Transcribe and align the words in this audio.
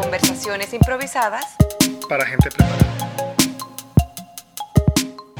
Conversaciones 0.00 0.72
improvisadas. 0.72 1.44
Para 2.08 2.24
gente 2.24 2.48
preparada. 2.48 2.78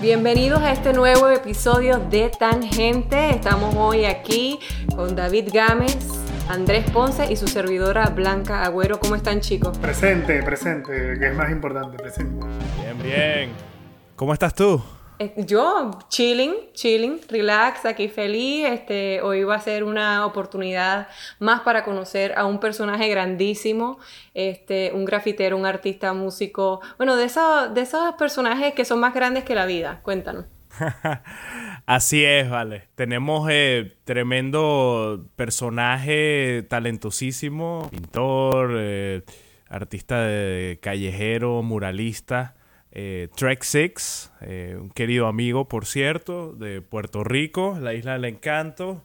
Bienvenidos 0.02 0.60
a 0.60 0.72
este 0.72 0.92
nuevo 0.92 1.30
episodio 1.30 1.98
de 1.98 2.28
Tangente. 2.28 3.30
Estamos 3.30 3.74
hoy 3.74 4.04
aquí 4.04 4.60
con 4.94 5.16
David 5.16 5.48
Gámez, 5.50 5.96
Andrés 6.50 6.90
Ponce 6.90 7.32
y 7.32 7.36
su 7.36 7.48
servidora 7.48 8.10
Blanca 8.10 8.64
Agüero. 8.64 9.00
¿Cómo 9.00 9.14
están 9.14 9.40
chicos? 9.40 9.78
Presente, 9.78 10.42
presente, 10.42 10.92
que 11.18 11.28
es 11.28 11.34
más 11.34 11.50
importante, 11.50 11.96
presente. 11.96 12.46
Bien, 12.82 13.02
bien. 13.02 13.50
¿Cómo 14.14 14.34
estás 14.34 14.54
tú? 14.54 14.82
Eh, 15.22 15.34
Yo, 15.46 15.90
chilling, 16.08 16.52
chilling, 16.72 17.20
relax, 17.28 17.86
aquí 17.86 18.08
feliz. 18.08 18.66
Este, 18.66 19.20
hoy 19.22 19.44
va 19.44 19.54
a 19.54 19.60
ser 19.60 19.84
una 19.84 20.26
oportunidad 20.26 21.06
más 21.38 21.60
para 21.60 21.84
conocer 21.84 22.34
a 22.36 22.44
un 22.44 22.58
personaje 22.58 23.08
grandísimo, 23.08 24.00
este, 24.34 24.90
un 24.92 25.04
grafitero, 25.04 25.56
un 25.56 25.64
artista, 25.64 26.12
músico. 26.12 26.80
Bueno, 26.96 27.14
de 27.14 27.26
esos, 27.26 27.72
de 27.72 27.82
esos 27.82 28.14
personajes 28.16 28.74
que 28.74 28.84
son 28.84 28.98
más 28.98 29.14
grandes 29.14 29.44
que 29.44 29.54
la 29.54 29.64
vida. 29.64 30.00
Cuéntanos. 30.02 30.46
Así 31.86 32.24
es, 32.24 32.50
vale. 32.50 32.88
Tenemos 32.96 33.48
eh, 33.48 33.96
tremendo 34.02 35.28
personaje 35.36 36.66
talentosísimo, 36.68 37.88
pintor, 37.92 38.72
eh, 38.76 39.22
artista 39.68 40.20
de 40.22 40.80
callejero, 40.82 41.62
muralista. 41.62 42.56
Eh, 42.92 43.28
Trek 43.34 43.62
Six, 43.62 44.30
eh, 44.42 44.76
un 44.78 44.90
querido 44.90 45.26
amigo, 45.26 45.68
por 45.68 45.86
cierto, 45.86 46.52
de 46.52 46.82
Puerto 46.82 47.24
Rico, 47.24 47.78
la 47.80 47.94
isla 47.94 48.12
del 48.12 48.26
encanto. 48.26 49.02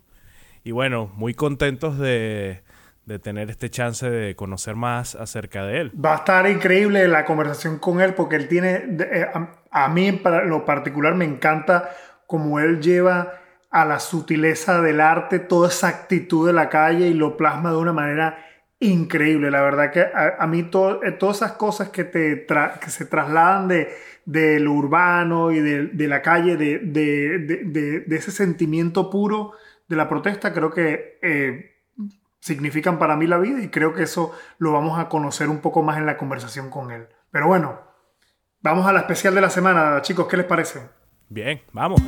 Y 0.63 0.71
bueno, 0.71 1.09
muy 1.15 1.33
contentos 1.33 1.97
de, 1.97 2.61
de 3.07 3.19
tener 3.19 3.49
este 3.49 3.69
chance 3.69 4.07
de 4.07 4.35
conocer 4.35 4.75
más 4.75 5.15
acerca 5.15 5.65
de 5.65 5.79
él. 5.79 5.91
Va 6.03 6.13
a 6.13 6.17
estar 6.17 6.47
increíble 6.49 7.07
la 7.07 7.23
conversación 7.23 7.79
con 7.79 8.01
él 8.01 8.13
porque 8.13 8.35
él 8.35 8.49
tiene, 8.49 8.83
eh, 8.99 9.25
a, 9.71 9.87
mí 9.87 10.07
en 10.09 10.21
lo 10.49 10.65
particular 10.65 11.15
me 11.15 11.23
encanta 11.23 11.89
como 12.27 12.59
él 12.59 12.81
lleva 12.81 13.35
a 13.71 13.85
la 13.85 14.01
sutileza 14.01 14.81
del 14.81 14.99
arte 14.99 15.39
toda 15.39 15.69
esa 15.69 15.87
actitud 15.87 16.47
de 16.47 16.51
la 16.51 16.67
calle 16.67 17.07
y 17.07 17.13
lo 17.13 17.37
plasma 17.37 17.71
de 17.71 17.77
una 17.77 17.93
manera 17.93 18.45
increíble. 18.79 19.51
La 19.51 19.61
verdad 19.61 19.91
que 19.91 20.01
a, 20.01 20.45
mí 20.47 20.59
eh, 20.59 21.11
todas 21.19 21.37
esas 21.37 21.53
cosas 21.53 21.89
que, 21.89 22.03
te 22.03 22.47
tra- 22.47 22.79
que 22.79 22.89
se 22.89 23.05
trasladan 23.05 23.67
de, 23.67 23.89
de 24.25 24.67
urbano 24.67 25.51
y 25.51 25.59
de, 25.59 25.87
de 25.87 26.07
la 26.07 26.21
calle, 26.21 26.57
de- 26.57 26.79
de 26.79 28.15
ese 28.15 28.31
sentimiento 28.31 29.09
puro 29.09 29.53
de 29.87 29.95
la 29.95 30.07
protesta, 30.09 30.53
creo 30.53 30.71
que... 30.71 31.19
eh, 31.21 31.73
significan 32.39 32.97
para 32.97 33.17
mí 33.17 33.27
la 33.27 33.39
vida 33.39 33.61
y 33.61 33.67
creo 33.69 33.93
que 33.93 34.03
eso 34.03 34.31
lo 34.57 34.71
vamos 34.71 34.99
a 34.99 35.09
conocer 35.09 35.49
un 35.49 35.59
poco 35.59 35.81
más 35.81 35.97
en 35.97 36.05
la 36.05 36.17
conversación 36.17 36.69
con 36.69 36.91
él. 36.91 37.07
Pero 37.29 37.47
bueno, 37.47 37.81
vamos 38.61 38.85
a 38.85 38.93
la 38.93 38.99
especial 39.01 39.35
de 39.35 39.41
la 39.41 39.49
semana, 39.49 40.01
chicos, 40.01 40.27
¿qué 40.27 40.37
les 40.37 40.45
parece? 40.45 40.79
Bien, 41.27 41.61
vamos. 41.73 42.01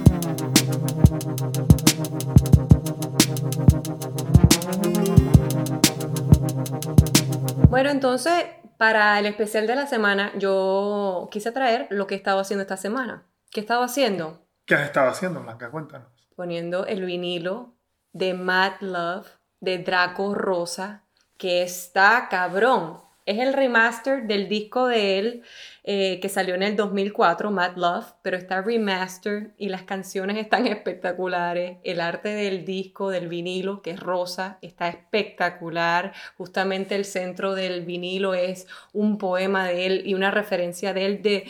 Bueno, 7.70 7.92
entonces, 7.92 8.34
para 8.78 9.20
el 9.20 9.28
especial 9.28 9.68
de 9.68 9.76
la 9.76 9.86
semana, 9.86 10.32
yo 10.40 11.30
quise 11.32 11.52
traer 11.52 11.86
lo 11.92 12.08
que 12.08 12.16
he 12.16 12.18
estado 12.18 12.40
haciendo 12.40 12.64
esta 12.64 12.78
semana. 12.78 13.28
¿Qué 13.52 13.60
he 13.60 13.64
estado 13.64 13.84
haciendo? 13.84 14.44
¿Qué 14.66 14.74
has 14.74 14.82
estado 14.82 15.10
haciendo, 15.10 15.42
Blanca? 15.44 15.70
Cuéntanos. 15.70 16.08
poniendo 16.36 16.86
el 16.88 17.06
vinilo 17.06 17.76
de 18.14 18.34
Mad 18.34 18.80
Love 18.80 19.28
de 19.60 19.78
Draco 19.80 20.34
Rosa, 20.34 21.04
que 21.38 21.62
está 21.62 22.28
cabrón. 22.30 23.02
Es 23.30 23.38
el 23.38 23.54
remaster 23.54 24.26
del 24.26 24.50
disco 24.50 24.88
de 24.88 25.20
él 25.20 25.44
eh, 25.84 26.20
que 26.20 26.30
salió 26.30 26.56
en 26.56 26.64
el 26.64 26.76
2004, 26.76 27.52
Mad 27.52 27.76
Love, 27.76 28.16
pero 28.24 28.36
está 28.36 28.64
remaster 28.64 29.54
y 29.56 29.70
las 29.70 29.84
canciones 29.84 30.38
están 30.38 30.66
espectaculares. 30.68 31.78
El 31.84 32.02
arte 32.02 32.30
del 32.30 32.66
disco, 32.66 33.12
del 33.12 33.28
vinilo, 33.28 33.84
que 33.84 33.92
es 33.92 34.00
rosa, 34.00 34.58
está 34.64 34.88
espectacular. 34.88 36.12
Justamente 36.40 36.96
el 36.96 37.06
centro 37.06 37.54
del 37.54 37.86
vinilo 37.86 38.34
es 38.34 38.66
un 38.94 39.20
poema 39.20 39.68
de 39.68 39.86
él 39.86 40.02
y 40.08 40.16
una 40.16 40.32
referencia 40.32 40.96
de 40.96 41.06
él 41.06 41.22
de, 41.22 41.46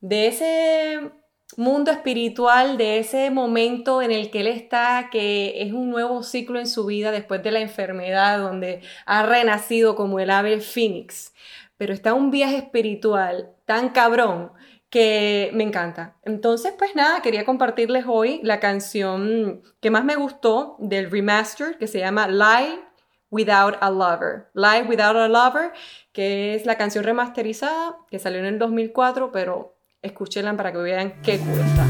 de 0.00 0.26
ese 0.26 1.12
mundo 1.56 1.90
espiritual, 1.90 2.76
de 2.76 2.98
ese 2.98 3.30
momento 3.30 4.02
en 4.02 4.10
el 4.10 4.30
que 4.30 4.40
él 4.40 4.46
está, 4.46 5.08
que 5.10 5.62
es 5.62 5.72
un 5.72 5.90
nuevo 5.90 6.22
ciclo 6.22 6.58
en 6.58 6.66
su 6.66 6.86
vida 6.86 7.10
después 7.10 7.42
de 7.42 7.50
la 7.50 7.60
enfermedad, 7.60 8.38
donde 8.38 8.80
ha 9.06 9.22
renacido 9.24 9.94
como 9.94 10.20
el 10.20 10.30
ave 10.30 10.60
Phoenix. 10.60 11.34
Pero 11.76 11.92
está 11.92 12.14
un 12.14 12.30
viaje 12.30 12.56
espiritual 12.56 13.50
tan 13.66 13.90
cabrón 13.90 14.52
que 14.92 15.50
me 15.54 15.64
encanta. 15.64 16.16
Entonces, 16.22 16.74
pues 16.76 16.94
nada, 16.94 17.22
quería 17.22 17.46
compartirles 17.46 18.04
hoy 18.06 18.40
la 18.42 18.60
canción 18.60 19.62
que 19.80 19.90
más 19.90 20.04
me 20.04 20.16
gustó 20.16 20.76
del 20.78 21.10
remaster, 21.10 21.78
que 21.78 21.86
se 21.86 21.98
llama 21.98 22.28
Lie 22.28 22.78
Without 23.30 23.76
a 23.80 23.90
Lover. 23.90 24.50
Lie 24.52 24.82
Without 24.86 25.16
a 25.16 25.28
Lover, 25.28 25.72
que 26.12 26.54
es 26.54 26.66
la 26.66 26.76
canción 26.76 27.04
remasterizada 27.04 27.96
que 28.10 28.18
salió 28.18 28.40
en 28.40 28.44
el 28.44 28.58
2004, 28.58 29.32
pero 29.32 29.74
escúchenla 30.02 30.56
para 30.56 30.72
que 30.72 30.78
vean 30.78 31.12
qué 31.22 31.38
cool 31.38 31.60
está. 31.60 31.86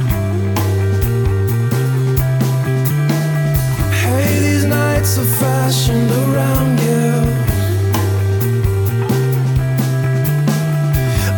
These 4.28 4.66
nights 4.66 5.18
are 5.18 5.24
fashioned 5.40 6.10
around 6.10 6.78
you. 6.80 7.10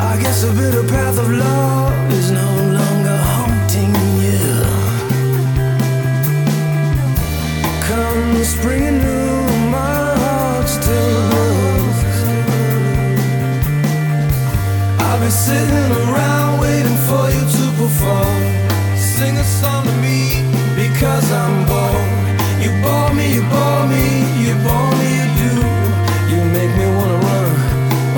I 0.01 0.19
guess 0.21 0.43
a 0.43 0.53
bitter 0.53 0.83
path 0.89 1.19
of 1.19 1.31
love 1.31 2.13
is 2.13 2.33
no 2.33 2.51
longer 2.79 3.19
haunting 3.31 3.95
you. 4.25 4.51
Come 7.89 8.45
spring 8.45 8.83
anew, 8.89 9.71
my 9.71 10.17
heart 10.23 10.69
still 10.69 11.29
glows. 11.31 11.99
I'll 14.99 15.21
be 15.21 15.31
sitting 15.31 15.93
around 16.09 16.45
for 16.64 16.64
perform. 17.95 18.43
Sing 18.97 19.37
a 19.37 19.45
song 19.45 19.85
to 19.85 19.93
me 20.03 20.43
because 20.77 21.31
I'm 21.31 21.67
bored. 21.67 22.11
You 22.63 22.71
bore 22.83 23.13
me, 23.15 23.35
you 23.35 23.43
bore 23.43 23.87
me, 23.87 24.05
you 24.47 24.55
bore 24.67 24.93
me, 25.01 25.09
you 25.19 25.27
do. 25.43 25.53
You 26.31 26.41
make 26.57 26.73
me 26.81 26.87
wanna 26.97 27.19
run 27.29 27.53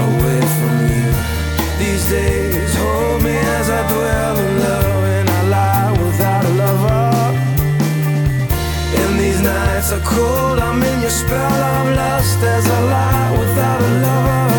away 0.09 0.41
from 0.57 0.77
you. 0.93 1.09
These 1.81 2.05
days, 2.09 2.75
hold 2.77 3.23
me 3.23 3.37
as 3.59 3.69
I 3.71 3.81
dwell 3.93 4.37
in 4.47 4.53
love, 4.67 5.05
and 5.17 5.29
I 5.31 5.41
lie 5.55 5.93
without 6.03 6.45
a 6.45 6.53
lover. 6.63 7.13
And 9.01 9.21
these 9.21 9.41
nights 9.43 9.93
are 9.93 10.05
cold, 10.15 10.59
I'm 10.59 10.83
in 10.83 11.01
your 11.01 11.11
spell 11.23 11.61
of 11.75 11.97
lust 11.97 12.43
as 12.43 12.65
I 12.67 12.81
lie 12.95 13.39
without 13.39 13.81
a 13.81 13.93
lover. 14.05 14.56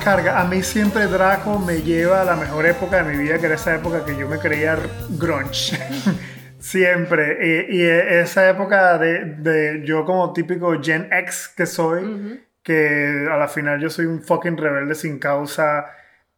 Descarga. 0.00 0.40
A 0.40 0.46
mí 0.46 0.62
siempre 0.62 1.06
Draco 1.08 1.58
me 1.58 1.82
lleva 1.82 2.22
a 2.22 2.24
la 2.24 2.34
mejor 2.34 2.64
época 2.64 3.02
de 3.02 3.12
mi 3.12 3.22
vida, 3.22 3.38
que 3.38 3.44
era 3.44 3.56
esa 3.56 3.74
época 3.74 4.02
que 4.02 4.16
yo 4.16 4.26
me 4.26 4.38
creía 4.38 4.78
grunge. 5.10 5.78
siempre. 6.58 7.66
Y, 7.68 7.76
y 7.76 7.82
esa 7.82 8.48
época 8.48 8.96
de, 8.96 9.26
de 9.26 9.82
yo 9.84 10.06
como 10.06 10.32
típico 10.32 10.82
Gen 10.82 11.06
X 11.12 11.52
que 11.54 11.66
soy, 11.66 12.42
que 12.62 13.28
a 13.30 13.36
la 13.36 13.46
final 13.46 13.78
yo 13.78 13.90
soy 13.90 14.06
un 14.06 14.22
fucking 14.22 14.56
rebelde 14.56 14.94
sin 14.94 15.18
causa 15.18 15.84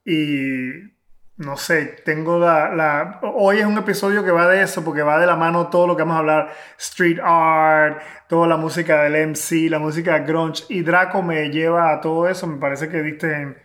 y 0.04 0.90
no 1.44 1.56
sé, 1.56 1.96
tengo 2.04 2.38
la, 2.38 2.74
la... 2.74 3.20
Hoy 3.22 3.58
es 3.58 3.66
un 3.66 3.78
episodio 3.78 4.24
que 4.24 4.30
va 4.30 4.48
de 4.48 4.62
eso, 4.62 4.84
porque 4.84 5.02
va 5.02 5.18
de 5.18 5.26
la 5.26 5.36
mano 5.36 5.68
todo 5.68 5.86
lo 5.86 5.96
que 5.96 6.02
vamos 6.02 6.16
a 6.16 6.20
hablar, 6.20 6.52
street 6.78 7.18
art, 7.22 8.00
toda 8.28 8.46
la 8.46 8.56
música 8.56 9.02
del 9.02 9.28
MC, 9.28 9.68
la 9.68 9.78
música 9.78 10.18
grunge, 10.20 10.64
y 10.68 10.82
Draco 10.82 11.22
me 11.22 11.50
lleva 11.50 11.92
a 11.92 12.00
todo 12.00 12.28
eso, 12.28 12.46
me 12.46 12.58
parece 12.58 12.88
que 12.88 13.02
diste 13.02 13.32
en... 13.32 13.56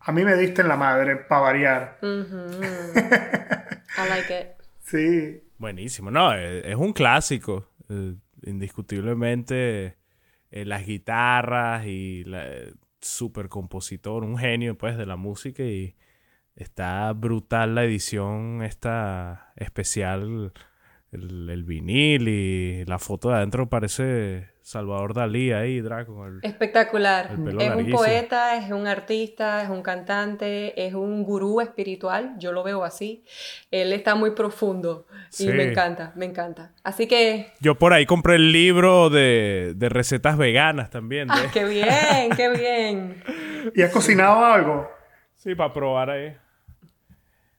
A 0.00 0.12
mí 0.12 0.22
me 0.22 0.36
diste 0.36 0.62
en 0.62 0.68
la 0.68 0.76
madre, 0.76 1.16
para 1.16 1.40
variar. 1.40 1.98
I 2.02 4.08
like 4.08 4.40
it. 4.40 4.46
Sí. 4.84 5.42
Buenísimo, 5.56 6.10
no, 6.10 6.34
es, 6.34 6.66
es 6.66 6.76
un 6.76 6.92
clásico, 6.92 7.70
eh, 7.88 8.16
indiscutiblemente 8.42 9.96
eh, 10.50 10.64
las 10.66 10.84
guitarras 10.84 11.86
y 11.86 12.22
la, 12.24 12.46
eh, 12.46 12.74
super 13.04 13.48
compositor, 13.48 14.24
un 14.24 14.38
genio 14.38 14.76
pues 14.76 14.96
de 14.96 15.06
la 15.06 15.16
música 15.16 15.62
y 15.62 15.94
está 16.56 17.12
brutal 17.12 17.74
la 17.74 17.84
edición 17.84 18.62
esta 18.62 19.52
especial 19.56 20.52
el, 21.12 21.48
el 21.50 21.64
vinil 21.64 22.28
y 22.28 22.84
la 22.86 22.98
foto 22.98 23.28
de 23.30 23.36
adentro 23.36 23.68
parece 23.68 24.52
Salvador 24.62 25.12
Dalí 25.12 25.52
ahí, 25.52 25.82
Draco. 25.82 26.26
el- 26.26 26.38
Espectacular. 26.42 27.28
El 27.32 27.44
pelo 27.44 27.60
Es 27.60 27.70
un 27.74 27.90
poeta, 27.90 28.56
es 28.56 28.72
un 28.72 28.86
artista, 28.86 29.62
es 29.62 29.68
un 29.68 29.82
cantante, 29.82 30.86
es 30.86 30.94
un 30.94 31.22
gurú 31.22 31.60
espiritual. 31.60 32.34
Yo 32.38 32.50
lo 32.50 32.62
veo 32.64 32.82
así. 32.82 33.24
Él 33.70 33.92
está 33.92 34.14
muy 34.14 34.30
profundo 34.30 35.06
y 35.32 35.34
Sí. 35.34 35.48
me 35.48 35.64
encanta, 35.64 36.12
me 36.16 36.24
encanta. 36.24 36.72
Así 36.82 37.06
que, 37.06 37.52
Yo 37.60 37.74
por 37.78 37.92
ahí 37.92 38.06
compré 38.06 38.36
el 38.36 38.52
libro 38.52 39.10
de, 39.10 39.74
de 39.76 39.88
recetas 39.90 40.38
veganas 40.38 40.88
también. 40.88 41.28
de- 41.28 41.34
¡ah, 41.34 41.50
qué 41.52 41.64
bien, 41.66 42.30
qué 42.34 42.48
bien! 42.48 43.22
¿Y 43.74 43.82
has 43.82 43.90
cocinado 43.92 44.42
algo? 44.46 44.88
Sí, 45.36 45.54
para 45.54 45.74
probar 45.74 46.08
ahí. 46.08 46.34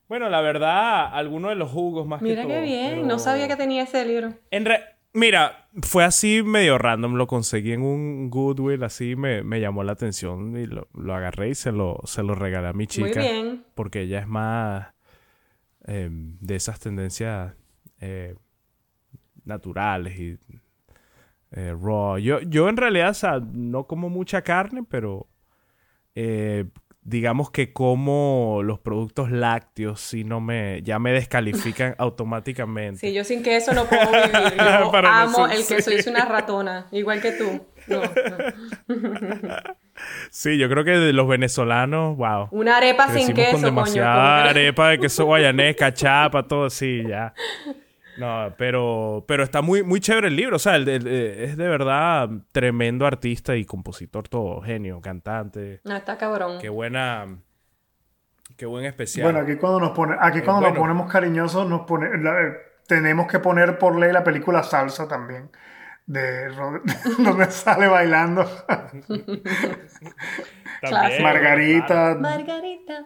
Bueno, 0.07 0.29
la 0.29 0.41
verdad, 0.41 1.07
algunos 1.13 1.49
de 1.49 1.55
los 1.55 1.71
jugos 1.71 2.05
más 2.07 2.21
Mira 2.21 2.41
que 2.43 2.47
qué 2.47 2.53
todo, 2.53 2.63
bien, 2.63 2.89
pero- 2.95 3.05
no 3.07 3.19
sabía 3.19 3.47
que 3.47 3.55
tenía 3.55 3.83
ese 3.83 4.05
libro. 4.05 4.33
En 4.51 4.65
re- 4.65 4.83
Mira, 5.13 5.69
fue 5.81 6.03
así 6.03 6.43
medio 6.43 6.77
random. 6.77 7.15
Lo 7.15 7.25
conseguí 7.25 7.71
en 7.71 7.81
un 7.83 8.29
Goodwill, 8.29 8.83
así 8.83 9.15
me, 9.15 9.43
me 9.43 9.61
llamó 9.61 9.81
la 9.85 9.93
atención 9.93 10.57
y 10.57 10.65
lo, 10.65 10.89
lo 10.93 11.15
agarré 11.15 11.49
y 11.49 11.55
se 11.55 11.71
lo, 11.71 12.01
se 12.03 12.21
lo 12.21 12.35
regalé 12.35 12.67
a 12.67 12.73
mi 12.73 12.85
chica. 12.85 13.21
Muy 13.21 13.27
bien. 13.27 13.63
Porque 13.75 14.01
ella 14.01 14.19
es 14.19 14.27
más 14.27 14.93
eh, 15.87 16.09
de 16.11 16.55
esas 16.57 16.81
tendencias 16.81 17.53
eh, 18.01 18.35
naturales 19.45 20.19
y 20.19 20.37
eh, 21.51 21.73
raw. 21.81 22.17
Yo, 22.17 22.41
yo 22.41 22.67
en 22.67 22.75
realidad, 22.75 23.11
o 23.11 23.13
sea, 23.13 23.39
no 23.39 23.85
como 23.87 24.09
mucha 24.09 24.41
carne, 24.41 24.83
pero 24.83 25.27
eh, 26.13 26.65
digamos 27.07 27.51
que 27.51 27.71
como 27.71 28.61
los 28.63 28.79
productos 28.79 29.29
lácteos, 29.31 30.01
si 30.01 30.23
no 30.23 30.41
me, 30.41 30.81
ya 30.81 30.97
me 30.99 31.11
descalifican 31.13 31.95
automáticamente. 31.99 32.99
Sí, 32.99 33.13
yo 33.13 33.23
sin 33.23 33.43
queso 33.43 33.73
no 33.73 33.85
puedo 33.85 34.07
vivir. 34.11 34.31
Yo 34.81 34.91
Para 34.91 35.09
no 35.09 35.15
amo 35.37 35.47
ser- 35.47 35.57
el 35.57 35.65
queso, 35.67 35.89
sí. 35.91 35.97
yo 35.97 36.03
soy 36.03 36.11
una 36.13 36.25
ratona, 36.25 36.87
igual 36.91 37.21
que 37.21 37.31
tú. 37.33 37.65
No, 37.87 38.01
no. 38.01 38.07
Sí, 40.29 40.57
yo 40.57 40.67
creo 40.67 40.83
que 40.83 40.91
de 40.91 41.13
los 41.13 41.25
venezolanos, 41.25 42.17
wow. 42.17 42.49
Una 42.51 42.77
arepa 42.77 43.07
sin 43.13 43.33
queso, 43.33 43.51
con 43.53 43.61
coño. 43.61 43.65
demasiada 43.67 44.15
¿cómo 44.15 44.43
que- 44.43 44.49
arepa 44.49 44.89
de 44.89 44.99
queso 44.99 45.25
guayanés, 45.25 45.75
cachapa, 45.77 46.43
todo 46.43 46.65
así, 46.65 47.01
ya. 47.07 47.33
No, 48.17 48.53
pero, 48.57 49.25
pero 49.27 49.44
está 49.44 49.62
muy, 49.62 49.83
muy 49.83 50.00
chévere 50.00 50.27
el 50.29 50.35
libro. 50.35 50.56
O 50.56 50.59
sea, 50.59 50.75
el- 50.77 50.88
el- 50.88 51.07
es 51.07 51.57
de 51.57 51.67
verdad 51.67 52.29
tremendo 52.51 53.06
artista 53.06 53.56
y 53.56 53.65
compositor, 53.65 54.27
todo 54.29 54.62
genio, 54.62 55.01
cantante. 55.01 55.81
No, 55.83 55.95
está 55.95 56.17
cabrón. 56.17 56.59
Qué 56.59 56.69
buena. 56.69 57.27
Qué 58.57 58.65
buen 58.65 58.85
especial. 58.85 59.25
Bueno, 59.31 59.39
aquí 59.39 59.57
cuando 59.59 59.79
nos 59.81 59.91
pone, 59.91 60.15
aquí 60.19 60.39
Eh, 60.39 60.44
cuando 60.44 60.69
nos 60.69 60.77
ponemos 60.77 61.12
cariñosos, 61.12 61.67
nos 61.67 61.81
pone, 61.81 62.17
la- 62.21 62.41
eh, 62.41 62.53
tenemos 62.88 63.27
que 63.27 63.39
poner 63.39 63.77
por 63.77 63.97
ley 64.00 64.12
la 64.13 64.23
película 64.23 64.63
Salsa 64.63 65.07
también. 65.07 65.50
De 66.07 66.50
Rod- 66.50 66.81
donde 67.17 67.50
sale 67.51 67.88
bailando 67.88 68.45
También. 70.81 71.23
Margarita. 71.23 72.15
Margarita. 72.19 73.06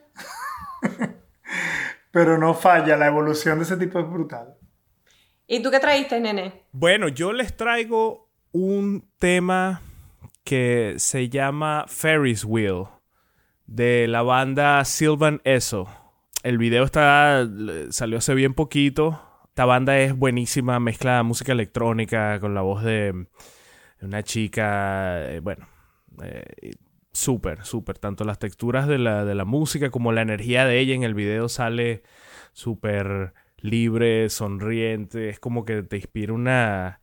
Pero 2.11 2.38
no 2.38 2.53
falla, 2.53 2.97
la 2.97 3.07
evolución 3.07 3.57
de 3.59 3.63
ese 3.63 3.77
tipo 3.77 4.00
es 4.00 4.09
brutal. 4.09 4.56
¿Y 5.51 5.63
tú 5.63 5.71
qué 5.71 5.79
traíste, 5.79 6.19
nene? 6.19 6.61
Bueno, 6.71 7.07
yo 7.07 7.33
les 7.33 7.57
traigo 7.57 8.29
un 8.51 9.09
tema 9.17 9.81
que 10.43 10.93
se 10.97 11.27
llama 11.27 11.85
Ferris 11.87 12.45
Wheel 12.45 12.83
de 13.65 14.07
la 14.07 14.21
banda 14.21 14.85
Sylvan 14.85 15.41
Esso. 15.45 15.89
El 16.43 16.59
video 16.59 16.83
está 16.83 17.49
salió 17.89 18.19
hace 18.19 18.35
bien 18.35 18.53
poquito. 18.53 19.19
Esta 19.45 19.65
banda 19.65 19.97
es 19.97 20.15
buenísima, 20.15 20.79
mezcla 20.79 21.23
música 21.23 21.51
electrónica 21.53 22.39
con 22.39 22.53
la 22.53 22.61
voz 22.61 22.83
de 22.83 23.25
una 24.01 24.21
chica, 24.21 25.31
eh, 25.31 25.39
bueno, 25.39 25.67
eh, 26.21 26.73
súper, 27.11 27.65
súper. 27.65 27.97
Tanto 27.97 28.23
las 28.23 28.37
texturas 28.37 28.87
de 28.87 28.99
la, 28.99 29.25
de 29.25 29.33
la 29.33 29.45
música 29.45 29.89
como 29.89 30.11
la 30.11 30.21
energía 30.21 30.65
de 30.65 30.77
ella 30.77 30.93
en 30.93 31.01
el 31.01 31.15
video 31.15 31.49
sale 31.49 32.03
súper 32.53 33.33
libre, 33.63 34.29
sonriente. 34.29 35.29
Es 35.29 35.39
como 35.39 35.65
que 35.65 35.83
te 35.83 35.97
inspira 35.97 36.33
una... 36.33 37.00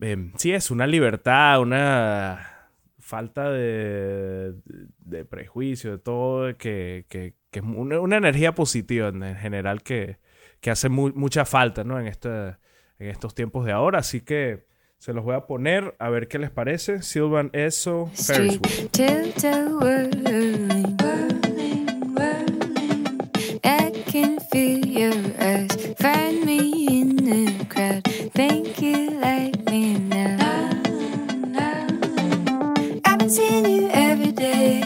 em, 0.00 0.32
sí, 0.36 0.52
es 0.52 0.70
una 0.70 0.86
libertad, 0.86 1.60
una 1.60 2.68
falta 2.98 3.50
de, 3.50 4.54
de 4.98 5.24
prejuicio, 5.24 5.92
de 5.92 5.98
todo, 5.98 6.56
que, 6.56 7.06
que, 7.08 7.34
que 7.50 7.58
es 7.58 7.64
una, 7.64 7.98
una 8.00 8.16
energía 8.16 8.54
positiva 8.54 9.08
en, 9.08 9.22
en 9.22 9.36
general 9.36 9.82
que, 9.82 10.18
que 10.60 10.70
hace 10.70 10.88
mu- 10.88 11.12
mucha 11.14 11.44
falta, 11.44 11.82
¿no? 11.84 11.98
En, 11.98 12.06
esta, 12.06 12.60
en 12.98 13.08
estos 13.08 13.34
tiempos 13.34 13.66
de 13.66 13.72
ahora. 13.72 13.98
Así 13.98 14.20
que 14.20 14.66
se 14.98 15.12
los 15.12 15.24
voy 15.24 15.34
a 15.34 15.46
poner 15.46 15.96
a 15.98 16.08
ver 16.10 16.28
qué 16.28 16.38
les 16.38 16.50
parece. 16.50 17.02
Sylvan 17.02 17.50
Eso, 17.52 18.10
Ferris 18.14 18.60
feel 24.50 24.84
your 24.84 25.14
eyes. 25.38 25.70
Find 25.98 26.44
me 26.44 27.00
in 27.00 27.16
the 27.16 27.64
crowd. 27.66 28.04
Think 28.34 28.82
you 28.82 29.10
like 29.10 29.64
me 29.66 29.98
now. 29.98 30.38
I've 33.04 33.18
been 33.18 33.30
seeing 33.30 33.66
you 33.66 33.88
every 33.92 34.32
day 34.32 34.82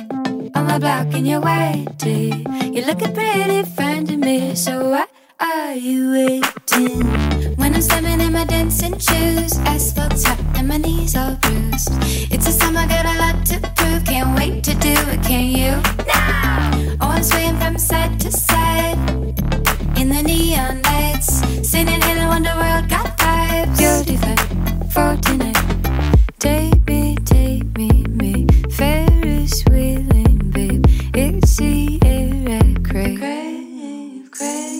on 0.54 0.66
my 0.66 0.78
block 0.78 1.14
in 1.14 1.24
your 1.24 1.40
white 1.40 1.86
tee. 1.98 2.44
You're 2.72 2.86
looking 2.86 3.14
pretty 3.14 3.62
fine 3.62 4.06
to 4.06 4.16
me, 4.16 4.54
so 4.54 4.90
why 4.90 5.06
are 5.44 5.74
you 5.74 6.12
waiting? 6.12 7.04
When 7.56 7.74
I'm 7.74 7.82
slamming 7.82 8.20
in 8.20 8.32
my 8.32 8.44
dancing 8.44 8.98
shoes, 8.98 9.58
asphalt's 9.66 10.24
hot 10.24 10.40
and 10.56 10.68
my 10.68 10.78
knees 10.78 11.16
all 11.16 11.34
bruised. 11.36 11.90
It's 12.32 12.46
a 12.48 12.52
summer, 12.52 12.86
got 12.86 13.04
a 13.04 13.18
lot 13.18 13.44
to 13.46 13.60
prove. 13.76 14.04
Can't 14.04 14.36
wait 14.38 14.64
to 14.64 14.74
do 14.74 14.94
it, 15.12 15.22
can 15.22 15.44
you? 15.44 15.72
Now! 16.06 16.96
Oh, 17.00 17.08
I'm 17.08 17.22
swaying 17.22 17.58
from 17.58 17.78
side 17.78 18.18
to 18.20 18.30
side 18.30 18.98
in 19.98 20.08
the 20.08 20.22
neon 20.22 20.82
lights. 20.82 21.42
Singing 21.68 22.00
Hello 22.00 22.30
Underworld, 22.30 22.88
got 22.88 23.18
vibes. 23.18 24.06
Divine 24.06 24.88
for 24.88 25.16
tonight. 25.20 25.58
Take 26.38 26.86
me, 26.86 27.16
take 27.24 27.66
me, 27.76 27.90
me. 28.08 28.46
Ferris 28.70 29.62
wheeling, 29.70 30.38
babe. 30.54 30.84
It's 31.14 31.56
the 31.56 31.98
air 32.04 32.60
I 32.60 32.74
crave, 32.82 34.30
crave. 34.30 34.73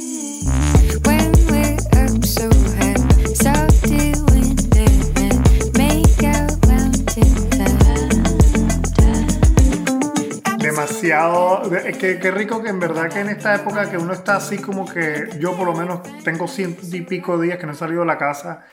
Demasiado. 11.08 11.68
de- 11.68 11.92
Qué, 11.99 12.18
qué 12.18 12.30
rico 12.30 12.62
que 12.62 12.70
en 12.70 12.80
verdad 12.80 13.11
que 13.11 13.20
en 13.20 13.28
esta 13.28 13.54
época 13.54 13.90
que 13.90 13.99
uno 13.99 14.12
está 14.14 14.37
así 14.37 14.58
como 14.58 14.87
que 14.87 15.28
yo 15.38 15.54
por 15.56 15.66
lo 15.66 15.75
menos 15.75 16.00
tengo 16.25 16.49
ciento 16.49 16.82
y 16.90 17.02
pico 17.02 17.38
días 17.38 17.58
que 17.58 17.66
no 17.66 17.73
he 17.73 17.76
salido 17.76 18.00
de 18.00 18.06
la 18.06 18.16
casa. 18.18 18.64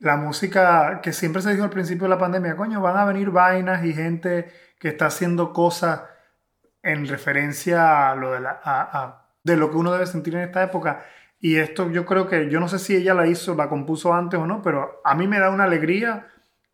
La 0.00 0.16
música 0.16 1.00
que 1.02 1.12
siempre 1.12 1.40
se 1.42 1.52
dijo 1.52 1.64
al 1.64 1.70
principio 1.70 2.04
de 2.04 2.10
la 2.10 2.18
pandemia, 2.18 2.56
coño, 2.56 2.80
van 2.80 2.96
a 2.96 3.04
venir 3.04 3.30
vainas 3.30 3.84
y 3.84 3.92
gente 3.94 4.50
que 4.78 4.88
está 4.88 5.06
haciendo 5.06 5.52
cosas 5.52 6.02
en 6.82 7.06
referencia 7.06 8.10
a 8.10 8.16
lo 8.16 8.32
de, 8.32 8.40
la, 8.40 8.60
a- 8.62 9.02
a- 9.04 9.26
de 9.44 9.56
lo 9.56 9.70
que 9.70 9.76
uno 9.76 9.92
debe 9.92 10.06
sentir 10.06 10.34
en 10.34 10.42
esta 10.42 10.62
época. 10.62 11.04
Y 11.40 11.56
esto 11.56 11.90
yo 11.90 12.04
creo 12.06 12.26
que, 12.28 12.50
yo 12.50 12.58
no 12.60 12.68
sé 12.68 12.78
si 12.80 12.96
ella 12.96 13.14
la 13.14 13.26
hizo, 13.28 13.54
la 13.54 13.68
compuso 13.68 14.12
antes 14.14 14.38
o 14.40 14.46
no, 14.46 14.62
pero 14.62 15.00
a 15.04 15.14
mí 15.14 15.28
me 15.28 15.38
da 15.38 15.50
una 15.50 15.64
alegría 15.64 16.26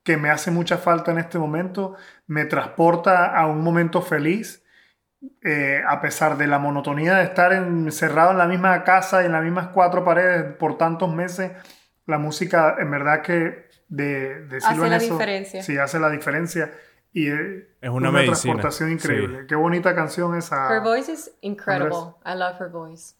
que 0.02 0.16
me 0.16 0.30
hace 0.30 0.50
mucha 0.50 0.78
falta 0.78 1.12
en 1.12 1.18
este 1.18 1.38
momento, 1.38 1.94
me 2.26 2.44
transporta 2.46 3.26
a 3.36 3.46
un 3.46 3.62
momento 3.62 4.00
feliz, 4.02 4.63
eh, 5.42 5.80
a 5.86 6.00
pesar 6.00 6.36
de 6.36 6.46
la 6.46 6.58
monotonía 6.58 7.16
de 7.16 7.24
estar 7.24 7.52
encerrado 7.52 8.32
en 8.32 8.38
la 8.38 8.46
misma 8.46 8.82
casa 8.84 9.22
y 9.22 9.26
en 9.26 9.32
las 9.32 9.42
mismas 9.42 9.68
cuatro 9.68 10.04
paredes 10.04 10.54
por 10.56 10.78
tantos 10.78 11.12
meses, 11.14 11.52
la 12.06 12.18
música 12.18 12.76
en 12.78 12.90
verdad 12.90 13.22
que 13.22 13.68
de, 13.88 14.46
de 14.46 14.56
Hace 14.58 14.76
la 14.88 14.98
diferencia. 14.98 15.62
Sí, 15.62 15.76
hace 15.78 15.98
la 15.98 16.10
diferencia. 16.10 16.72
Y 17.12 17.28
eh, 17.28 17.68
Es 17.80 17.90
una 17.90 18.10
medicina, 18.10 18.32
transportación 18.54 18.92
increíble. 18.92 19.46
Qué 19.46 19.54
bonita 19.54 19.94
canción 19.94 20.36
esa. 20.36 20.74
Her 20.74 20.80
voice 20.82 21.12
is 21.12 21.30
incredible. 21.42 21.96
Andrés. 22.24 22.34
I 22.34 22.38
love 22.38 22.60
her 22.60 22.68
voice. 22.70 23.14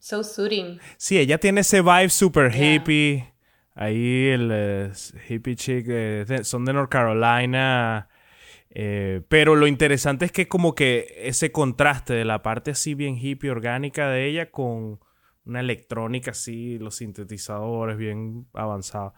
So 0.00 0.24
soothing. 0.24 0.80
Sí, 0.96 1.18
ella 1.18 1.38
tiene 1.38 1.60
ese 1.60 1.80
vibe 1.82 2.08
super 2.08 2.50
Yeah. 2.50 2.74
hippie. 2.74 3.32
Ahí 3.74 4.28
el 4.28 4.50
eh, 4.52 4.92
hippie 5.28 5.54
chick 5.54 5.86
eh, 5.88 6.24
de- 6.26 6.42
son 6.44 6.64
de 6.64 6.72
North 6.72 6.90
Carolina. 6.90 8.08
Eh, 8.74 9.22
pero 9.28 9.54
lo 9.54 9.66
interesante 9.66 10.24
es 10.24 10.32
que 10.32 10.48
como 10.48 10.74
que 10.74 11.14
ese 11.18 11.52
contraste 11.52 12.14
de 12.14 12.24
la 12.24 12.42
parte 12.42 12.72
así 12.72 12.94
bien 12.94 13.16
hippie 13.16 13.50
orgánica 13.50 14.08
de 14.08 14.26
ella 14.26 14.50
con 14.50 14.98
una 15.44 15.60
electrónica 15.60 16.30
así, 16.30 16.78
los 16.78 16.94
sintetizadores 16.94 17.96
bien 17.96 18.46
avanzados. 18.54 19.12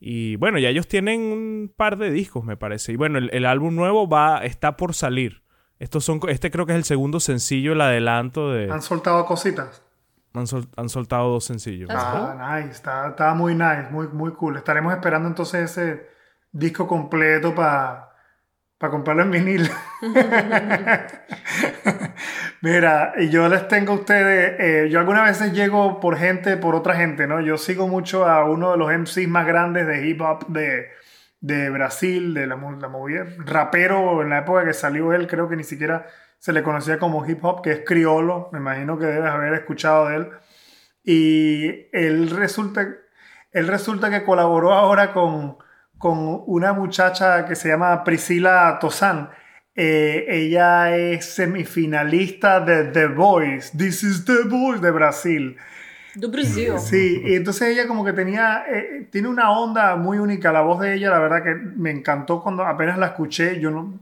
Y 0.00 0.36
bueno, 0.36 0.58
ya 0.58 0.70
ellos 0.70 0.88
tienen 0.88 1.20
un 1.20 1.72
par 1.76 1.98
de 1.98 2.10
discos, 2.10 2.44
me 2.44 2.56
parece. 2.56 2.92
Y 2.92 2.96
bueno, 2.96 3.18
el, 3.18 3.28
el 3.32 3.44
álbum 3.44 3.74
nuevo 3.76 4.08
va, 4.08 4.44
está 4.44 4.76
por 4.76 4.94
salir. 4.94 5.42
Estos 5.78 6.04
son, 6.04 6.20
este 6.28 6.50
creo 6.50 6.64
que 6.64 6.72
es 6.72 6.78
el 6.78 6.84
segundo 6.84 7.20
sencillo, 7.20 7.74
el 7.74 7.80
adelanto 7.82 8.52
de... 8.52 8.70
Han 8.70 8.80
soltado 8.80 9.26
cositas. 9.26 9.82
Han, 10.32 10.46
sol- 10.46 10.68
han 10.76 10.88
soltado 10.88 11.28
dos 11.30 11.44
sencillos. 11.44 11.88
¿verdad? 11.88 12.40
Ah, 12.40 12.58
nice, 12.60 12.72
está, 12.72 13.08
está 13.08 13.34
muy 13.34 13.54
nice, 13.54 13.88
muy, 13.90 14.08
muy 14.08 14.32
cool. 14.32 14.56
Estaremos 14.56 14.94
esperando 14.94 15.28
entonces 15.28 15.70
ese 15.70 16.06
disco 16.52 16.86
completo 16.86 17.54
para 17.54 18.05
comprarlo 18.78 19.22
en 19.22 19.30
vinil. 19.30 19.70
Mira, 22.60 23.14
y 23.18 23.28
yo 23.30 23.48
les 23.48 23.68
tengo 23.68 23.92
a 23.92 23.96
ustedes, 23.96 24.56
eh, 24.58 24.88
yo 24.90 24.98
algunas 24.98 25.24
veces 25.24 25.52
llego 25.52 26.00
por 26.00 26.16
gente, 26.16 26.56
por 26.56 26.74
otra 26.74 26.94
gente, 26.94 27.26
¿no? 27.26 27.40
Yo 27.40 27.56
sigo 27.56 27.88
mucho 27.88 28.26
a 28.26 28.44
uno 28.44 28.72
de 28.72 28.78
los 28.78 28.90
MCs 28.92 29.28
más 29.28 29.46
grandes 29.46 29.86
de 29.86 30.06
hip 30.06 30.20
hop 30.20 30.46
de, 30.48 30.88
de 31.40 31.70
Brasil, 31.70 32.34
de 32.34 32.46
la, 32.46 32.56
la 32.56 32.88
movida, 32.88 33.26
rapero 33.38 34.22
en 34.22 34.30
la 34.30 34.38
época 34.38 34.64
que 34.64 34.74
salió 34.74 35.12
él, 35.12 35.26
creo 35.26 35.48
que 35.48 35.56
ni 35.56 35.64
siquiera 35.64 36.06
se 36.38 36.52
le 36.52 36.62
conocía 36.62 36.98
como 36.98 37.26
hip 37.26 37.44
hop, 37.44 37.62
que 37.62 37.72
es 37.72 37.80
Criolo, 37.84 38.50
me 38.52 38.58
imagino 38.58 38.98
que 38.98 39.06
debes 39.06 39.30
haber 39.30 39.54
escuchado 39.54 40.08
de 40.08 40.16
él. 40.16 40.30
Y 41.02 41.88
él 41.92 42.30
resulta, 42.30 42.86
él 43.52 43.68
resulta 43.68 44.10
que 44.10 44.24
colaboró 44.24 44.72
ahora 44.72 45.12
con, 45.12 45.58
con 45.98 46.42
una 46.46 46.72
muchacha 46.72 47.46
que 47.46 47.54
se 47.54 47.68
llama 47.68 48.04
Priscila 48.04 48.78
Tozán. 48.80 49.30
Eh, 49.74 50.24
ella 50.28 50.96
es 50.96 51.34
semifinalista 51.34 52.60
de 52.60 52.84
The 52.84 53.08
Voice, 53.08 53.76
This 53.76 54.02
is 54.02 54.24
The 54.24 54.44
Voice 54.48 54.80
de 54.80 54.90
Brasil. 54.90 55.56
Do 56.14 56.30
Brasil. 56.30 56.72
Sí, 56.78 57.22
y 57.26 57.34
entonces 57.34 57.68
ella 57.68 57.86
como 57.86 58.02
que 58.02 58.14
tenía, 58.14 58.64
eh, 58.72 59.06
tiene 59.10 59.28
una 59.28 59.50
onda 59.50 59.96
muy 59.96 60.16
única, 60.18 60.50
la 60.50 60.62
voz 60.62 60.80
de 60.80 60.94
ella, 60.94 61.10
la 61.10 61.18
verdad 61.18 61.44
que 61.44 61.54
me 61.54 61.90
encantó 61.90 62.42
cuando 62.42 62.64
apenas 62.64 62.96
la 62.96 63.08
escuché, 63.08 63.60
yo 63.60 63.70
no, 63.70 64.00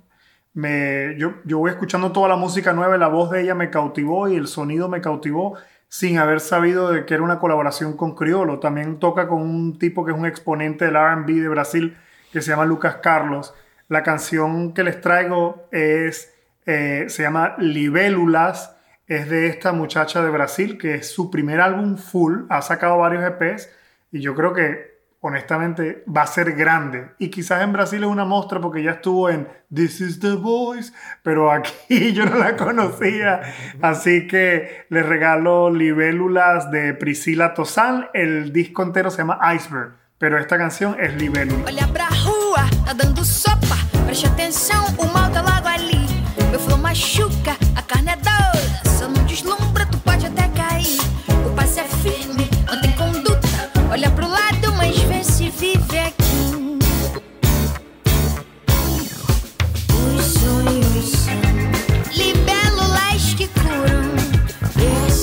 me, 0.54 1.16
yo, 1.18 1.34
yo 1.44 1.58
voy 1.58 1.72
escuchando 1.72 2.12
toda 2.12 2.28
la 2.28 2.36
música 2.36 2.72
nueva, 2.72 2.94
y 2.94 3.00
la 3.00 3.08
voz 3.08 3.32
de 3.32 3.42
ella 3.42 3.56
me 3.56 3.68
cautivó 3.68 4.28
y 4.28 4.36
el 4.36 4.46
sonido 4.46 4.88
me 4.88 5.00
cautivó 5.00 5.56
sin 5.94 6.18
haber 6.18 6.40
sabido 6.40 6.90
de 6.90 7.06
que 7.06 7.14
era 7.14 7.22
una 7.22 7.38
colaboración 7.38 7.96
con 7.96 8.16
Criolo. 8.16 8.58
También 8.58 8.98
toca 8.98 9.28
con 9.28 9.42
un 9.42 9.78
tipo 9.78 10.04
que 10.04 10.10
es 10.10 10.18
un 10.18 10.26
exponente 10.26 10.86
del 10.86 10.96
R&B 10.96 11.34
de 11.34 11.48
Brasil 11.48 11.96
que 12.32 12.42
se 12.42 12.50
llama 12.50 12.64
Lucas 12.64 12.96
Carlos. 12.96 13.54
La 13.88 14.02
canción 14.02 14.74
que 14.74 14.82
les 14.82 15.00
traigo 15.00 15.68
es, 15.70 16.34
eh, 16.66 17.04
se 17.06 17.22
llama 17.22 17.54
Libélulas, 17.58 18.74
es 19.06 19.30
de 19.30 19.46
esta 19.46 19.70
muchacha 19.70 20.20
de 20.20 20.30
Brasil 20.30 20.78
que 20.78 20.96
es 20.96 21.12
su 21.12 21.30
primer 21.30 21.60
álbum 21.60 21.96
full, 21.96 22.40
ha 22.48 22.60
sacado 22.60 22.98
varios 22.98 23.22
EPs 23.22 23.70
y 24.10 24.20
yo 24.20 24.34
creo 24.34 24.52
que 24.52 24.93
honestamente 25.26 26.04
va 26.06 26.22
a 26.22 26.26
ser 26.26 26.52
grande. 26.52 27.12
Y 27.18 27.30
quizás 27.30 27.62
en 27.62 27.72
Brasil 27.72 28.02
es 28.02 28.10
una 28.10 28.26
muestra 28.26 28.60
porque 28.60 28.82
ya 28.82 28.90
estuvo 28.92 29.30
en 29.30 29.48
This 29.74 30.02
is 30.02 30.20
the 30.20 30.34
Voice, 30.34 30.92
pero 31.22 31.50
aquí 31.50 31.72
yo 32.12 32.26
no 32.26 32.36
la 32.36 32.56
conocía. 32.56 33.40
Así 33.80 34.26
que 34.26 34.84
le 34.90 35.02
regalo 35.02 35.70
Libélulas 35.70 36.70
de 36.70 36.92
Priscila 36.92 37.54
Tozán. 37.54 38.08
El 38.12 38.52
disco 38.52 38.82
entero 38.82 39.10
se 39.10 39.18
llama 39.18 39.40
Iceberg, 39.54 39.94
pero 40.18 40.38
esta 40.38 40.58
canción 40.58 40.94
es 41.00 41.14
Libélula. 41.14 41.70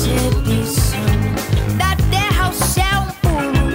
Percepção 0.02 1.00
da 1.78 1.96
terra 2.10 2.46
ao 2.46 2.54
céu 2.54 3.02
um 3.08 3.12
pulo. 3.22 3.68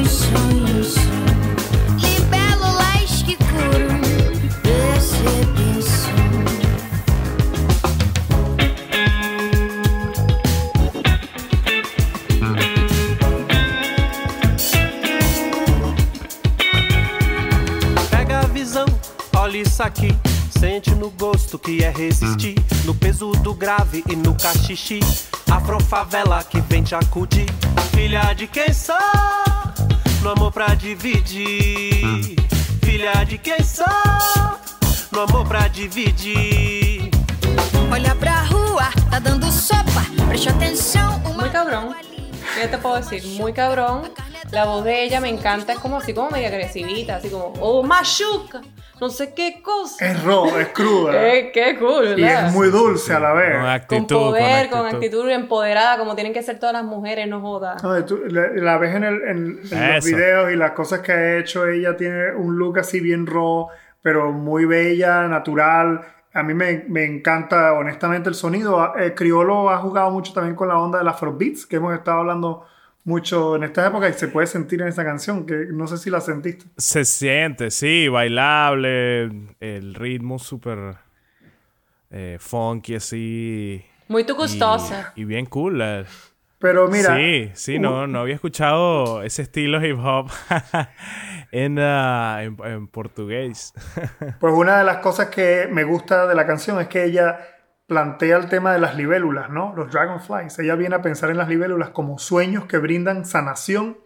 Os 0.00 0.10
sonhos 0.10 0.94
são 0.94 1.98
libélulas 1.98 3.22
que 3.26 3.36
curam. 3.36 4.00
Percepção. 4.62 6.16
Pega 18.10 18.40
a 18.40 18.46
visão, 18.46 18.86
olha 19.36 19.58
isso 19.58 19.82
aqui. 19.82 20.16
Sente 20.58 20.94
no 20.94 21.10
gosto 21.10 21.58
que 21.58 21.84
é 21.84 21.90
resistir. 21.90 22.54
No 22.84 22.94
peso 22.94 23.30
do 23.32 23.54
grave 23.54 24.02
e 24.08 24.16
no 24.16 24.34
cachixi. 24.34 25.00
Afrofavela 25.50 26.42
que 26.42 26.60
vem 26.62 26.82
te 26.82 26.94
acudir. 26.94 27.46
Filha 27.92 28.32
de 28.34 28.46
quem 28.46 28.72
sou? 28.72 28.96
No 30.22 30.30
amor 30.30 30.52
pra 30.52 30.74
dividir. 30.74 32.36
Filha 32.82 33.24
de 33.24 33.38
quem 33.38 33.62
sou? 33.62 33.86
No 35.12 35.20
amor 35.20 35.46
pra 35.46 35.68
dividir. 35.68 37.10
Olha 37.92 38.14
pra 38.14 38.42
rua, 38.42 38.90
tá 39.10 39.18
dando 39.18 39.50
sopa. 39.50 40.04
Preste 40.28 40.48
atenção, 40.48 41.16
o 41.24 41.28
Muy 41.28 41.36
mal 41.36 41.50
cabrón. 41.50 41.90
tá 41.92 41.98
ali. 41.98 42.27
¿Qué 42.54 42.68
te 42.68 42.78
puedo 42.78 42.96
decir? 42.96 43.22
Muy 43.40 43.52
cabrón. 43.52 44.02
La 44.50 44.64
voz 44.64 44.82
de 44.84 45.02
ella 45.04 45.20
me 45.20 45.28
encanta, 45.28 45.74
es 45.74 45.78
como 45.78 45.98
así 45.98 46.14
como 46.14 46.30
media 46.30 46.48
agresivita, 46.48 47.16
así 47.16 47.28
como, 47.28 47.52
oh, 47.60 47.82
machuca, 47.82 48.62
no 48.98 49.10
sé 49.10 49.34
qué 49.34 49.60
cosa. 49.62 50.06
Es 50.06 50.22
raw, 50.24 50.46
es 50.58 50.68
cruda. 50.68 51.12
Eh, 51.34 51.50
qué 51.52 51.76
cool, 51.78 52.18
y 52.18 52.22
¿verdad? 52.22 52.46
es 52.46 52.52
muy 52.54 52.68
dulce 52.70 53.12
a 53.12 53.20
la 53.20 53.30
Con 53.30 53.38
vez. 53.38 53.56
actitud. 53.66 54.06
con 54.16 54.28
poder, 54.28 54.70
con 54.70 54.78
actitud. 54.86 55.04
actitud 55.04 55.28
empoderada, 55.30 55.98
como 55.98 56.14
tienen 56.14 56.32
que 56.32 56.42
ser 56.42 56.58
todas 56.58 56.72
las 56.72 56.84
mujeres, 56.84 57.28
no 57.28 57.40
joda. 57.42 57.76
No, 57.82 58.02
tú 58.06 58.22
la, 58.28 58.48
la 58.54 58.78
ves 58.78 58.94
en, 58.94 59.04
el- 59.04 59.22
en- 59.22 59.60
en 59.70 59.94
los 59.96 60.04
videos 60.04 60.50
y 60.52 60.56
las 60.56 60.70
cosas 60.72 61.00
que 61.00 61.12
ha 61.12 61.36
hecho. 61.38 61.66
Ella 61.66 61.96
tiene 61.96 62.32
un 62.32 62.56
look 62.56 62.78
así 62.78 63.00
bien 63.00 63.26
raw, 63.26 63.68
pero 64.00 64.32
muy 64.32 64.64
bella, 64.64 65.28
natural. 65.28 66.00
A 66.34 66.42
mí 66.42 66.54
me, 66.54 66.84
me 66.88 67.04
encanta, 67.04 67.72
honestamente, 67.72 68.28
el 68.28 68.34
sonido. 68.34 68.94
Eh, 68.96 69.14
Criolo 69.14 69.70
ha 69.70 69.78
jugado 69.78 70.10
mucho 70.10 70.32
también 70.32 70.54
con 70.54 70.68
la 70.68 70.78
onda 70.78 70.98
del 70.98 71.08
Afrobeats, 71.08 71.66
que 71.66 71.76
hemos 71.76 71.94
estado 71.94 72.18
hablando 72.20 72.66
mucho 73.04 73.56
en 73.56 73.64
esta 73.64 73.86
época 73.86 74.08
y 74.08 74.12
se 74.12 74.28
puede 74.28 74.46
sentir 74.46 74.82
en 74.82 74.88
esa 74.88 75.02
canción, 75.04 75.46
que 75.46 75.66
no 75.72 75.86
sé 75.86 75.96
si 75.96 76.10
la 76.10 76.20
sentiste. 76.20 76.66
Se 76.76 77.04
siente, 77.06 77.70
sí, 77.70 78.08
bailable, 78.08 79.24
el 79.60 79.94
ritmo 79.94 80.38
súper 80.38 80.96
eh, 82.10 82.36
funky 82.38 82.96
así. 82.96 83.84
Muy 84.08 84.24
tu 84.24 84.34
y- 84.34 84.36
gustosa. 84.36 85.12
Y, 85.16 85.24
bien 85.24 85.46
cool. 85.46 85.80
eh. 85.82 86.04
Pero 86.60 86.88
mira, 86.88 87.16
sí, 87.16 87.50
sí, 87.54 87.78
no, 87.78 88.06
no 88.08 88.20
había 88.20 88.34
escuchado 88.34 89.22
ese 89.22 89.42
estilo 89.42 89.84
hip 89.84 89.96
hop 89.98 90.28
en, 91.52 91.78
ah, 91.78 92.40
en, 92.42 92.56
en 92.64 92.88
portugués. 92.88 93.72
Pues 94.40 94.54
una 94.54 94.78
de 94.78 94.84
las 94.84 94.98
cosas 94.98 95.28
que 95.28 95.68
me 95.70 95.84
gusta 95.84 96.26
de 96.26 96.34
la 96.34 96.46
canción 96.46 96.80
es 96.80 96.88
que 96.88 97.04
ella 97.04 97.38
plantea 97.86 98.36
el 98.36 98.48
tema 98.48 98.72
de 98.72 98.80
las 98.80 98.96
libélulas, 98.96 99.50
¿no? 99.50 99.72
Los 99.74 99.90
dragonflies. 99.90 100.58
Ella 100.58 100.74
viene 100.74 100.96
a 100.96 101.02
pensar 101.02 101.30
en 101.30 101.38
las 101.38 101.48
libélulas 101.48 101.90
como 101.90 102.18
sueños 102.18 102.66
que 102.66 102.78
brindan 102.78 103.24
sanación 103.24 103.96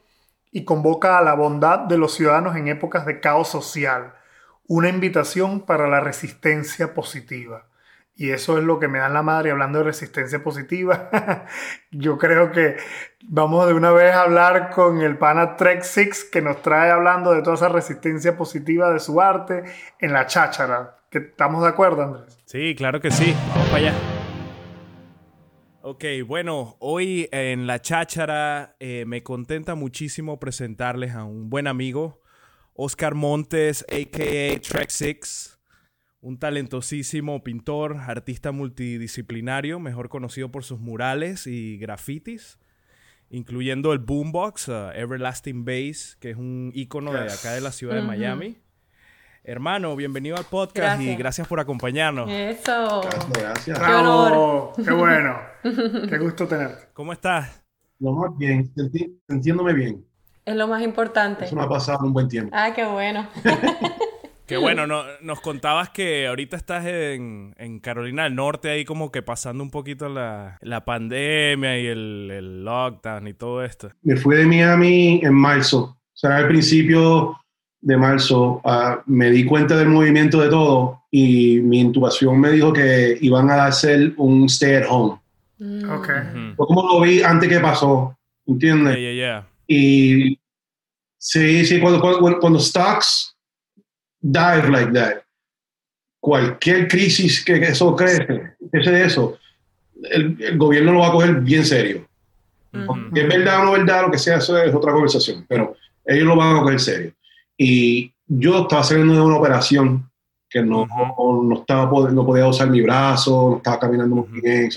y 0.53 0.65
convoca 0.65 1.19
a 1.19 1.23
la 1.23 1.35
bondad 1.35 1.81
de 1.81 1.99
los 1.99 2.15
ciudadanos 2.15 2.55
en 2.57 2.69
épocas 2.69 3.07
de 3.07 3.19
caos 3.19 3.49
social. 3.49 4.15
Una 4.69 4.89
invitación 4.89 5.63
para 5.67 5.89
la 5.89 6.01
resistencia 6.01 6.95
positiva. 6.95 7.67
Y 8.15 8.31
eso 8.31 8.59
es 8.59 8.65
lo 8.65 8.79
que 8.79 8.89
me 8.89 8.99
da 8.99 9.09
la 9.09 9.23
madre 9.23 9.51
hablando 9.51 9.79
de 9.79 9.85
resistencia 9.85 10.43
positiva. 10.43 11.11
Yo 11.91 12.19
creo 12.19 12.53
que 12.53 12.77
vamos 13.25 13.67
de 13.67 13.75
una 13.75 13.91
vez 13.91 14.13
a 14.13 14.23
hablar 14.23 14.71
con 14.71 15.01
el 15.01 15.17
pana 15.17 15.57
Trek 15.57 15.83
Six 15.83 16.25
que 16.25 16.43
nos 16.43 16.61
trae 16.63 16.91
hablando 16.91 17.33
de 17.33 17.43
toda 17.43 17.57
esa 17.57 17.69
resistencia 17.69 18.37
positiva 18.37 18.91
de 18.91 19.01
su 19.01 19.21
arte 19.21 19.65
en 19.99 20.13
la 20.13 20.27
cháchara. 20.27 20.99
¿Que 21.11 21.19
¿Estamos 21.19 21.63
de 21.63 21.69
acuerdo, 21.69 22.03
Andrés? 22.03 22.39
Sí, 22.45 22.75
claro 22.75 23.01
que 23.01 23.11
sí. 23.11 23.35
Vamos 23.51 23.69
para 23.69 23.79
allá. 23.79 23.95
Ok, 25.85 26.05
bueno, 26.27 26.77
hoy 26.79 27.29
en 27.33 27.67
La 27.67 27.81
Cháchara 27.81 28.77
eh, 28.79 29.05
me 29.05 29.25
contenta 29.25 29.75
muchísimo 29.75 30.39
presentarles 30.39 31.13
a 31.13 31.25
un 31.25 31.51
buen 31.51 31.67
amigo, 31.67 32.21
Oscar 32.75 33.17
Montes, 33.17 33.85
a.k.a. 33.91 34.61
Track 34.61 34.91
Six, 34.91 35.52
un 36.23 36.39
talentosísimo 36.39 37.43
pintor, 37.43 37.97
artista 37.97 38.53
multidisciplinario, 38.53 39.81
mejor 39.81 40.09
conocido 40.09 40.51
por 40.51 40.63
sus 40.63 40.79
murales 40.79 41.49
y 41.49 41.77
grafitis, 41.79 42.61
incluyendo 43.29 43.93
el 43.93 43.99
Boombox, 43.99 44.69
uh, 44.69 44.91
Everlasting 44.95 45.65
Bass, 45.65 46.17
que 46.21 46.31
es 46.31 46.37
un 46.37 46.71
ícono 46.75 47.13
de 47.13 47.25
acá 47.25 47.53
de 47.53 47.61
la 47.61 47.73
ciudad 47.73 47.97
de 47.97 48.03
Miami. 48.03 48.57
Hermano, 49.43 49.97
bienvenido 49.97 50.37
al 50.37 50.45
podcast 50.45 51.03
y 51.03 51.17
Gracias. 51.17 51.49
por 51.49 51.59
acompañarnos. 51.59 52.31
Eso. 52.31 53.01
Gracias. 53.35 53.77
Qué 53.77 53.85
honor. 53.85 54.31
¡Bravo! 54.31 54.73
¡Qué 54.77 54.93
bueno! 54.93 55.37
¡Qué 56.09 56.19
gusto 56.19 56.47
tenerte! 56.47 56.85
¿Cómo 56.93 57.13
estás? 57.13 57.65
Lo 57.99 58.13
más 58.13 58.39
bien, 58.39 58.73
sintiéndome 59.29 59.73
bien. 59.73 60.07
Es 60.45 60.55
lo 60.55 60.69
más 60.69 60.83
importante. 60.83 61.47
Eso 61.47 61.57
me 61.57 61.63
ha 61.63 61.69
pasado 61.69 62.07
un 62.07 62.13
buen 62.13 62.29
tiempo. 62.29 62.51
Ah, 62.57 62.73
qué 62.73 62.85
bueno. 62.85 63.29
Que 64.53 64.59
bueno, 64.59 64.87
no, 64.87 65.03
nos 65.23 65.41
contabas 65.41 65.89
que 65.89 66.27
ahorita 66.27 66.59
estás 66.59 66.85
en, 66.85 67.55
en 67.57 67.81
Carolina 67.81 68.25
del 68.25 68.35
Norte, 68.35 68.69
ahí 68.69 68.85
como 68.85 69.11
que 69.11 69.23
pasando 69.23 69.65
un 69.65 69.71
poquito 69.71 70.11
la, 70.11 70.59
la 70.61 70.85
pandemia 70.85 71.81
y 71.81 71.87
el, 71.87 72.31
el 72.31 72.63
lockdown 72.63 73.29
y 73.29 73.33
todo 73.33 73.65
esto. 73.65 73.89
Me 74.03 74.15
fui 74.15 74.37
de 74.37 74.45
Miami 74.45 75.21
en 75.23 75.33
marzo. 75.33 75.79
O 75.79 75.97
sea, 76.13 76.37
al 76.37 76.49
principio 76.49 77.39
de 77.81 77.97
marzo 77.97 78.61
ah, 78.65 79.03
me 79.07 79.31
di 79.31 79.47
cuenta 79.47 79.75
del 79.75 79.89
movimiento 79.89 80.43
de 80.43 80.51
todo 80.51 81.03
y 81.11 81.61
mi 81.61 81.81
intubación 81.81 82.39
me 82.39 82.51
dijo 82.51 82.75
que 82.75 83.17
iban 83.23 83.51
a 83.51 83.65
hacer 83.65 84.13
un 84.19 84.45
stay 84.45 84.75
at 84.75 84.85
home. 84.87 85.19
Ok. 85.89 86.09
Fue 86.57 86.67
como 86.67 86.87
lo 86.93 87.01
vi 87.01 87.23
antes 87.23 87.49
que 87.49 87.59
pasó, 87.59 88.19
¿entiendes? 88.47 88.97
Yeah, 88.97 89.13
yeah, 89.13 89.15
yeah. 89.15 89.49
Y 89.67 90.39
sí, 91.17 91.65
sí, 91.65 91.81
cuando, 91.81 92.03
cuando, 92.03 92.39
cuando 92.39 92.61
stocks 92.61 93.32
dive 94.23 94.69
like 94.71 94.93
that, 94.93 95.23
cualquier 96.21 96.89
crisis 96.89 97.45
que 97.45 97.55
eso 97.63 97.95
crece, 97.97 98.55
ese 98.73 98.91
de 98.91 99.05
eso, 99.05 99.39
el, 100.11 100.37
el 100.41 100.57
gobierno 100.57 100.93
lo 100.93 101.01
va 101.01 101.09
a 101.09 101.13
coger 101.13 101.41
bien 101.41 101.65
serio. 101.65 102.07
Ujú. 102.73 103.11
Si 103.13 103.21
es 103.21 103.29
verdad 103.29 103.61
o 103.61 103.65
no 103.65 103.73
verdad, 103.73 104.03
lo 104.07 104.11
que 104.11 104.19
sea, 104.19 104.39
eso 104.39 104.57
es 104.63 104.75
otra 104.75 104.93
conversación, 104.93 105.45
pero 105.49 105.77
ellos 106.07 106.27
lo 106.27 106.37
van 106.37 106.57
a 106.57 106.61
coger 106.61 106.81
serio. 106.81 107.13
Y 107.57 108.13
yo 108.27 108.63
estaba 108.63 108.83
saliendo 108.83 109.15
de 109.15 109.21
una 109.21 109.37
operación 109.37 110.09
que 110.49 110.63
no, 110.63 110.87
no, 110.87 111.55
estaba, 111.55 112.11
no 112.11 112.27
podía 112.27 112.47
usar 112.47 112.69
mi 112.71 112.81
brazo, 112.83 113.51
no 113.51 113.57
estaba 113.59 113.79
caminando 113.79 114.17
muy 114.17 114.41
bien, 114.41 114.71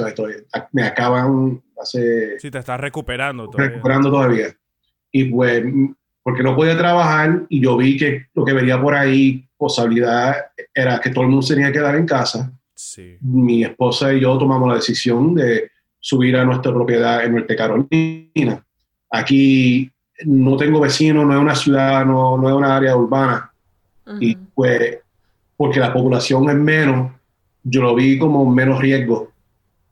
me 0.71 0.83
acaban 0.83 1.61
hace 1.81 2.39
Sí, 2.39 2.49
te 2.49 2.59
estás 2.59 2.79
recuperando 2.79 3.49
todavía. 3.49 3.69
recuperando 3.69 4.09
todavía. 4.09 4.47
Y 5.11 5.25
pues, 5.25 5.63
porque 6.25 6.41
no 6.41 6.55
podía 6.55 6.75
trabajar 6.75 7.43
y 7.49 7.61
yo 7.61 7.77
vi 7.77 7.97
que 7.97 8.25
lo 8.33 8.43
que 8.43 8.53
venía 8.53 8.81
por 8.81 8.95
ahí, 8.95 9.45
posibilidad 9.55 10.35
era 10.73 10.99
que 10.99 11.11
todo 11.11 11.23
el 11.23 11.29
mundo 11.29 11.45
se 11.45 11.53
tenía 11.53 11.71
que 11.71 11.77
quedar 11.77 11.95
en 11.95 12.07
casa. 12.07 12.51
Sí. 12.73 13.15
Mi 13.21 13.63
esposa 13.63 14.11
y 14.11 14.21
yo 14.21 14.35
tomamos 14.35 14.67
la 14.67 14.73
decisión 14.73 15.35
de 15.35 15.69
subir 15.99 16.35
a 16.35 16.43
nuestra 16.43 16.73
propiedad 16.73 17.23
en 17.23 17.35
Norte 17.35 17.55
Carolina. 17.55 18.65
Aquí 19.11 19.91
no 20.25 20.57
tengo 20.57 20.79
vecinos, 20.79 21.27
no 21.27 21.33
es 21.33 21.39
una 21.39 21.53
ciudad, 21.53 22.03
no, 22.03 22.39
no 22.39 22.49
es 22.49 22.55
una 22.55 22.75
área 22.75 22.97
urbana. 22.97 23.51
Y 24.19 24.35
pues, 24.35 24.97
porque 25.55 25.79
la 25.79 25.93
población 25.93 26.49
es 26.49 26.55
menos, 26.55 27.11
yo 27.61 27.83
lo 27.83 27.93
vi 27.93 28.17
como 28.17 28.49
menos 28.49 28.81
riesgo. 28.81 29.31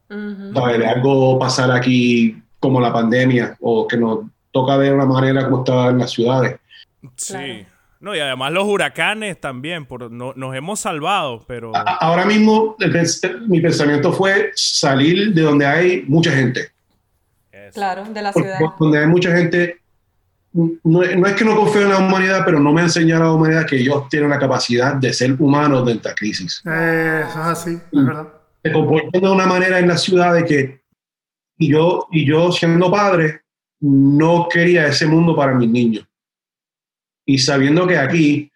De 0.10 0.88
algo 0.88 1.38
pasar 1.38 1.70
aquí 1.70 2.42
como 2.60 2.82
la 2.82 2.92
pandemia 2.92 3.56
o 3.60 3.88
que 3.88 3.98
nos 3.98 4.22
toca 4.54 4.78
de 4.78 4.94
una 4.94 5.06
manera 5.06 5.44
como 5.50 5.64
estaba 5.64 5.90
en 5.90 5.98
las 5.98 6.12
ciudades. 6.12 6.58
Sí. 7.18 7.34
Claro. 7.34 7.66
No, 8.00 8.14
y 8.16 8.20
además 8.20 8.52
los 8.52 8.66
huracanes 8.66 9.40
también, 9.40 9.86
por, 9.86 10.12
no- 10.12 10.34
nos 10.36 10.54
hemos 10.56 10.80
salvado, 10.82 11.44
pero... 11.48 11.74
A- 11.76 11.80
a- 11.82 11.96
Ahora 11.96 12.26
mismo 12.26 12.76
pens- 12.78 13.40
mi 13.48 13.62
pensamiento 13.62 14.12
fue 14.12 14.52
salir 14.56 15.34
de 15.34 15.42
donde 15.42 15.66
hay 15.66 16.04
mucha 16.08 16.32
gente. 16.32 16.70
Eso. 17.52 17.74
Claro, 17.76 18.04
de 18.06 18.22
la 18.22 18.32
Porque 18.34 18.50
ciudad. 18.50 18.72
donde 18.78 19.00
hay 19.00 19.08
mucha 19.08 19.34
gente, 19.36 19.80
no, 20.52 20.70
no 20.84 21.26
es 21.28 21.34
que 21.34 21.46
no 21.46 21.56
confío 21.56 21.84
en 21.84 21.90
la 21.92 22.00
humanidad, 22.00 22.42
pero 22.46 22.60
no 22.60 22.74
me 22.74 22.82
ha 22.82 22.84
enseñado 22.84 23.24
la 23.24 23.32
humanidad 23.32 23.66
que 23.66 23.78
ellos 23.78 24.08
tienen 24.10 24.30
la 24.30 24.38
capacidad 24.40 24.96
de 24.96 25.14
ser 25.14 25.34
humanos 25.40 25.86
de 25.86 25.94
esta 25.94 26.14
crisis. 26.14 26.62
Eh, 26.66 27.22
eso 27.30 27.40
es 27.40 27.46
así, 27.48 27.72
es 27.72 28.06
verdad. 28.06 28.28
se 28.62 28.72
comportan 28.74 29.22
de 29.22 29.30
una 29.30 29.46
manera 29.48 29.80
en 29.80 29.88
la 29.88 29.98
ciudad 29.98 30.34
de 30.34 30.44
que 30.46 30.82
y 31.58 31.72
yo, 31.72 32.08
y 32.12 32.26
yo 32.26 32.52
siendo 32.52 32.92
padre 32.92 33.43
no 33.84 34.48
quería 34.50 34.88
ese 34.88 35.06
mundo 35.06 35.36
para 35.36 35.54
mis 35.54 35.70
niños. 35.70 36.08
Y 37.26 37.38
sabiendo 37.38 37.86
que 37.86 37.98
aquí 37.98 38.52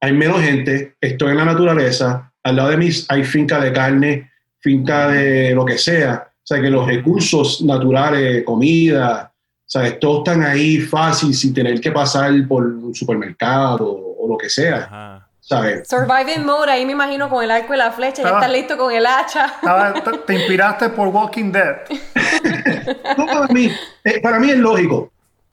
hay 0.00 0.12
menos 0.12 0.40
gente, 0.40 0.94
estoy 1.00 1.32
en 1.32 1.36
la 1.36 1.44
naturaleza, 1.44 2.32
al 2.42 2.56
lado 2.56 2.70
de 2.70 2.78
mí 2.78 2.88
hay 3.08 3.24
finca 3.24 3.60
de 3.60 3.72
carne, 3.72 4.30
finca 4.58 5.08
de 5.08 5.54
lo 5.54 5.66
que 5.66 5.76
sea, 5.76 6.28
o 6.34 6.46
sea 6.46 6.60
que 6.62 6.70
los 6.70 6.86
recursos 6.86 7.62
naturales, 7.62 8.42
comida, 8.44 9.30
¿sabes? 9.66 10.00
Todos 10.00 10.18
están 10.18 10.42
ahí 10.42 10.78
fácil 10.78 11.34
sin 11.34 11.52
tener 11.52 11.78
que 11.80 11.92
pasar 11.92 12.32
por 12.48 12.66
un 12.66 12.94
supermercado 12.94 13.86
o, 14.18 14.26
lo 14.28 14.38
que 14.38 14.48
sea, 14.48 14.84
Ajá. 14.84 15.09
¿Sabes? 15.40 15.88
Surviving 15.88 16.44
mode, 16.44 16.70
ahí 16.70 16.84
me 16.86 16.92
imagino 16.92 17.28
con 17.28 17.42
el 17.44 17.50
arco 17.50 17.74
y 17.74 17.76
la 17.76 17.90
flecha, 17.92 18.22
ya 18.22 18.28
Ah. 18.28 18.34
estás 18.34 18.52
listo 18.52 18.76
con 18.76 18.92
el 18.92 19.04
hacha. 19.06 19.46
Estaba- 19.46 19.94
te, 19.94 20.18
te 20.18 20.34
inspiraste 20.34 20.88
por 20.90 21.08
Walking 21.08 21.52
Dead. 21.52 21.76
No, 23.18 23.26
para 23.26 23.46
mí, 23.48 23.70
eh, 24.04 24.20
para 24.20 24.38
mí 24.38 24.50
es 24.50 24.58
lógico. 24.58 25.12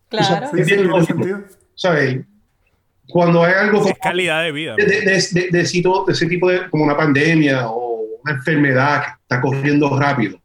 Claro. 0.10 0.48
Sí, 0.48 0.50
sí, 0.50 0.56
Bien 0.56 0.68
tiene 0.68 0.84
lógico. 0.84 1.06
sentido. 1.14 1.40
¿sabes? 1.76 2.20
Cuando 3.10 3.44
hay 3.44 3.54
algo 3.54 3.80
como 3.80 3.90
Es 3.92 4.00
calidad 4.00 4.44
de 4.44 4.52
vida. 4.52 4.76
de, 4.76 4.86
de- 4.86 5.02
de- 5.02 5.28
de- 5.32 5.48
de 5.52 5.66
sito- 5.66 6.06
de 6.06 6.14
ese 6.14 6.26
tipo 6.28 6.50
de, 6.50 6.70
como 6.70 6.84
una 6.84 6.96
pandemia 6.98 7.70
o 7.70 8.02
una 8.24 8.34
enfermedad 8.34 9.04
que 9.04 9.12
está 9.22 9.42
corriendo 9.42 9.98
rápido, 9.98 10.40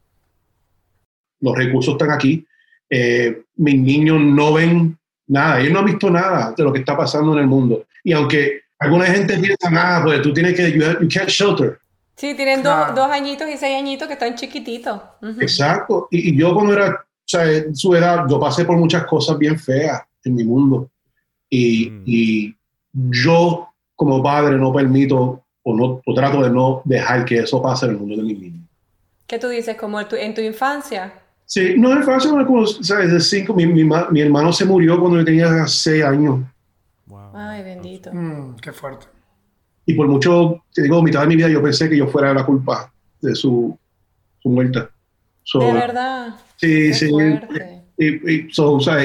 los 1.41 1.55
recursos 1.57 1.93
están 1.93 2.11
aquí. 2.11 2.45
Eh, 2.89 3.43
mis 3.55 3.79
niños 3.79 4.19
no 4.21 4.53
ven 4.53 4.97
nada, 5.27 5.59
ellos 5.59 5.73
no 5.73 5.79
han 5.79 5.85
visto 5.85 6.09
nada 6.09 6.53
de 6.55 6.63
lo 6.63 6.71
que 6.71 6.79
está 6.79 6.95
pasando 6.95 7.33
en 7.33 7.39
el 7.39 7.47
mundo. 7.47 7.85
Y 8.03 8.13
aunque 8.13 8.61
alguna 8.83 9.05
gente 9.05 9.37
piensa, 9.37 9.69
ah, 9.71 10.01
pues 10.03 10.21
tú 10.21 10.33
tienes 10.33 10.55
que, 10.55 10.71
you, 10.71 10.81
have- 10.83 10.99
you 11.01 11.07
can't 11.11 11.29
shelter. 11.29 11.79
Sí, 12.15 12.35
tienen 12.35 12.61
dos, 12.63 12.73
Claro. 12.73 12.93
dos 12.95 13.09
añitos 13.11 13.47
y 13.49 13.57
seis 13.57 13.77
añitos 13.77 14.07
que 14.07 14.13
están 14.13 14.35
chiquititos. 14.35 14.99
Ujú. 15.21 15.41
Exacto. 15.41 16.07
Y, 16.11 16.29
y 16.33 16.37
yo 16.37 16.53
cuando 16.53 16.73
era, 16.73 16.89
o 16.91 17.25
sea, 17.25 17.51
en 17.51 17.75
su 17.75 17.93
edad, 17.95 18.25
yo 18.29 18.39
pasé 18.39 18.65
por 18.65 18.77
muchas 18.77 19.05
cosas 19.05 19.37
bien 19.37 19.57
feas 19.59 20.01
en 20.23 20.35
mi 20.35 20.43
mundo. 20.43 20.89
Y, 21.49 21.89
Mm. 21.89 22.03
y 22.05 22.55
yo 22.93 23.67
como 23.95 24.21
padre 24.23 24.57
no 24.57 24.71
permito 24.73 25.43
o, 25.63 25.75
no, 25.75 26.01
o 26.05 26.13
trato 26.13 26.43
de 26.43 26.49
no 26.49 26.81
dejar 26.85 27.25
que 27.25 27.39
eso 27.39 27.61
pase 27.61 27.85
en 27.85 27.91
el 27.93 27.97
mundo 27.97 28.17
de 28.17 28.23
mis 28.23 28.39
niños. 28.39 28.67
¿Qué 29.27 29.39
tú 29.39 29.47
dices? 29.49 29.75
Como 29.77 29.99
en 29.99 30.07
tu, 30.07 30.15
en 30.15 30.33
tu 30.33 30.41
infancia. 30.41 31.13
Sí, 31.45 31.75
no 31.77 31.97
es 31.97 32.05
fácil, 32.05 32.35
no, 32.35 32.45
como, 32.45 32.65
¿sabes? 32.65 33.11
De 33.11 33.19
cinco, 33.19 33.53
mi, 33.53 33.65
mi, 33.65 33.83
mi 33.83 34.21
hermano 34.21 34.51
se 34.53 34.65
murió 34.65 34.99
cuando 34.99 35.19
yo 35.19 35.25
tenía 35.25 35.65
seis 35.67 36.03
años. 36.03 36.39
Ay, 37.33 37.63
bendito. 37.63 38.11
Mm, 38.13 38.55
qué 38.57 38.71
fuerte. 38.71 39.07
Y 39.85 39.93
por 39.95 40.07
mucho, 40.07 40.63
te 40.73 40.83
digo, 40.83 41.01
mitad 41.01 41.21
de 41.21 41.27
mi 41.27 41.35
vida 41.35 41.49
yo 41.49 41.61
pensé 41.61 41.89
que 41.89 41.97
yo 41.97 42.07
fuera 42.07 42.33
la 42.33 42.45
culpa 42.45 42.93
de 43.21 43.35
su, 43.35 43.77
su 44.39 44.49
muerte. 44.49 44.87
So, 45.43 45.59
De 45.59 45.73
verdad. 45.73 46.35
Sí, 46.57 46.67
Qué 46.87 46.93
sí. 46.93 47.09
fuerte. 47.09 47.81
Y, 47.97 48.31
y, 48.33 48.51
so, 48.51 48.73
o 48.73 48.79
sea, 48.79 49.01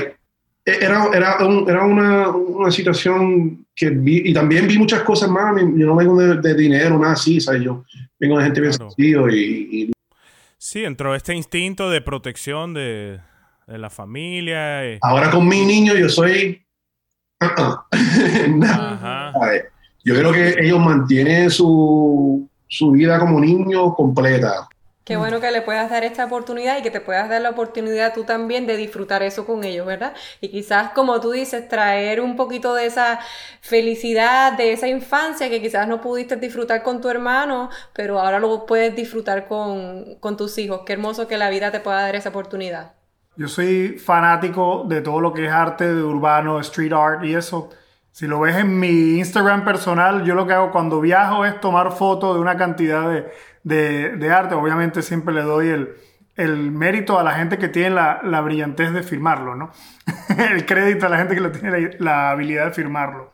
era, 0.64 1.07
era, 1.14 1.38
un- 1.47 1.69
era 1.69 1.85
una, 1.85 2.29
una 2.31 2.71
situación 2.71 3.67
que 3.75 3.91
vi, 3.91 4.23
y 4.31 4.33
también 4.35 4.69
vi 4.69 4.79
muchas 4.79 5.03
cosas 5.03 5.29
más. 5.31 5.55
Yo 5.61 5.87
no 5.87 5.97
vengo 5.97 6.19
de, 6.21 6.37
de 6.41 6.55
dinero, 6.55 6.99
nada 6.99 7.14
así, 7.14 7.41
¿sabes? 7.41 7.62
Yo 7.62 7.85
vengo 8.21 8.38
de 8.38 8.45
gente 8.45 8.61
bien 8.61 8.73
Claro. 8.75 8.91
sencillo 8.91 9.29
y, 9.31 9.69
y 9.73 9.93
Sí, 10.59 10.85
entró 10.85 11.14
este 11.14 11.35
instinto 11.35 11.88
de 11.91 12.01
protección 12.01 12.75
de, 12.75 13.21
de 13.67 13.79
la 13.79 13.91
familia. 13.91 14.95
y- 14.95 14.99
ahora 15.03 15.31
con 15.31 15.47
mi 15.49 15.64
niño 15.64 15.95
yo 15.95 16.09
soy. 16.09 16.62
Yo 20.05 20.14
creo 20.14 20.33
que 20.33 20.55
ellos 20.61 20.81
mantienen 20.81 21.51
su, 21.51 22.48
su 22.66 22.90
vida 22.92 23.18
como 23.18 23.40
niños 23.40 23.94
completa. 23.94 24.68
Qué 25.05 25.16
bueno 25.16 25.40
que 25.40 25.51
le 25.51 25.62
puedas 25.62 25.90
dar 25.90 26.05
esta 26.05 26.27
oportunidad 26.27 26.79
y 26.79 26.83
que 26.83 26.90
te 26.90 27.01
puedas 27.01 27.31
dar 27.31 27.40
la 27.40 27.51
oportunidad 27.51 28.12
tú 28.12 28.24
también 28.24 28.66
de 28.66 28.77
disfrutar 28.77 29.22
eso 29.22 29.46
con 29.46 29.64
ellos, 29.64 29.87
¿verdad? 29.87 30.12
Y 30.42 30.51
quizás, 30.51 30.90
como 30.90 31.18
tú 31.18 31.31
dices, 31.31 31.66
traer 31.66 32.20
un 32.20 32.37
poquito 32.37 32.74
de 32.74 32.85
esa 32.85 33.18
felicidad, 33.62 34.53
de 34.53 34.72
esa 34.72 34.87
infancia 34.87 35.48
que 35.48 35.62
quizás 35.62 35.88
no 35.88 36.03
pudiste 36.03 36.37
disfrutar 36.37 36.83
con 36.83 37.01
tu 37.01 37.09
hermano, 37.09 37.70
pero 37.94 38.20
ahora 38.20 38.38
lo 38.38 38.66
puedes 38.66 38.94
disfrutar 38.94 39.48
con, 39.48 40.16
con 40.20 40.37
tus 40.37 40.59
hijos. 40.59 40.83
Qué 40.85 40.92
hermoso 40.92 41.27
que 41.27 41.38
la 41.38 41.48
vida 41.48 41.72
te 41.72 41.81
pueda 41.81 42.03
dar 42.03 42.14
esa 42.14 42.29
oportunidad. 42.29 42.98
Yo 43.38 43.46
soy 43.46 43.98
fanático 44.05 44.85
de 44.88 45.01
todo 45.01 45.20
lo 45.20 45.33
que 45.33 45.46
es 45.46 45.53
arte 45.53 45.94
de 45.94 46.03
urbano, 46.03 46.59
street 46.59 46.92
art 46.92 47.24
y 47.24 47.35
eso. 47.37 47.70
Si 48.11 48.27
lo 48.27 48.40
ves 48.40 48.57
en 48.57 48.81
mi 48.81 49.18
Instagram 49.18 49.64
personal, 49.64 50.24
yo 50.24 50.35
lo 50.35 50.44
que 50.44 50.55
hago 50.55 50.72
cuando 50.72 51.01
viajo 51.01 51.44
es 51.44 51.61
tomar 51.61 51.92
fotos 51.92 52.35
de 52.35 52.40
una 52.40 52.57
cantidad 52.57 53.09
de, 53.62 54.16
de- 54.16 54.33
arte. 54.33 54.57
Obviamente 54.57 55.03
siempre 55.03 55.33
le 55.33 55.42
doy 55.42 55.68
el, 55.68 55.94
el 56.35 56.72
mérito 56.72 57.16
a 57.16 57.22
la 57.22 57.33
gente 57.35 57.59
que 57.59 57.68
tiene 57.68 57.90
la, 57.90 58.20
la 58.24 58.40
brillantez 58.40 58.92
de 58.92 59.05
firmarlo, 59.05 59.55
¿no? 59.55 59.70
el 60.51 60.66
crédito 60.66 61.07
a 61.07 61.09
la 61.09 61.18
gente 61.18 61.37
que 61.37 61.48
tiene 61.51 61.81
la, 61.81 61.90
la 62.01 62.31
habilidad 62.33 62.64
de 62.66 62.72
firmarlo. 62.72 63.33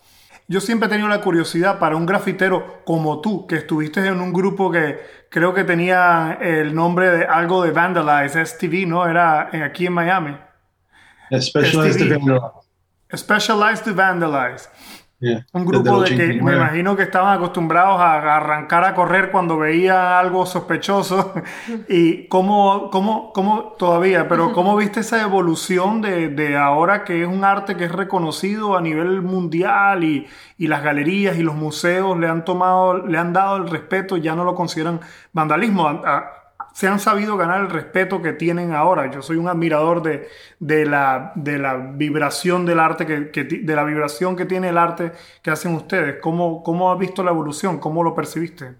Yo 0.49 0.61
siempre 0.61 0.89
he 0.89 0.91
tenido 0.91 1.09
la 1.09 1.23
curiosidad 1.23 1.79
para 1.79 1.97
un 1.97 2.05
grafitero 2.05 2.83
como 2.85 3.23
tú, 3.23 3.47
que 3.47 3.57
estuviste 3.57 4.07
en 4.07 4.21
un 4.21 4.35
grupo 4.35 4.71
que 4.71 4.99
creo 5.35 5.53
que 5.53 5.65
tenía 5.65 6.39
el 6.41 6.73
nombre 6.77 7.11
de 7.11 7.25
algo 7.27 7.65
de 7.65 7.73
Vandalize, 7.73 8.41
STV, 8.47 8.87
¿no? 8.87 9.05
Era 9.05 9.49
en- 9.51 9.65
aquí 9.65 9.85
en 9.87 9.93
Miami. 9.93 10.37
Specialized 11.41 12.01
STV. 12.01 12.15
Event- 12.15 12.53
Specialized 13.17 13.83
to 13.85 13.95
Vandalize. 13.97 14.69
Yeah. 15.25 15.47
Un 15.53 15.65
grupo 15.65 16.03
de 16.03 16.17
que 16.17 16.43
me 16.43 16.53
89. 16.53 16.57
imagino 16.57 16.97
que 16.97 17.03
estaban 17.05 17.37
acostumbrados 17.37 18.01
a 18.01 18.37
arrancar 18.37 18.85
a 18.85 18.95
correr 18.95 19.31
cuando 19.31 19.57
veía 19.57 20.19
algo 20.19 20.45
sospechoso. 20.45 21.33
y 21.89 22.27
cómo, 22.29 22.91
cómo, 22.91 23.33
cómo 23.33 23.75
todavía, 23.79 24.29
pero 24.29 24.53
cómo 24.53 24.77
viste 24.77 25.01
esa 25.01 25.23
evolución 25.23 26.03
de, 26.03 26.29
de 26.29 26.57
ahora 26.57 27.05
que 27.05 27.23
es 27.23 27.29
un 27.29 27.45
arte 27.45 27.77
que 27.77 27.85
es 27.85 27.93
reconocido 27.93 28.77
a 28.77 28.81
nivel 28.83 29.23
mundial 29.23 30.05
y, 30.05 30.27
y 30.59 30.67
las 30.67 30.83
galerías 30.83 31.37
y 31.39 31.43
los 31.43 31.55
museos 31.55 32.19
le 32.19 32.29
han 32.29 32.45
tomado, 32.45 33.07
le 33.07 33.17
han 33.17 33.33
dado 33.33 33.57
el 33.57 33.69
respeto, 33.71 34.17
ya 34.17 34.35
no 34.35 34.45
lo 34.45 34.55
consideran 34.55 35.01
vandalismo. 35.33 35.89
A- 35.89 36.01
a- 36.05 36.44
se 36.75 36.89
han 36.89 36.99
sabido 36.99 37.37
ganar 37.37 37.61
el 37.61 37.71
respeto 37.71 38.21
que 38.21 38.33
tienen 38.33 38.73
ahora. 38.73 39.09
Yo 39.11 39.23
soy 39.23 39.37
un 39.37 39.49
admirador 39.49 40.03
de, 40.03 40.29
de, 40.59 40.85
la, 40.85 41.33
de 41.37 41.57
la 41.59 41.77
vibración 41.77 42.67
del 42.67 42.81
arte, 42.81 43.07
que, 43.07 43.31
que 43.31 43.45
de 43.45 43.75
la 43.77 43.85
vibración 43.85 44.35
que 44.35 44.45
tiene 44.45 44.71
el 44.71 44.77
arte 44.77 45.13
que 45.41 45.53
hacen 45.53 45.73
ustedes. 45.75 46.17
¿Cómo, 46.21 46.63
cómo 46.65 46.93
has 46.93 46.99
visto 46.99 47.23
la 47.23 47.31
evolución? 47.31 47.79
¿Cómo 47.79 48.03
lo 48.03 48.13
percibiste? 48.13 48.75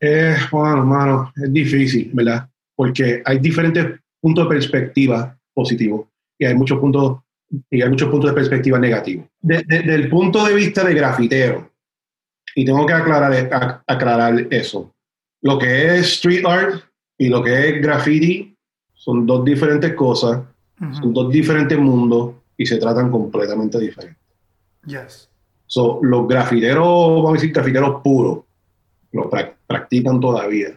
Eh, 0.00 0.36
bueno, 0.52 0.84
mano, 0.86 1.32
es 1.36 1.52
difícil, 1.52 2.10
¿verdad? 2.14 2.48
Porque 2.76 3.22
hay 3.24 3.38
diferentes 3.38 4.00
puntos 4.20 4.44
de 4.44 4.54
perspectiva 4.54 5.36
positivos 5.52 6.06
y 6.38 6.46
hay 6.46 6.54
muchos 6.54 6.78
puntos, 6.78 7.22
y 7.70 7.82
hay 7.82 7.88
muchos 7.88 8.08
puntos 8.08 8.30
de 8.30 8.34
perspectiva 8.34 8.78
negativos. 8.78 9.26
De- 9.40 9.64
de- 9.64 9.82
del 9.82 10.08
punto 10.08 10.44
de 10.44 10.54
vista 10.54 10.84
de 10.84 10.94
grafitero, 10.94 11.70
y 12.54 12.64
tengo 12.64 12.86
que 12.86 12.92
aclarar, 12.92 13.32
ac- 13.32 13.82
aclarar 13.86 14.46
eso, 14.50 14.94
lo 15.42 15.58
que 15.58 15.96
es 15.96 16.06
street 16.06 16.46
art 16.46 16.82
y 17.24 17.28
lo 17.28 17.42
que 17.42 17.68
es 17.68 17.82
graffiti 17.82 18.56
son 18.92 19.26
dos 19.26 19.44
diferentes 19.44 19.94
cosas, 19.94 20.40
son 21.00 21.12
dos 21.14 21.30
diferentes 21.30 21.78
mundos 21.78 22.34
y 22.56 22.66
se 22.66 22.78
tratan 22.78 23.10
completamente 23.10 23.78
diferentes. 23.78 24.18
Yes. 24.86 25.28
So, 25.66 26.00
los 26.02 26.26
grafiteros, 26.26 26.84
vamos 26.84 27.30
a 27.30 27.32
decir 27.34 27.52
grafiteros 27.52 28.02
puros, 28.02 28.40
lo 29.12 29.30
prac- 29.30 29.54
practican 29.66 30.18
todavía. 30.18 30.70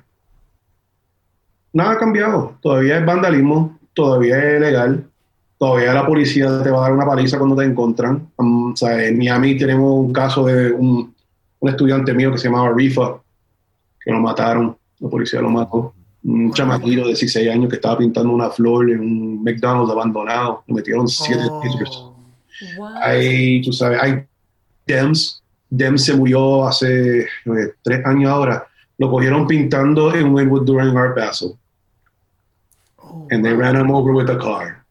Nada 1.73 1.93
ha 1.93 1.97
cambiado. 1.97 2.57
Todavía 2.61 2.99
es 2.99 3.05
vandalismo, 3.05 3.79
todavía 3.93 4.37
es 4.37 4.61
legal, 4.61 5.09
todavía 5.57 5.93
la 5.93 6.05
policía 6.05 6.61
te 6.63 6.69
va 6.69 6.77
a 6.77 6.81
dar 6.81 6.93
una 6.93 7.05
paliza 7.05 7.37
cuando 7.39 7.55
te 7.55 7.65
encuentran. 7.65 8.29
Um, 8.37 8.73
o 8.73 8.75
sea, 8.75 9.03
en 9.03 9.17
Miami 9.17 9.57
tenemos 9.57 9.91
un 9.91 10.13
caso 10.13 10.45
de 10.45 10.71
un, 10.71 11.13
un 11.59 11.69
estudiante 11.69 12.13
mío 12.13 12.31
que 12.31 12.37
se 12.37 12.47
llamaba 12.47 12.71
Rifa, 12.75 13.17
que 13.99 14.11
lo 14.11 14.19
mataron, 14.19 14.77
la 14.99 15.09
policía 15.09 15.41
lo 15.41 15.49
mató. 15.49 15.93
Un 16.27 16.51
chamaquito 16.53 17.01
de 17.01 17.07
16 17.09 17.49
años 17.51 17.69
que 17.69 17.75
estaba 17.75 17.97
pintando 17.99 18.31
una 18.33 18.49
flor 18.49 18.89
en 18.89 18.99
un 18.99 19.43
McDonald's 19.43 19.91
abandonado. 19.91 20.63
Le 20.67 20.73
metieron 20.73 21.07
siete 21.07 21.43
Oh. 21.49 21.61
tiros. 21.61 22.11
Hay, 23.01 23.61
tú 23.61 23.71
sabes, 23.71 23.99
hay 24.01 24.23
Dems. 24.87 25.41
Dems 25.69 26.03
se 26.05 26.15
murió 26.15 26.65
hace 26.67 27.21
eh, 27.21 27.27
tres 27.83 28.05
años 28.05 28.31
ahora. 28.31 28.67
Lo 28.97 29.09
cogieron 29.11 29.45
pintando 29.45 30.13
en 30.15 30.33
Wynwood 30.33 30.65
during 30.65 30.95
Art 30.97 31.15
Basel. 31.15 31.53
Oh, 32.97 33.27
And 33.29 33.43
they 33.43 33.53
ran 33.53 33.75
him 33.75 33.91
over 33.91 34.13
with 34.13 34.29
a 34.29 34.37
car. 34.37 34.83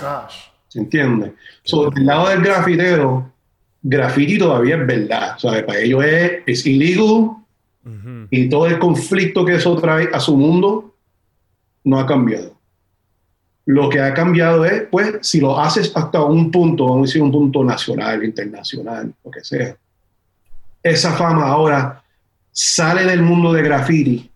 gosh. 0.00 0.48
¿Se 0.68 0.80
entiende? 0.80 1.34
So, 1.62 1.88
del 1.90 2.04
lado 2.06 2.28
del 2.30 2.42
grafitero, 2.42 3.30
graffiti 3.82 4.38
todavía 4.38 4.76
es 4.76 4.86
verdad. 4.86 5.38
¿sabes? 5.38 5.62
Para 5.62 5.78
ellos 5.78 6.02
es, 6.04 6.32
es 6.46 6.66
illegal 6.66 7.36
Ujú. 7.84 8.28
y 8.30 8.48
todo 8.48 8.66
el 8.66 8.78
conflicto 8.78 9.44
que 9.44 9.56
eso 9.56 9.76
trae 9.76 10.08
a 10.12 10.18
su 10.18 10.36
mundo 10.36 10.94
no 11.84 11.98
ha 11.98 12.06
cambiado. 12.06 12.54
Lo 13.66 13.88
que 13.88 14.00
ha 14.00 14.12
cambiado 14.12 14.64
es, 14.64 14.84
pues, 14.90 15.18
si 15.22 15.40
lo 15.40 15.58
haces 15.58 15.92
hasta 15.94 16.22
un 16.22 16.50
punto, 16.50 16.84
vamos 16.84 16.98
a 16.98 17.06
decir 17.06 17.22
un 17.22 17.32
punto 17.32 17.64
nacional, 17.64 18.22
internacional, 18.24 19.12
lo 19.24 19.30
que 19.30 19.42
sea, 19.42 19.76
esa 20.82 21.12
fama 21.12 21.46
ahora 21.46 22.02
sale 22.52 23.04
del 23.04 23.22
mundo 23.22 23.52
de 23.52 23.62
graffiti 23.62 24.30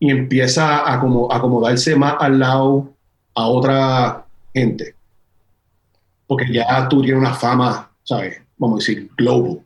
y 0.00 0.10
empieza 0.10 0.92
a 0.92 0.98
como 1.00 1.32
acomodarse 1.32 1.94
más 1.94 2.14
al 2.18 2.38
lado 2.38 2.92
a 3.34 3.46
otra 3.46 4.24
gente. 4.52 4.94
Porque 6.26 6.52
ya 6.52 6.88
tú 6.88 7.02
tienes 7.02 7.20
una 7.20 7.34
fama, 7.34 7.90
¿sabes? 8.02 8.40
Vamos 8.56 8.76
a 8.76 8.80
decir, 8.80 9.10
global. 9.16 9.60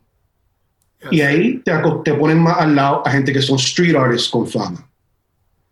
Y 1.11 1.21
ahí 1.21 1.57
te, 1.59 1.71
te 2.03 2.13
ponen 2.13 2.39
más 2.39 2.57
al 2.59 2.75
lado 2.75 3.01
a 3.05 3.11
gente 3.11 3.31
que 3.33 3.41
son 3.41 3.57
street 3.57 3.95
artists 3.95 4.29
con 4.29 4.47
fama. 4.47 4.87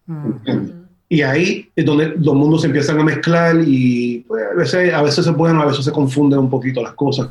Mm. 0.05 0.83
Y 1.09 1.21
ahí 1.21 1.69
es 1.75 1.85
donde 1.85 2.09
los 2.17 2.33
mundos 2.35 2.61
se 2.61 2.67
empiezan 2.67 2.99
a 2.99 3.03
mezclar 3.03 3.55
y 3.65 4.19
pues, 4.27 4.43
a, 4.51 4.55
veces, 4.55 4.93
a 4.93 5.01
veces 5.01 5.27
es 5.27 5.33
bueno, 5.33 5.61
a 5.61 5.65
veces 5.65 5.85
se 5.85 5.91
confunden 5.91 6.39
un 6.39 6.49
poquito 6.49 6.81
las 6.81 6.93
cosas. 6.93 7.29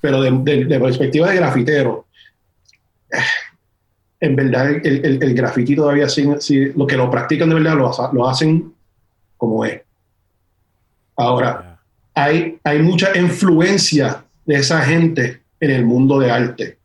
Pero 0.00 0.20
de, 0.22 0.30
de- 0.42 0.64
de 0.64 0.80
perspectiva 0.80 1.28
de 1.30 1.36
grafitero, 1.36 2.06
eh, 3.12 3.18
en 4.20 4.36
verdad 4.36 4.70
el, 4.70 5.04
el, 5.04 5.22
el 5.22 5.34
graffiti 5.34 5.76
todavía 5.76 6.08
sigue, 6.08 6.40
sigue- 6.40 6.72
lo 6.76 6.86
que 6.86 6.96
lo 6.96 7.10
practican 7.10 7.48
de 7.50 7.54
verdad 7.56 7.74
lo, 7.76 7.90
lo 8.12 8.28
hacen 8.28 8.72
como 9.36 9.64
es. 9.64 9.80
Ahora, 11.16 11.78
hay, 12.14 12.58
hay 12.64 12.82
mucha 12.82 13.16
influencia 13.16 14.24
de 14.46 14.56
esa 14.56 14.80
gente 14.82 15.40
en 15.60 15.70
el 15.70 15.84
mundo 15.84 16.18
de 16.18 16.30
arte. 16.30 16.78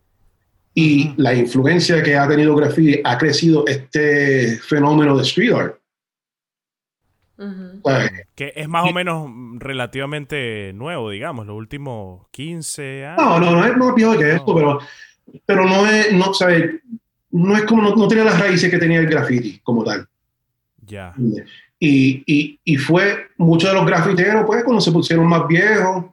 Y 0.78 1.14
la 1.16 1.32
influencia 1.32 2.02
que 2.02 2.16
ha 2.18 2.28
tenido 2.28 2.54
graffiti 2.54 3.00
ha 3.02 3.16
crecido 3.16 3.64
este 3.66 4.58
fenómeno 4.58 5.16
de 5.16 5.22
street 5.22 5.52
art. 5.54 5.76
¿sabes? 7.82 8.10
Que 8.34 8.52
es 8.54 8.68
más 8.68 8.86
o 8.86 8.92
menos 8.92 9.30
relativamente 9.58 10.72
nuevo, 10.74 11.08
digamos, 11.08 11.46
los 11.46 11.56
últimos 11.56 12.26
15 12.30 13.06
años. 13.06 13.22
No, 13.24 13.40
no, 13.40 13.52
no 13.52 13.66
es 13.66 13.74
más 13.74 13.94
viejo 13.94 14.18
que 14.18 14.32
esto, 14.34 14.46
No. 14.48 14.54
pero, 14.54 14.78
pero 15.46 15.64
no 15.64 15.86
es, 15.86 16.12
no, 16.12 16.34
¿sabes? 16.34 16.74
No 17.30 17.56
es 17.56 17.64
como, 17.64 17.80
no, 17.80 17.96
no 17.96 18.06
tiene 18.06 18.24
las 18.24 18.38
raíces 18.38 18.70
que 18.70 18.78
tenía 18.78 18.98
el 19.00 19.06
graffiti 19.06 19.58
como 19.62 19.82
tal. 19.82 20.06
Ya. 20.84 21.14
Y, 21.78 22.22
y, 22.26 22.60
y 22.64 22.76
fue 22.76 23.28
muchos 23.38 23.70
de 23.70 23.76
los 23.76 23.86
grafiteros, 23.86 24.44
pues, 24.46 24.62
cuando 24.62 24.82
se 24.82 24.92
pusieron 24.92 25.26
más 25.26 25.48
viejos, 25.48 26.04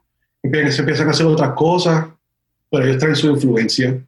se 0.41 0.79
empiezan 0.79 1.09
a 1.09 1.11
hacer 1.11 1.25
otras 1.25 1.51
cosas, 1.51 2.07
pero 2.71 2.85
ellos 2.85 2.97
traen 2.97 3.15
su 3.17 3.29
influencia. 3.29 4.01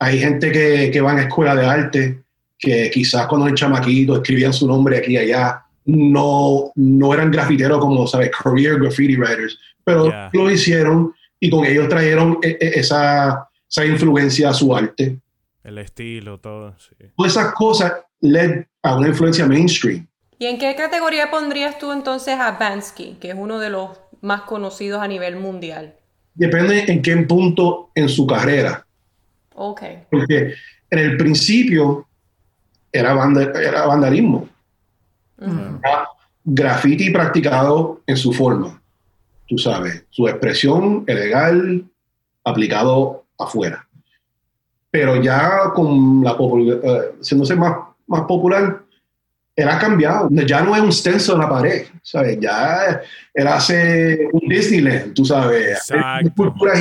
Hay 0.00 0.18
gente 0.18 0.52
que, 0.52 0.90
que 0.92 1.00
va 1.00 1.12
a 1.12 1.22
escuela 1.22 1.54
de 1.56 1.66
arte, 1.66 2.22
que 2.58 2.90
quizás 2.90 3.26
cuando 3.26 3.46
eran 3.46 3.56
chamaquitos 3.56 4.18
escribían 4.18 4.52
su 4.52 4.66
nombre 4.66 4.98
aquí 4.98 5.12
y 5.12 5.16
allá, 5.18 5.62
no, 5.86 6.70
no 6.74 7.14
eran 7.14 7.30
grafiteros 7.30 7.78
como, 7.80 8.06
¿sabes? 8.06 8.30
Career 8.30 8.78
graffiti 8.78 9.16
writers, 9.16 9.58
pero 9.84 10.10
Ya. 10.10 10.30
lo 10.32 10.50
hicieron 10.50 11.14
y 11.40 11.50
con 11.50 11.64
ellos 11.64 11.88
trajeron 11.88 12.38
e- 12.42 12.58
e- 12.60 12.78
esa, 12.80 13.48
esa 13.68 13.84
influencia 13.86 14.50
a 14.50 14.54
su 14.54 14.74
arte. 14.76 15.18
El 15.64 15.78
estilo, 15.78 16.38
todo. 16.38 16.74
Sí. 16.78 17.06
Todas 17.16 17.32
esas 17.32 17.52
cosas 17.54 17.92
led 18.20 18.64
a 18.82 18.96
una 18.96 19.08
influencia 19.08 19.46
mainstream. 19.46 20.06
¿Y 20.38 20.46
en 20.46 20.58
qué 20.58 20.74
categoría 20.76 21.30
pondrías 21.30 21.78
tú 21.78 21.90
entonces 21.92 22.34
a 22.38 22.52
Bansky, 22.52 23.16
que 23.20 23.30
es 23.30 23.34
uno 23.36 23.58
de 23.58 23.70
los 23.70 23.90
más 24.20 24.42
conocidos 24.42 25.02
a 25.02 25.08
nivel 25.08 25.36
mundial? 25.36 25.94
Depende 26.34 26.84
en 26.86 27.02
qué 27.02 27.16
punto 27.18 27.90
en 27.94 28.08
su 28.08 28.26
carrera. 28.26 28.86
Ok. 29.60 29.82
Porque 30.10 30.54
en 30.90 30.98
el 30.98 31.16
principio 31.16 32.06
era, 32.92 33.12
vanda- 33.12 33.52
era 33.60 33.86
vandalismo, 33.86 34.48
Ujú. 35.38 35.80
era 35.84 36.08
graffiti 36.44 37.10
practicado 37.10 38.00
en 38.06 38.16
su 38.16 38.32
forma, 38.32 38.80
tú 39.46 39.58
sabes, 39.58 40.04
su 40.10 40.26
expresión 40.28 41.04
ilegal 41.08 41.84
aplicado 42.44 43.24
afuera. 43.38 43.84
Pero 44.90 45.20
ya 45.20 45.70
con 45.74 46.22
la 46.24 46.36
popul- 46.36 46.80
eh, 46.82 47.14
haciéndose 47.20 47.54
más, 47.56 47.76
más 48.06 48.22
popular, 48.22 48.82
él 49.54 49.68
ha 49.68 49.78
cambiado. 49.78 50.28
Ya 50.30 50.62
no 50.62 50.74
es 50.74 50.80
un 50.80 50.92
stencil 50.92 51.34
en 51.34 51.40
la 51.40 51.48
pared, 51.48 51.86
¿sabes? 52.02 52.38
Ya 52.40 53.02
él 53.34 53.46
hace 53.48 54.28
un 54.32 54.48
Disneyland, 54.48 55.12
tú 55.14 55.24
sabes, 55.24 55.90
una 55.90 55.98
Exacto. 56.20 56.28
escultura 56.28 56.80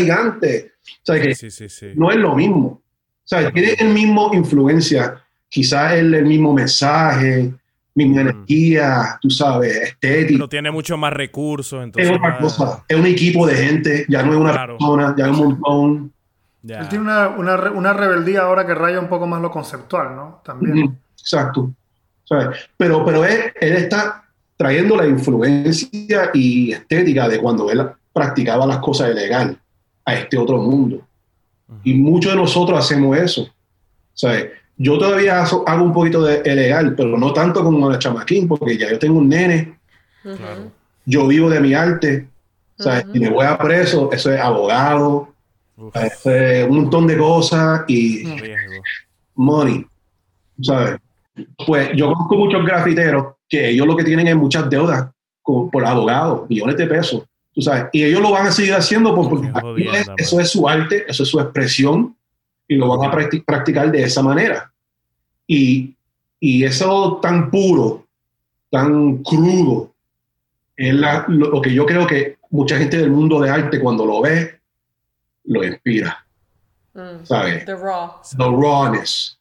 gigante. 0.88 1.02
¿sabes? 1.04 1.22
Que 1.28 1.36
Sí, 1.36 1.52
sí, 1.52 1.70
sí. 1.70 1.88
no 1.96 2.10
es 2.12 2.18
lo 2.18 2.36
mismo. 2.36 2.68
O 2.68 2.82
sea, 3.30 3.52
tiene 3.52 3.74
el 3.80 3.90
mismo 3.90 4.32
influencia, 4.34 5.22
quizás 5.50 5.94
el, 5.94 6.14
el 6.14 6.26
mismo 6.26 6.54
mensaje, 6.54 7.54
misma 7.94 8.24
Mm. 8.24 8.28
energía, 8.30 9.18
tú 9.22 9.30
sabes, 9.30 9.76
estética. 9.76 10.28
Pero 10.38 10.50
tiene 10.50 10.72
mucho 10.72 10.98
más 10.98 11.12
recursos, 11.14 11.80
Es 11.80 11.86
entonces. 11.86 12.12
otra 12.16 12.30
más- 12.30 12.40
cosa, 12.40 12.86
es 12.88 12.98
un 12.98 13.06
equipo 13.06 13.46
de 13.48 13.56
gente, 13.56 14.06
ya 14.08 14.24
no 14.24 14.34
es 14.34 14.38
una 14.40 14.52
Claro. 14.54 14.78
persona, 14.78 15.16
ya 15.18 15.26
es 15.26 15.32
un 15.32 15.38
montón. 15.60 16.14
Ya. 16.62 16.80
Él 16.80 16.90
tiene 16.90 17.04
una, 17.06 17.28
una, 17.30 17.56
una 17.72 17.94
rebeldía 17.94 18.42
ahora 18.42 18.66
que 18.68 18.76
raya 18.76 19.00
un 19.00 19.08
poco 19.08 19.26
más 19.28 19.42
lo 19.42 19.50
conceptual, 19.52 20.16
¿no? 20.16 20.42
También. 20.46 20.78
Ujú, 20.86 20.96
Exacto. 21.20 21.72
¿Sabes? 22.24 22.70
Pero, 22.78 23.04
pero 23.06 23.24
él, 23.26 23.52
él 23.60 23.74
está 23.78 24.24
trayendo 24.58 24.96
la 24.98 25.08
influencia 25.08 26.30
y 26.34 26.72
estética 26.74 27.28
de 27.30 27.40
cuando 27.40 27.70
él 27.72 27.88
practicaba 28.14 28.66
las 28.66 28.78
cosas 28.80 29.12
ilegales 29.12 29.58
a 30.08 30.14
este 30.16 30.38
otro 30.38 30.58
mundo. 30.58 31.02
Y 31.84 31.94
muchos 31.96 32.32
de 32.32 32.38
nosotros 32.38 32.80
hacemos 32.80 33.18
eso. 33.18 33.48
¿Sabes? 34.14 34.48
Yo 34.78 34.98
todavía 34.98 35.44
hago 35.44 35.84
un 35.84 35.92
poquito 35.94 36.24
de 36.24 36.42
ilegal, 36.50 36.96
pero 36.96 37.18
no 37.18 37.34
tanto 37.34 37.64
como 37.64 37.90
la 37.90 38.00
chamaquín, 38.00 38.48
porque 38.48 38.78
ya 38.78 38.90
yo 38.90 38.98
tengo 38.98 39.20
un 39.20 39.28
nene, 39.30 39.78
yo 41.06 41.28
vivo 41.28 41.50
de 41.50 41.60
mi 41.60 41.74
arte. 41.74 42.28
¿sabes? 42.80 43.06
Si 43.12 43.20
me 43.20 43.30
voy 43.30 43.46
a 43.46 43.58
preso, 43.58 44.12
eso 44.12 44.32
es 44.32 44.40
abogado, 44.40 45.34
Este, 45.94 46.64
un 46.64 46.76
montón 46.84 47.06
de 47.08 47.18
cosas 47.18 47.84
y 47.88 48.24
money, 49.36 49.86
¿sabes? 50.62 50.98
Pues 51.68 51.90
yo 51.96 52.12
conozco 52.14 52.36
muchos 52.36 52.66
grafiteros 52.66 53.34
que 53.50 53.70
ellos 53.70 53.86
lo 53.86 53.96
que 53.96 54.04
tienen 54.04 54.28
es 54.28 54.36
muchas 54.36 54.70
deudas 54.70 55.08
con- 55.44 55.70
por 55.70 55.86
abogados, 55.86 56.50
millones 56.50 56.78
de 56.78 56.88
pesos, 56.88 57.24
tú 57.58 57.64
sabes, 57.64 57.86
y 57.92 58.04
ellos 58.04 58.22
lo 58.22 58.30
van 58.30 58.46
a 58.46 58.52
seguir 58.52 58.76
haciendo 58.76 59.16
por- 59.16 59.30
porque 59.30 59.50
jodienda, 59.50 59.98
es- 60.00 60.28
eso 60.28 60.40
es 60.40 60.52
su 60.52 60.70
arte, 60.70 61.06
eso 61.08 61.24
es 61.24 61.30
su 61.30 61.40
expresión 61.40 62.16
y 62.68 62.76
lo 62.76 62.88
van 62.96 63.10
a 63.10 63.12
practi- 63.12 63.44
practicar 63.44 63.92
de 63.92 64.04
esa 64.04 64.22
manera. 64.22 64.72
Y, 65.48 65.96
y 66.40 66.64
eso 66.64 67.20
tan 67.20 67.50
puro, 67.50 68.06
tan 68.70 69.24
crudo, 69.24 69.92
es 70.76 70.94
la- 70.94 71.26
lo, 71.30 71.50
lo 71.50 71.60
que 71.60 71.74
yo 71.74 71.84
creo 71.88 72.06
que 72.06 72.38
mucha 72.52 72.78
gente 72.78 72.98
del 72.98 73.10
mundo 73.10 73.40
de 73.42 73.50
arte 73.50 73.80
cuando 73.80 74.06
lo 74.06 74.22
ve, 74.22 74.60
lo 75.46 75.64
inspira, 75.64 76.24
Mm. 76.94 77.24
¿sabes? 77.26 77.66
The 77.66 77.74
Raw. 77.76 78.12
the 78.38 78.44
rawness. 78.44 79.34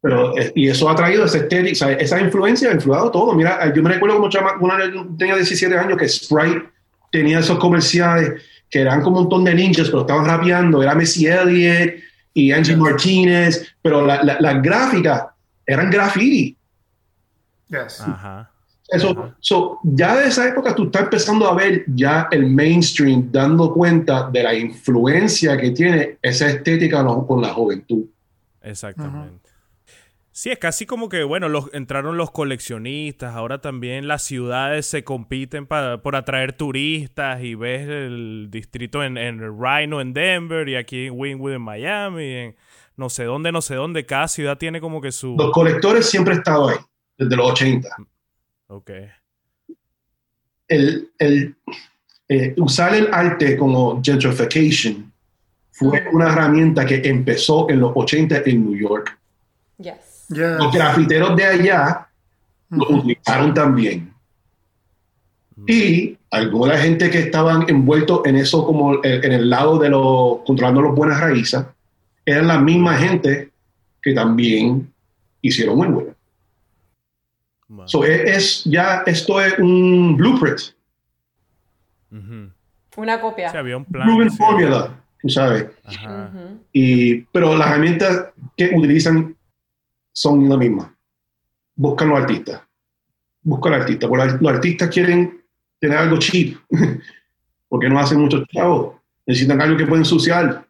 Pero, 0.00 0.34
eh, 0.38 0.50
y 0.54 0.68
eso 0.68 0.88
ha 0.88 0.94
traído 0.94 1.26
esa 1.26 1.36
estética, 1.36 1.74
¿sabes? 1.76 1.98
esa 2.00 2.18
influencia 2.18 2.70
ha 2.70 2.74
influido 2.74 3.10
todo. 3.10 3.34
Mira, 3.34 3.58
eh, 3.66 3.72
yo 3.76 3.82
me 3.82 3.90
recuerdo 3.90 4.16
como 4.16 4.30
chama, 4.30 4.54
una 4.60 4.78
tenía 5.18 5.34
17 5.36 5.76
años 5.76 5.98
que 5.98 6.08
Sprite 6.08 6.70
tenía 7.10 7.40
esos 7.40 7.58
comerciales 7.58 8.42
que 8.68 8.80
eran 8.80 9.02
como 9.02 9.16
un 9.18 9.22
montón 9.24 9.44
de 9.44 9.54
ninjas, 9.54 9.88
pero 9.88 10.02
estaban 10.02 10.24
rapeando. 10.26 10.82
Era 10.82 10.94
Missy 10.94 11.26
Elliott 11.26 11.94
y 12.34 12.52
Angie 12.52 12.76
Martinez, 12.76 13.74
pero 13.82 14.06
la- 14.06 14.22
la- 14.22 14.40
las 14.40 14.62
gráficas 14.62 15.24
eran 15.66 15.90
graffiti. 15.90 16.56
Yes. 17.68 18.00
Ajá. 18.00 18.50
Eso, 18.88 19.34
so, 19.38 19.78
ya 19.84 20.16
de 20.16 20.26
esa 20.28 20.48
época 20.48 20.74
tú 20.74 20.84
estás 20.86 21.02
empezando 21.02 21.46
a 21.48 21.54
ver 21.54 21.84
ya 21.94 22.26
el 22.32 22.46
mainstream 22.50 23.30
dando 23.30 23.72
cuenta 23.72 24.28
de 24.28 24.42
la 24.42 24.52
influencia 24.54 25.56
que 25.56 25.70
tiene 25.70 26.18
esa 26.20 26.48
estética 26.48 27.04
con 27.04 27.40
la 27.40 27.50
juventud. 27.54 28.04
Exactamente. 28.62 29.49
Sí, 30.40 30.48
es 30.50 30.58
casi 30.58 30.86
como 30.86 31.10
que, 31.10 31.22
bueno, 31.22 31.50
los, 31.50 31.68
entraron 31.74 32.16
los 32.16 32.30
coleccionistas, 32.30 33.34
ahora 33.34 33.60
también 33.60 34.08
las 34.08 34.22
ciudades 34.22 34.86
se 34.86 35.04
compiten 35.04 35.66
pa- 35.66 36.00
por 36.00 36.16
atraer 36.16 36.54
turistas 36.54 37.42
y 37.42 37.54
ves 37.54 37.86
el 37.86 38.46
distrito 38.50 39.04
en, 39.04 39.18
en 39.18 39.38
Rhino 39.38 40.00
en 40.00 40.14
Denver 40.14 40.66
y 40.66 40.76
aquí 40.76 41.08
en 41.08 41.12
Wynwood 41.14 41.52
en 41.56 41.60
Miami, 41.60 42.24
en 42.24 42.56
no 42.96 43.10
sé 43.10 43.24
dónde, 43.24 43.52
no 43.52 43.60
sé 43.60 43.74
dónde, 43.74 44.06
cada 44.06 44.28
ciudad 44.28 44.56
tiene 44.56 44.80
como 44.80 45.02
que 45.02 45.12
su... 45.12 45.36
Los 45.36 45.52
colectores 45.52 46.08
siempre 46.08 46.32
han 46.32 46.38
estado 46.38 46.70
ahí, 46.70 46.76
desde 47.18 47.36
los 47.36 47.50
80. 47.50 47.88
Ok. 48.68 48.90
El, 50.68 51.10
el, 51.18 51.54
eh, 52.30 52.54
usar 52.56 52.94
el 52.94 53.12
arte 53.12 53.58
como 53.58 54.00
gentrification 54.02 55.12
fue 55.70 56.08
una 56.14 56.32
herramienta 56.32 56.86
que 56.86 57.02
empezó 57.04 57.68
en 57.68 57.80
los 57.80 57.92
80 57.94 58.40
en 58.46 58.64
New 58.64 58.80
York. 58.88 59.18
Yes. 59.76 60.09
Yes. 60.30 60.58
Los 60.58 60.72
grafiteros 60.72 61.36
de 61.36 61.44
allá 61.44 62.08
lo 62.70 62.88
utilizaron 62.88 63.52
también. 63.54 64.12
Y 65.66 66.16
alguna 66.30 66.78
gente 66.78 67.10
que 67.10 67.18
estaban 67.18 67.68
envueltos 67.68 68.22
en 68.24 68.36
eso, 68.36 68.64
como 68.64 68.94
en, 69.04 69.24
en 69.24 69.32
el 69.32 69.50
lado 69.50 69.78
de 69.78 69.90
los 69.90 70.38
controlando 70.46 70.80
las 70.82 70.94
buenas 70.94 71.20
raíces, 71.20 71.64
eran 72.24 72.46
la 72.46 72.58
misma 72.58 72.96
gente 72.96 73.50
que 74.02 74.14
también 74.14 74.90
hicieron 75.42 75.78
Wynwood. 75.78 76.04
Wow. 77.68 77.88
So, 77.88 78.04
es, 78.04 78.20
es- 78.36 78.64
ya 78.64 79.02
esto 79.06 79.40
es 79.40 79.58
un 79.58 80.16
blueprint. 80.16 80.60
Una 82.96 83.20
copia. 83.20 83.50
Sí, 83.50 83.56
había 83.56 83.76
un 83.76 83.84
plan. 83.84 84.06
proven 84.06 84.30
sí. 84.30 84.36
formula, 84.36 84.94
tú 85.22 85.28
sabes. 85.28 85.66
Ajá. 85.84 86.30
Y, 86.72 87.20
pero 87.32 87.56
las 87.56 87.68
herramientas 87.68 88.26
que 88.56 88.70
utilizan 88.74 89.36
son 90.12 90.48
las 90.48 90.58
mismas. 90.58 90.88
Buscan 91.74 92.08
los 92.08 92.20
artistas. 92.20 92.60
Buscan 93.42 93.72
los 93.72 93.80
artistas. 93.82 94.08
Porque 94.08 94.38
los 94.40 94.52
artistas 94.52 94.88
quieren 94.90 95.42
tener 95.78 95.98
algo 95.98 96.18
cheap. 96.18 96.58
porque 97.68 97.88
no 97.88 97.98
hacen 97.98 98.20
muchos 98.20 98.46
chavos. 98.48 98.96
Necesitan 99.26 99.60
algo 99.60 99.76
que 99.76 99.86
pueden 99.86 100.02
ensuciar. 100.02 100.66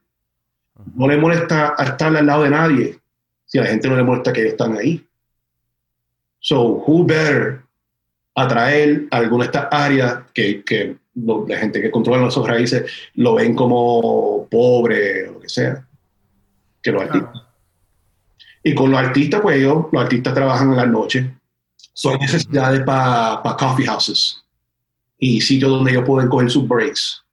No 0.95 1.09
les 1.09 1.19
molesta 1.21 1.75
estar 1.79 2.15
al 2.15 2.27
lado 2.27 2.43
de 2.45 2.51
nadie. 2.51 2.99
Si 3.47 3.59
a 3.59 3.63
la 3.63 3.69
gente 3.69 3.89
no 3.89 3.97
le 3.97 4.03
molesta 4.03 4.33
que 4.33 4.41
ellos 4.43 4.53
están 4.53 4.77
ahí. 4.77 5.05
So, 6.39 6.83
who 6.87 7.05
better 7.05 7.63
atraer 8.35 9.07
a 9.11 9.19
alguna 9.19 9.45
de 9.45 9.47
estas 9.47 9.69
áreas 9.71 10.23
que, 10.33 10.63
que 10.65 10.97
lo- 11.15 11.47
la 11.47 11.59
gente 11.59 11.83
que 11.83 11.91
controla 11.91 12.29
esos 12.29 12.47
raíces 12.47 12.91
lo 13.15 13.35
ven 13.35 13.55
como 13.55 14.47
pobre 14.51 15.29
o 15.29 15.33
lo 15.33 15.41
que 15.41 15.49
sea, 15.49 15.85
que 16.83 16.93
los 16.93 17.03
artistas. 17.03 17.43
Y 18.63 18.75
con 18.75 18.91
los 18.91 19.01
artistas, 19.01 19.41
pues 19.41 19.59
ellos, 19.59 19.87
los 19.91 20.03
artistas 20.03 20.35
trabajan 20.35 20.71
en 20.71 20.77
las 20.77 20.89
noches. 20.89 21.27
Son 21.93 22.19
necesidades 22.19 22.83
para 22.83 23.41
coffee 23.59 23.87
houses 23.87 24.45
y 25.19 25.41
sitios 25.41 25.71
donde 25.71 25.91
ellos 25.93 26.05
pueden 26.07 26.29
coger 26.29 26.51
sus 26.51 26.67
breaks. 26.67 27.25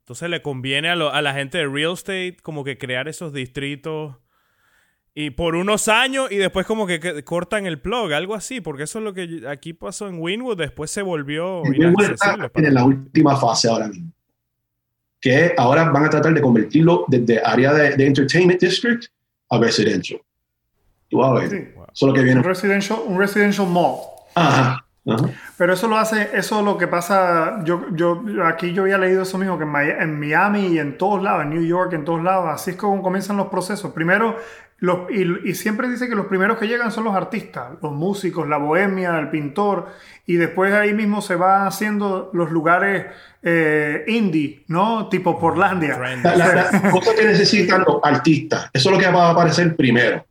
Entonces 0.00 0.28
le 0.30 0.40
conviene 0.42 0.88
a, 0.90 0.96
lo- 0.96 1.12
a 1.12 1.20
la 1.22 1.34
gente 1.34 1.58
de 1.58 1.66
real 1.66 1.92
estate 1.94 2.36
como 2.42 2.64
que 2.64 2.78
crear 2.78 3.08
esos 3.08 3.32
distritos 3.32 4.14
y 5.14 5.30
por 5.30 5.54
unos 5.54 5.88
años 5.88 6.30
y 6.30 6.36
después 6.36 6.66
como 6.66 6.86
que, 6.86 7.00
que 7.00 7.24
cortan 7.24 7.66
el 7.66 7.80
plug, 7.80 8.12
algo 8.12 8.34
así, 8.34 8.60
porque 8.60 8.82
eso 8.84 8.98
es 8.98 9.04
lo 9.04 9.14
que 9.14 9.42
aquí 9.48 9.72
pasó 9.72 10.06
en 10.08 10.20
Winwood, 10.20 10.58
después 10.58 10.90
se 10.90 11.02
volvió 11.02 11.62
Wynwood 11.62 12.10
está 12.12 12.36
en 12.54 12.74
la 12.74 12.84
última 12.84 13.36
fase 13.36 13.68
ahora 13.68 13.88
mismo. 13.88 14.12
Que 15.20 15.54
ahora 15.56 15.90
van 15.90 16.04
a 16.04 16.10
tratar 16.10 16.34
de 16.34 16.40
convertirlo 16.42 17.04
desde 17.08 17.40
área 17.42 17.72
de, 17.72 17.96
de 17.96 18.06
Entertainment 18.06 18.60
District 18.60 19.06
a 19.50 19.58
residential. 19.58 20.20
Tú 21.08 21.18
vas 21.18 21.30
a 21.30 21.34
ver. 21.34 21.50
Sí. 21.50 21.56
Eso 21.56 21.90
es 21.92 22.02
lo 22.02 22.12
que 22.12 22.22
viene. 22.22 22.40
Un 22.40 22.44
residential, 22.44 22.98
un 23.06 23.18
residential 23.18 23.66
mall. 23.66 23.96
Ajá. 24.34 24.85
Ajá. 25.08 25.30
Pero 25.56 25.72
eso 25.74 25.88
lo 25.88 25.96
hace, 25.98 26.30
eso 26.34 26.58
es 26.58 26.64
lo 26.64 26.76
que 26.78 26.86
pasa, 26.88 27.60
yo, 27.64 27.86
yo 27.92 28.22
aquí 28.44 28.72
yo 28.72 28.82
había 28.82 28.98
leído 28.98 29.22
eso 29.22 29.38
mismo, 29.38 29.56
que 29.58 29.64
en, 29.64 30.18
Miami 30.20 30.66
y 30.66 30.78
en 30.78 30.98
todos 30.98 31.22
lados, 31.22 31.42
en 31.44 31.50
New 31.50 31.64
York, 31.64 31.92
en 31.92 32.04
todos 32.04 32.22
lados, 32.22 32.46
así 32.52 32.72
es 32.72 32.76
como 32.76 33.02
comienzan 33.02 33.36
los 33.36 33.46
procesos. 33.48 33.92
Primero, 33.92 34.36
los, 34.78 35.10
y, 35.10 35.48
y 35.48 35.54
siempre 35.54 35.88
dice 35.88 36.06
que 36.08 36.14
los 36.14 36.26
primeros 36.26 36.58
que 36.58 36.66
llegan 36.68 36.92
son 36.92 37.04
los 37.04 37.14
artistas, 37.14 37.72
los 37.82 37.92
músicos, 37.92 38.46
la 38.46 38.58
bohemia, 38.58 39.18
el 39.18 39.30
pintor, 39.30 39.86
y 40.26 40.34
después 40.36 40.74
ahí 40.74 40.92
mismo 40.92 41.22
se 41.22 41.34
va 41.36 41.66
haciendo 41.66 42.30
los 42.34 42.50
lugares 42.50 43.06
eh, 43.42 44.04
indie, 44.08 44.64
¿no? 44.68 45.08
Tipo 45.08 45.38
Portlandia. 45.38 45.96
La, 45.98 46.36
la- 46.36 46.54
la 46.72 46.90
cosa 46.90 47.14
que 47.14 47.24
necesitan 47.24 47.84
los 47.86 48.00
artistas, 48.02 48.68
eso 48.72 48.90
es 48.90 48.96
lo 48.96 49.00
que 49.02 49.10
va 49.10 49.28
a 49.28 49.30
aparecer 49.30 49.74
primero. 49.76 50.24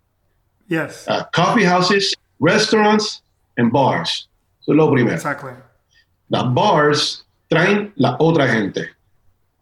Yes, 0.68 1.06
Uh, 1.08 1.24
coffee 1.34 1.66
houses, 1.66 2.16
restaurants 2.40 3.24
and 3.58 3.72
bars. 3.72 4.30
Eso 4.65 4.71
es 4.71 4.78
lo 4.78 4.91
primero. 4.91 5.21
Las 6.30 6.54
bars 6.56 7.28
traen 7.47 7.93
la 7.97 8.15
otra 8.17 8.47
gente 8.47 8.89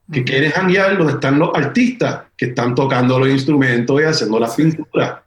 que 0.10 0.24
quieren 0.24 0.52
janguear 0.52 0.98
donde 0.98 1.14
están 1.14 1.40
los 1.40 1.50
artistas 1.54 2.22
que 2.38 2.46
están 2.46 2.74
tocando 2.74 3.20
los 3.20 3.28
instrumentos 3.28 4.00
y 4.00 4.06
haciendo 4.06 4.40
las 4.40 4.56
pinturas. 4.56 5.20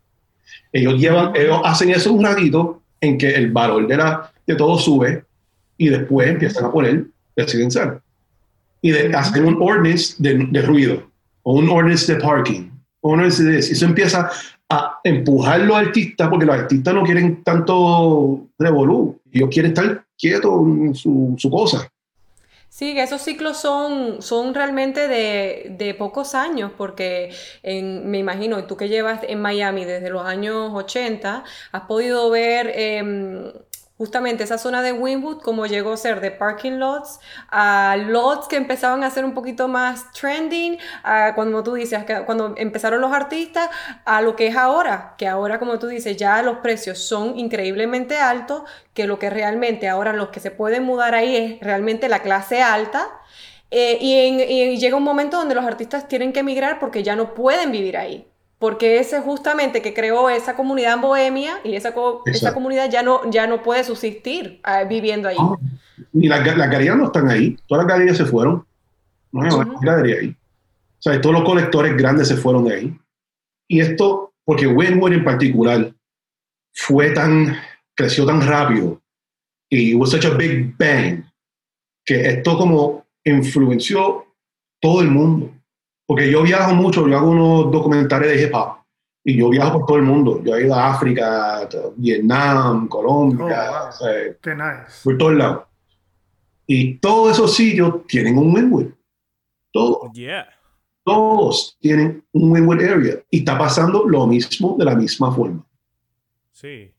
Ellos 0.72 0.94
llevan, 0.98 1.36
ellos 1.36 1.60
hacen 1.62 1.90
eso 1.90 2.10
un 2.14 2.24
ratito 2.24 2.80
en 3.02 3.18
que 3.18 3.34
el 3.34 3.52
valor 3.52 3.86
de, 3.86 3.98
la, 3.98 4.32
de 4.46 4.54
todo 4.54 4.78
sube 4.78 5.24
y 5.76 5.90
después 5.90 6.28
empiezan 6.28 6.64
a 6.64 6.72
poner 6.72 7.04
residencial. 7.36 8.00
Y 8.80 8.92
de, 8.92 9.14
hacen 9.14 9.44
un 9.44 9.60
ordinance 9.60 10.14
de, 10.16 10.46
de 10.50 10.62
ruido 10.62 11.06
o 11.42 11.52
un 11.52 11.68
ordinance 11.68 12.14
de 12.14 12.18
parking. 12.18 12.70
o 13.02 13.10
un 13.10 13.20
ordinance 13.20 13.44
de 13.44 13.58
eso. 13.58 13.68
Y 13.68 13.72
eso 13.72 13.84
empieza 13.84 14.30
a 14.68 15.00
empujar 15.05 15.61
los 15.61 15.76
artistas 15.76 16.29
porque 16.29 16.46
los 16.46 16.57
artistas 16.57 16.94
no 16.94 17.02
quieren 17.05 17.42
tanto 17.44 18.48
revolú. 18.59 19.20
Ellos 19.33 19.48
quieren 19.52 19.72
estar 19.72 20.05
quietos 20.18 20.52
en 20.66 20.94
su, 20.94 21.35
su 21.38 21.50
cosa. 21.50 21.88
Sí, 22.68 22.98
esos 22.98 23.22
ciclos 23.22 23.57
son, 23.57 24.20
son 24.20 24.52
realmente 24.52 25.09
de, 25.09 25.74
de 25.79 25.94
pocos 25.94 26.35
años, 26.35 26.72
porque 26.76 27.31
en- 27.62 28.11
me 28.11 28.18
imagino, 28.18 28.66
tú 28.66 28.76
que 28.76 28.88
llevas 28.88 29.20
en 29.26 29.40
Miami 29.40 29.85
desde 29.87 30.11
los 30.11 30.26
años 30.26 30.72
80, 30.74 31.44
has 31.72 31.83
podido 31.83 32.29
ver 32.29 32.70
em, 32.74 33.50
justamente 33.98 34.44
esa 34.44 34.59
zona 34.59 34.82
de 34.82 34.92
Wynwood, 34.92 35.40
como 35.40 35.66
llegó 35.66 35.92
a 35.92 35.96
ser 35.96 36.20
de 36.20 36.30
parking 36.30 36.72
lots 36.78 37.18
a 37.48 37.96
lots 37.96 38.48
que 38.48 38.56
empezaban 38.56 39.02
a 39.04 39.11
ser 39.11 39.24
un 39.24 39.35
poquito 39.35 39.68
más 39.68 40.12
trending, 40.12 40.78
a 41.02 41.35
cuando 41.35 41.62
tú 41.62 41.74
dices, 41.74 42.04
cuando 42.26 42.54
empezaron 42.56 43.00
los 43.00 43.12
artistas, 43.12 43.70
a 44.04 44.22
lo 44.22 44.37
que 44.37 44.48
es 44.48 44.56
ahora, 44.56 45.14
que 45.18 45.26
ahora, 45.28 45.59
como 45.59 45.78
tú 45.78 45.87
dices, 45.88 46.16
ya 46.16 46.42
los 46.42 46.59
precios 46.59 46.98
son 46.98 47.38
increíblemente 47.38 48.16
altos, 48.18 48.62
que 48.94 49.06
lo 49.06 49.18
que 49.18 49.30
realmente 49.30 49.88
ahora 49.88 50.12
los 50.12 50.28
que 50.28 50.40
se 50.40 50.50
pueden 50.50 50.85
mudar 50.85 51.14
ahí 51.14 51.37
es 51.37 51.61
realmente 51.61 52.09
la 52.09 52.20
clase 52.22 52.62
alta. 52.62 53.09
eh, 53.70 53.98
y, 54.00 54.42
y 54.72 54.78
llega 54.78 54.96
un 54.96 55.02
momento 55.02 55.38
donde 55.38 55.54
los 55.54 55.64
artistas 55.64 56.09
tienen 56.09 56.32
que 56.32 56.40
emigrar 56.40 56.78
porque 56.78 57.02
ya 57.02 57.16
no 57.16 57.35
pueden 57.35 57.72
vivir 57.72 57.96
ahí. 57.96 58.26
Porque 58.58 58.98
ese 58.98 59.20
justamente 59.20 59.82
que 59.82 59.92
creó 59.92 60.30
esa 60.30 60.56
comunidad 60.56 60.94
en 60.94 61.00
Bohemia 61.02 61.58
y 61.62 61.74
esa, 61.76 61.92
co- 61.92 62.22
esa 62.24 62.54
comunidad 62.54 62.90
ya 62.90 63.02
no, 63.02 63.30
ya 63.30 63.46
no 63.46 63.62
puede 63.62 63.84
subsistir 63.84 64.60
ah, 64.62 64.84
viviendo 64.84 65.28
ahí. 65.28 65.36
Ni 66.12 66.26
las, 66.28 66.40
ga- 66.40 66.56
las 66.56 66.70
galerías 66.70 66.96
no 66.96 67.06
están 67.06 67.28
ahí. 67.28 67.58
Todas 67.68 67.84
las 67.84 67.92
galerías 67.92 68.16
se 68.16 68.24
fueron. 68.24 68.66
No 69.32 69.42
hay 69.42 69.50
Ujú. 69.50 69.60
una 69.78 69.80
galería 69.92 70.20
ahí. 70.20 70.28
O 70.30 71.02
sea, 71.02 71.20
todos 71.20 71.34
los 71.34 71.44
colectores 71.44 71.94
grandes 71.96 72.28
se 72.28 72.36
fueron 72.36 72.64
de 72.64 72.74
ahí. 72.74 72.98
Y 73.68 73.80
esto, 73.80 74.32
porque 74.44 74.66
Wynwood 74.66 75.12
en 75.12 75.24
particular 75.24 75.92
fue 76.72 77.10
tan, 77.10 77.56
creció 77.94 78.24
tan 78.24 78.40
rápido 78.46 79.00
y 79.68 79.94
hubo 79.94 80.06
such 80.06 80.24
a 80.24 80.30
big 80.30 80.74
bang 80.78 81.24
que 82.04 82.26
esto 82.28 82.56
como 82.56 83.04
influenció 83.24 84.24
todo 84.80 85.02
el 85.02 85.10
mundo. 85.10 85.50
Porque 86.06 86.30
yo 86.30 86.42
viajo 86.42 86.74
mucho, 86.74 87.06
yo 87.08 87.16
hago 87.18 87.30
unos 87.30 87.72
documentales 87.72 88.28
de 88.30 88.42
hip 88.46 88.54
hop 88.54 88.76
y 89.24 89.36
yo 89.36 89.48
viajo 89.50 89.78
por 89.80 89.86
todo 89.86 89.96
el 89.96 90.04
mundo. 90.04 90.40
Yo 90.44 90.54
he 90.54 90.64
ido 90.66 90.74
a 90.74 90.92
África, 90.94 91.68
Vietnam, 91.96 92.86
Colombia, 92.88 93.44
Oh, 93.44 93.78
wow. 93.80 93.88
o 93.88 93.92
sea, 93.92 94.12
Qué 94.40 94.54
nice. 94.54 95.00
por 95.02 95.18
todos 95.18 95.34
lados. 95.34 95.64
Y 96.66 96.98
todos 96.98 97.32
esos 97.32 97.54
sitios 97.54 98.06
tienen 98.06 98.38
un 98.38 98.54
Wynwood. 98.54 98.86
Todos, 99.72 100.10
Yeah. 100.14 100.48
todos 101.04 101.76
tienen 101.80 102.24
un 102.32 102.52
Wynwood 102.52 102.82
area. 102.82 103.14
Y 103.30 103.38
está 103.40 103.58
pasando 103.58 104.04
lo 104.08 104.26
mismo 104.26 104.76
de 104.78 104.84
la 104.84 104.94
misma 104.94 105.32
forma. 105.34 105.64
Sí. 106.52 106.92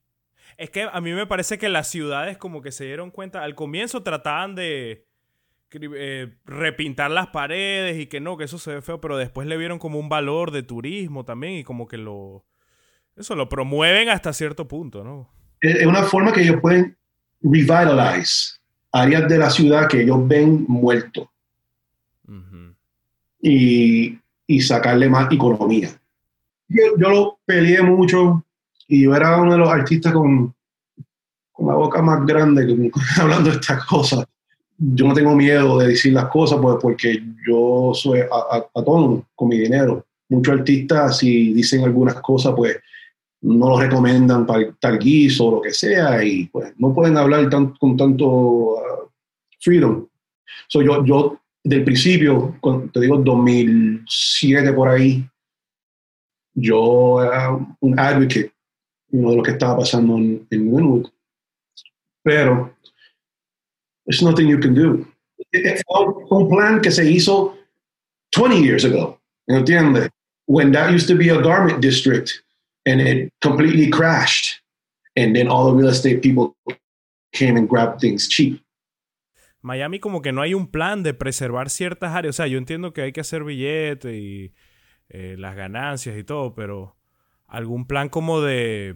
Es 0.58 0.70
que 0.70 0.84
a 0.92 1.00
mí 1.02 1.12
me 1.14 1.28
parece 1.28 1.58
que 1.58 1.70
las 1.70 1.88
ciudades 1.88 2.38
como 2.38 2.62
que 2.62 2.72
se 2.72 2.84
dieron 2.86 3.10
cuenta, 3.12 3.42
al 3.44 3.56
comienzo 3.56 4.04
trataban 4.04 4.54
de 4.56 5.07
eh, 5.72 6.36
repintar 6.46 7.12
las 7.12 7.28
paredes 7.28 8.00
y 8.00 8.08
que 8.08 8.20
no, 8.20 8.38
que 8.38 8.46
eso 8.46 8.58
se 8.58 8.74
ve 8.76 8.82
feo, 8.82 9.02
pero 9.02 9.18
después 9.18 9.48
le 9.48 9.58
vieron 9.58 9.80
como 9.80 10.00
un 10.00 10.10
valor 10.10 10.52
de 10.52 10.64
turismo 10.64 11.26
también 11.26 11.54
y 11.54 11.64
como 11.64 11.88
que 11.88 11.98
lo... 11.98 12.46
Eso 13.16 13.36
lo 13.36 13.50
promueven 13.50 14.10
hasta 14.10 14.32
cierto 14.34 14.68
punto, 14.68 15.04
¿no? 15.04 15.30
Es 15.60 15.86
una 15.86 16.04
forma 16.04 16.32
que 16.32 16.42
ellos 16.44 16.62
pueden 16.62 16.96
revitalize 17.42 18.58
áreas 18.92 19.28
de 19.28 19.38
la 19.38 19.50
ciudad 19.50 19.88
que 19.88 20.02
ellos 20.04 20.28
ven 20.28 20.66
muertos 20.68 21.28
Ujú. 22.28 22.76
y, 23.42 24.20
y 24.46 24.62
sacarle 24.62 25.10
más 25.10 25.32
economía. 25.32 25.90
Yo, 26.68 26.84
yo 26.98 27.10
lo 27.10 27.40
peleé 27.46 27.82
mucho 27.82 28.44
y 28.88 29.04
yo 29.04 29.16
era 29.16 29.38
uno 29.42 29.54
de 29.54 29.58
los 29.58 29.70
artistas 29.70 30.14
con, 30.14 30.54
con 31.52 31.68
la 31.68 31.74
boca 31.74 32.02
más 32.02 32.26
grande 32.26 32.66
que- 32.68 32.92
hablando 33.22 33.50
de 33.50 33.56
estas 33.58 33.84
cosas. 33.86 34.26
Yo 34.78 35.08
no 35.08 35.14
tengo 35.14 35.36
miedo 35.36 35.80
de 35.80 35.88
decir 35.90 36.14
las 36.14 36.28
cosas 36.30 36.60
pues, 36.62 36.78
porque 36.82 37.22
yo 37.48 37.92
soy 37.94 38.20
a- 38.22 38.68
autónomo 38.76 39.26
con 39.36 39.50
mi 39.50 39.58
dinero. 39.58 40.06
Muchos 40.30 40.60
artistas, 40.60 41.18
si 41.18 41.54
dicen 41.54 41.84
algunas 41.84 42.16
cosas, 42.22 42.54
pues 42.56 42.78
no 43.42 43.70
lo 43.70 43.80
recomiendan 43.80 44.46
para 44.46 44.72
tal 44.80 45.00
guiso 45.00 45.46
o 45.46 45.56
lo 45.56 45.62
que 45.62 45.72
sea 45.72 46.24
y 46.24 46.46
pues 46.48 46.74
no 46.78 46.94
pueden 46.94 47.18
hablar 47.18 47.50
tan- 47.50 47.74
con 47.78 47.96
tanto 47.98 48.28
uh, 48.28 48.78
freedom. 49.60 50.08
So, 50.68 50.82
yo, 50.82 51.04
yo, 51.06 51.40
del 51.64 51.84
principio, 51.84 52.56
te 52.94 53.00
digo 53.00 53.18
2007 53.18 54.74
por 54.74 54.90
ahí, 54.90 55.26
yo 56.54 57.22
era 57.24 57.52
un 57.80 58.00
advocate 58.00 58.52
you 59.12 59.30
de 59.30 59.36
lo 59.38 59.44
que 59.44 59.52
estaba 59.52 59.78
pasando 59.78 60.18
en, 60.18 60.46
en 60.50 60.74
Wynwood. 60.74 61.08
Pero, 62.24 62.74
there's 64.08 64.22
nothing 64.22 64.48
you 64.48 64.58
can 64.58 64.74
do. 64.74 65.06
Es 65.54 65.84
un 65.88 66.50
plan 66.50 66.82
que 66.82 66.92
se 66.92 67.04
hizo 67.04 67.56
20 68.32 68.62
years 68.62 68.84
ago, 68.84 69.20
¿entiendes? 69.50 70.10
When 70.48 70.72
that 70.72 70.92
used 70.92 71.08
to 71.10 71.16
be 71.16 71.30
a 71.30 71.42
garment 71.42 71.82
district 71.82 72.42
and 72.86 73.02
it 73.02 73.34
completely 73.42 73.90
crashed. 73.90 74.62
And 75.16 75.36
then 75.36 75.48
all 75.48 75.66
the 75.66 75.74
real 75.74 75.90
estate 75.90 76.22
people 76.22 76.56
came 77.34 77.58
and 77.58 77.68
grabbed 77.68 78.00
things 78.00 78.28
cheap. 78.28 78.62
Miami 79.62 80.00
como 80.00 80.22
que 80.22 80.32
no 80.32 80.42
hay 80.42 80.54
un 80.54 80.68
plan 80.68 81.04
de 81.04 81.14
preservar 81.14 81.70
ciertas 81.70 82.16
áreas. 82.16 82.36
O 82.36 82.38
sea, 82.38 82.48
yo 82.48 82.58
entiendo 82.58 82.94
que 82.94 83.02
hay 83.02 83.12
que 83.12 83.22
hacer 83.22 83.44
billetes 83.44 84.14
y 84.14 84.54
eh, 85.10 85.36
las 85.38 85.56
ganancias 85.56 86.18
y 86.18 86.24
todo, 86.24 86.54
pero 86.54 86.96
algún 87.48 87.86
plan 87.86 88.10
como 88.10 88.42
de 88.42 88.96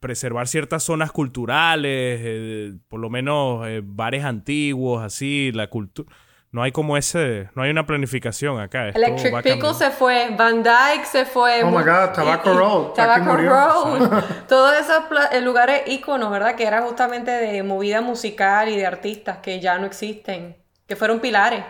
preservar 0.00 0.48
ciertas 0.48 0.82
zonas 0.82 1.12
culturales, 1.12 2.20
eh, 2.22 2.74
por 2.88 3.00
lo 3.00 3.10
menos 3.10 3.66
eh, 3.66 3.82
bares 3.84 4.24
antiguos, 4.24 5.02
así, 5.02 5.52
la 5.52 5.68
cultura. 5.68 6.08
No 6.52 6.62
hay 6.62 6.72
como 6.72 6.96
ese, 6.96 7.50
no 7.54 7.62
hay 7.62 7.70
una 7.70 7.86
planificación 7.86 8.60
acá. 8.60 8.88
esto 8.88 8.98
Electric 8.98 9.42
Pickle 9.42 9.74
se 9.74 9.90
fue, 9.90 10.34
Van 10.38 10.62
Dyke 10.62 11.04
se 11.04 11.24
fue. 11.26 11.62
Oh 11.62 11.70
my 11.70 11.84
God, 11.84 12.14
Tobacco 12.14 12.54
Road, 12.54 12.92
Tobacco. 12.94 13.36
Road. 13.36 14.24
Todos 14.48 14.74
esos 14.80 15.02
eh, 15.32 15.40
lugares 15.42 15.82
íconos, 15.86 16.30
¿verdad? 16.30 16.54
Que 16.54 16.64
era 16.64 16.82
justamente 16.82 17.30
de 17.30 17.62
movida 17.62 18.00
musical 18.00 18.68
y 18.68 18.76
de 18.76 18.86
artistas 18.86 19.38
que 19.38 19.60
ya 19.60 19.78
no 19.78 19.86
existen, 19.86 20.56
que 20.86 20.96
fueron 20.96 21.20
pilares. 21.20 21.64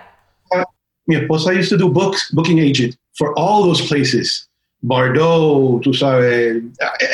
Mi 1.07 1.17
esposa 1.17 1.53
used 1.53 1.71
to 1.71 1.77
do 1.77 1.89
books, 1.89 2.31
booking 2.33 2.59
agent 2.59 2.97
for 3.15 3.33
all 3.37 3.63
those 3.65 3.83
places. 3.89 4.49
Bardot, 4.83 5.81
tú 5.83 5.95
sabes, 5.95 6.63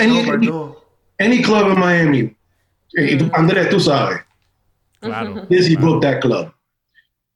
No, 0.07 0.27
perdón. 0.27 0.82
Any 1.23 1.43
club 1.43 1.73
in 1.73 1.79
Miami. 1.79 2.37
Y 2.95 3.17
tú, 3.17 3.31
Andrés, 3.33 3.69
tú 3.71 3.81
sabes, 3.81 4.21
Claro. 5.01 5.47
Dizzy 5.49 5.77
claro. 5.77 5.87
booked 5.95 6.03
that 6.03 6.21
club. 6.21 6.53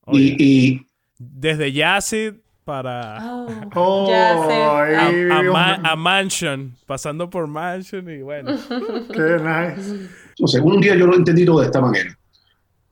Oye, 0.07 0.37
Y, 0.39 0.45
y 0.73 0.87
desde 1.19 1.73
Yacid 1.73 2.35
para 2.65 3.19
Oh, 3.23 3.49
Oh, 3.75 4.13
a, 4.13 4.85
a 4.85 5.93
a 5.93 5.97
Mansion, 5.97 6.75
pasando 6.87 7.31
por 7.31 7.47
Mansion 7.47 8.09
y 8.11 8.23
bueno. 8.23 8.57
Qué 9.13 9.39
nice. 9.39 10.09
entonces, 10.31 10.61
un 10.63 10.81
día 10.81 10.95
yo 10.97 11.07
lo 11.07 11.15
entendí 11.17 11.45
todo 11.45 11.61
de 11.61 11.67
esta 11.67 11.81
manera. 11.81 12.17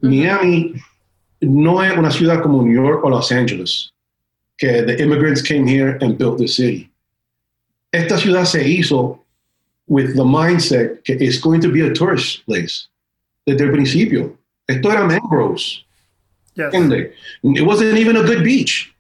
Miami 0.00 0.74
no 1.40 1.83
es 1.83 1.96
una 1.96 2.11
ciudad 2.11 2.42
como 2.42 2.62
New 2.62 2.74
York 2.74 3.04
o 3.04 3.11
Los 3.11 3.30
Angeles, 3.33 3.92
que 4.57 4.83
the 4.83 5.02
immigrants 5.02 5.42
came 5.42 5.66
here 5.68 5.98
and 6.00 6.16
built 6.18 6.38
the 6.38 6.48
city. 6.48 6.90
Esta 7.92 8.16
ciudad 8.18 8.44
se 8.44 8.66
hizo 8.68 9.23
with 9.87 10.14
the 10.16 10.25
mindset 10.25 11.03
que 11.05 11.14
it's 11.20 11.38
going 11.40 11.61
to 11.61 11.68
be 11.70 11.81
a 11.83 11.92
tourist 11.92 12.44
place. 12.47 12.88
Desde 13.47 13.64
el 13.64 13.70
principio. 13.73 14.38
Esto 14.66 14.90
era 14.90 15.05
mangroves. 15.05 15.85
Yes. 16.57 16.73
It 17.42 17.62
wasn't 17.66 17.99
even 17.99 18.16
a 18.16 18.23
good 18.23 18.42
beach. 18.42 18.94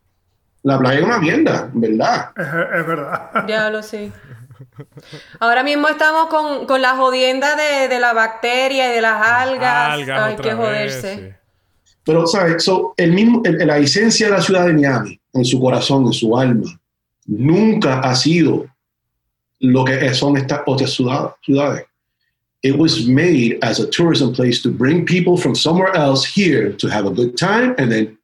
La 0.62 0.78
playa 0.78 0.98
era 0.98 1.06
una 1.06 1.18
mierda, 1.20 1.70
¿verdad? 1.72 2.30
Es, 2.36 2.46
es 2.46 2.86
verdad. 2.86 3.30
Ya 3.48 3.70
lo 3.70 3.82
sé. 3.82 4.12
Ahora 5.40 5.62
mismo 5.62 5.88
estamos 5.88 6.28
con, 6.28 6.66
con 6.66 6.80
la 6.82 6.96
jodienda 6.96 7.54
de, 7.56 7.88
de 7.88 8.00
la 8.00 8.12
bacteria 8.12 8.90
y 8.90 8.94
de 8.94 9.00
las 9.00 9.20
algas. 9.26 9.92
Algas 9.94 10.22
Hay 10.22 10.32
otra 10.34 10.42
que 10.42 10.54
vez, 10.54 10.56
joderse. 10.56 11.16
sí. 11.16 11.34
Pero, 12.04 12.26
¿sabes? 12.26 12.62
So, 12.64 12.92
el 12.96 13.12
mismo, 13.12 13.42
el- 13.44 13.66
la 13.66 13.78
esencia 13.78 14.26
de 14.26 14.32
la 14.32 14.42
ciudad 14.42 14.66
de 14.66 14.74
Miami, 14.74 15.18
en 15.32 15.44
su 15.44 15.58
corazón, 15.60 16.06
en 16.06 16.12
su 16.12 16.36
alma, 16.36 16.78
nunca 17.26 18.00
ha 18.00 18.14
sido 18.14 18.66
lo 19.64 19.84
que 19.84 20.12
son 20.14 20.36
estas 20.36 20.60
otras 20.66 20.92
ciudad- 20.92 21.34
ciudades. 21.42 21.84
It 22.62 22.76
was 22.76 23.06
made 23.06 23.58
as 23.62 23.78
a 23.78 23.86
tourism 23.86 24.32
place 24.32 24.62
to 24.62 24.70
bring 24.70 25.04
people 25.04 25.36
from 25.36 25.54
somewhere 25.54 25.94
else 25.94 26.24
here 26.24 26.72
to 26.78 26.88
have 26.88 27.06
a 27.06 27.10
good 27.10 27.36
time 27.36 27.74
and 27.78 27.90
then 27.90 28.18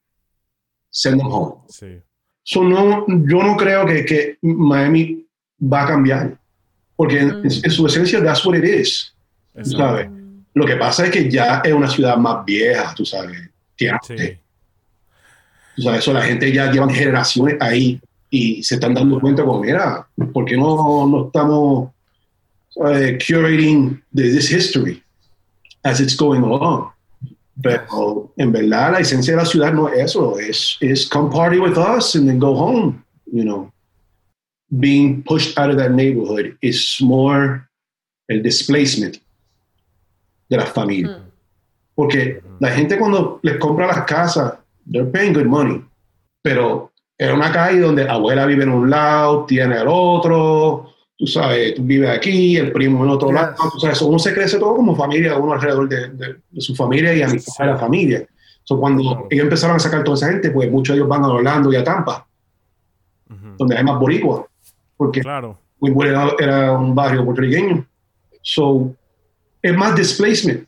send 0.91 1.21
them 1.21 1.31
home. 1.31 1.61
Sí. 1.69 2.01
So, 2.45 2.63
no, 2.63 3.07
yo 3.07 3.43
no 3.43 3.57
creo 3.57 3.87
que, 3.87 4.05
que 4.05 4.39
Miami 4.43 5.25
va 5.61 5.85
a 5.85 5.87
cambiar, 5.89 6.39
porque 6.97 7.19
en, 7.21 7.43
en 7.45 7.71
su 7.71 7.87
esencia, 7.87 8.23
that's 8.23 8.45
what 8.45 8.57
it 8.57 8.65
is. 8.65 9.13
tú 9.55 9.71
sabes. 9.77 10.09
Lo 10.55 10.67
que 10.67 10.77
pasa 10.77 11.05
es 11.05 11.11
que 11.11 11.31
ya 11.31 11.61
es 11.65 11.73
una 11.73 11.89
ciudad 11.89 12.17
más 12.17 12.45
vieja, 12.45 12.95
tú 12.95 13.05
sabes, 13.05 13.39
antes. 13.81 14.19
sí. 14.19 14.39
O 15.79 15.83
sea, 15.83 15.97
eso 15.97 16.13
la 16.13 16.23
gente 16.23 16.51
ya 16.53 16.71
llevan 16.73 16.91
generaciones 16.91 17.57
ahí 17.61 18.01
y 18.31 18.63
se 18.63 18.77
están 18.77 18.95
dando 18.95 19.21
cuenta 19.21 19.45
como, 19.45 19.61
mira, 19.61 20.07
¿por 20.33 20.45
qué 20.45 20.57
no, 20.57 21.07
no 21.07 21.27
estamos 21.27 21.91
eh, 22.87 23.19
curating 23.27 24.01
the- 24.15 24.31
this 24.31 24.49
history 24.51 25.03
as 25.83 26.01
it's 26.01 26.17
going 26.17 26.43
along? 26.43 26.91
Pero 27.63 28.33
en 28.39 28.53
verdad 28.53 28.93
la 28.93 29.01
esencia 29.01 29.35
de 29.35 29.39
la 29.43 29.45
ciudad 29.45 29.73
no 29.75 29.89
es 29.89 29.99
eso, 30.15 30.39
es, 30.39 30.77
es 30.81 31.07
come 31.09 31.31
party 31.31 31.59
with 31.59 31.77
us 31.77 32.15
and 32.15 32.27
then 32.27 32.39
go 32.39 32.55
home, 32.57 33.03
you 33.33 33.43
know. 33.45 33.71
Being 34.79 35.23
pushed 35.25 35.59
out 35.59 35.69
of 35.71 35.77
that 35.79 35.91
neighborhood 35.93 36.57
is 36.63 36.99
more 37.03 37.69
el 38.29 38.41
displacement 38.43 39.19
de 40.49 40.57
las 40.57 40.71
familias. 40.73 41.19
Porque 41.97 42.41
la 42.61 42.69
gente 42.71 42.97
cuando 42.97 43.41
les 43.43 43.59
compra 43.59 43.89
las 43.89 44.05
casas, 44.07 44.55
they're 44.91 45.05
paying 45.11 45.33
good 45.35 45.47
money. 45.47 45.85
Pero 46.43 46.90
era 47.23 47.35
una 47.35 47.53
calle 47.53 47.81
donde 47.81 48.09
abuela 48.09 48.47
vive 48.47 48.63
en 48.63 48.71
un 48.71 48.89
lado, 48.89 49.45
tiene 49.45 49.77
el 49.77 49.87
otro, 49.89 50.87
tú 51.19 51.27
sabes, 51.27 51.75
tú 51.75 51.83
vives 51.83 52.09
aquí, 52.09 52.57
el 52.57 52.73
primo 52.73 53.05
en 53.05 53.11
otro 53.11 53.29
Yes. 53.29 53.35
lado. 53.35 53.55
Tú 53.75 53.79
sabes, 53.79 54.01
uno 54.01 54.19
se 54.19 54.33
crece 54.33 54.59
todo 54.59 54.75
como 54.75 54.97
familia, 54.97 55.37
uno 55.37 55.53
alrededor 55.53 55.87
de, 55.87 56.09
de- 56.09 56.37
de 56.49 56.61
su 56.61 56.75
familia 56.75 57.13
y 57.15 57.21
amistad 57.21 57.67
de 57.67 57.71
la 57.73 57.77
familia. 57.79 58.27
So, 58.65 58.79
cuando 58.81 59.27
ellos 59.29 59.45
empezaron 59.45 59.77
a 59.77 59.79
sacar 59.81 60.03
toda 60.03 60.17
esa 60.17 60.29
gente, 60.31 60.51
pues 60.51 60.71
muchos 60.71 60.95
de 60.95 61.01
ellos 61.01 61.09
van 61.11 61.23
a 61.25 61.29
Orlando 61.29 61.71
y 61.71 61.77
a 61.77 61.85
Tampa, 61.85 62.27
donde 63.59 63.77
hay 63.77 63.85
más 63.85 63.99
boricuas. 63.99 64.47
Porque 64.97 65.21
Claro. 65.21 65.59
Era, 66.03 66.31
era 66.39 66.73
un 66.73 66.95
barrio 66.95 67.25
puertorriqueño. 67.25 67.85
So, 68.43 68.95
es 69.61 69.77
más 69.77 69.95
displacement 69.95 70.67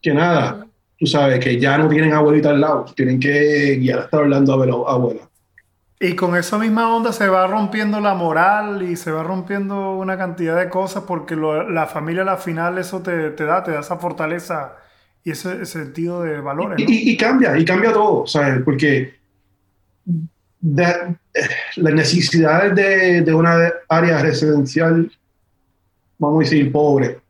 que 0.00 0.14
nada. 0.14 0.66
Tú 0.98 1.06
sabes 1.06 1.38
que 1.40 1.58
ya 1.60 1.76
no 1.76 1.88
tienen 1.88 2.12
abuelita 2.14 2.50
al 2.50 2.60
lado, 2.60 2.86
tienen 2.96 3.18
que 3.20 3.76
guiar 3.78 3.98
hasta 4.00 4.18
Orlando 4.18 4.52
a 4.52 4.56
ver 4.56 4.70
a 4.70 4.72
abuela. 4.72 5.28
Y 6.04 6.16
con 6.16 6.34
esa 6.36 6.58
misma 6.58 6.92
onda 6.92 7.12
se 7.12 7.28
va 7.28 7.46
rompiendo 7.46 8.00
la 8.00 8.14
moral 8.14 8.82
y 8.82 8.96
se 8.96 9.12
va 9.12 9.22
rompiendo 9.22 9.92
una 9.94 10.18
cantidad 10.18 10.58
de 10.58 10.68
cosas 10.68 11.04
porque 11.06 11.36
lo- 11.36 11.70
la 11.70 11.86
familia 11.86 12.22
a 12.22 12.24
la 12.24 12.36
final 12.38 12.76
eso 12.78 13.02
te, 13.02 13.30
te 13.30 13.44
da, 13.44 13.62
te 13.62 13.70
da 13.70 13.78
esa 13.80 13.98
fortaleza 13.98 14.74
y 15.22 15.30
ese, 15.30 15.62
ese 15.62 15.84
sentido 15.84 16.22
de 16.24 16.40
valores. 16.40 16.80
Y, 16.80 16.84
¿no? 16.84 16.90
y- 16.90 17.10
y 17.12 17.16
cambia, 17.16 17.56
y 17.56 17.64
cambia 17.64 17.92
todo, 17.92 18.26
¿sabes? 18.26 18.62
Porque 18.64 19.14
de- 20.60 21.16
eh, 21.34 21.48
las 21.76 21.94
necesidades 21.94 22.74
de, 22.74 23.20
de 23.22 23.32
una 23.32 23.72
área 23.88 24.20
residencial, 24.20 25.08
vamos 26.18 26.40
a 26.40 26.50
decir, 26.50 26.72
pobre, 26.72 27.20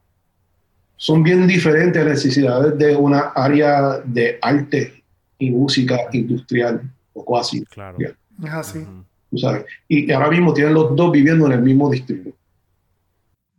son 0.97 1.23
bien 1.23 1.47
diferentes 1.47 2.01
a 2.01 2.07
las 2.07 2.15
necesidades 2.15 2.79
de 2.79 2.97
una 2.97 3.33
área 3.35 3.99
de 4.03 4.39
arte 4.41 5.05
y 5.39 5.51
música 5.51 5.99
industrial 6.13 6.81
o 7.13 7.23
cuasi. 7.23 7.63
Claro. 7.67 7.99
Es 8.43 8.51
así. 8.53 8.85
Tú 9.31 9.39
sabes. 9.39 9.65
Y 9.89 10.11
ahora 10.13 10.31
mismo 10.31 10.53
tienen 10.53 10.75
los 10.75 10.95
dos 10.95 11.11
viviendo 11.13 11.47
en 11.47 11.53
el 11.53 11.63
mismo 11.63 11.91
distrito. 11.91 12.31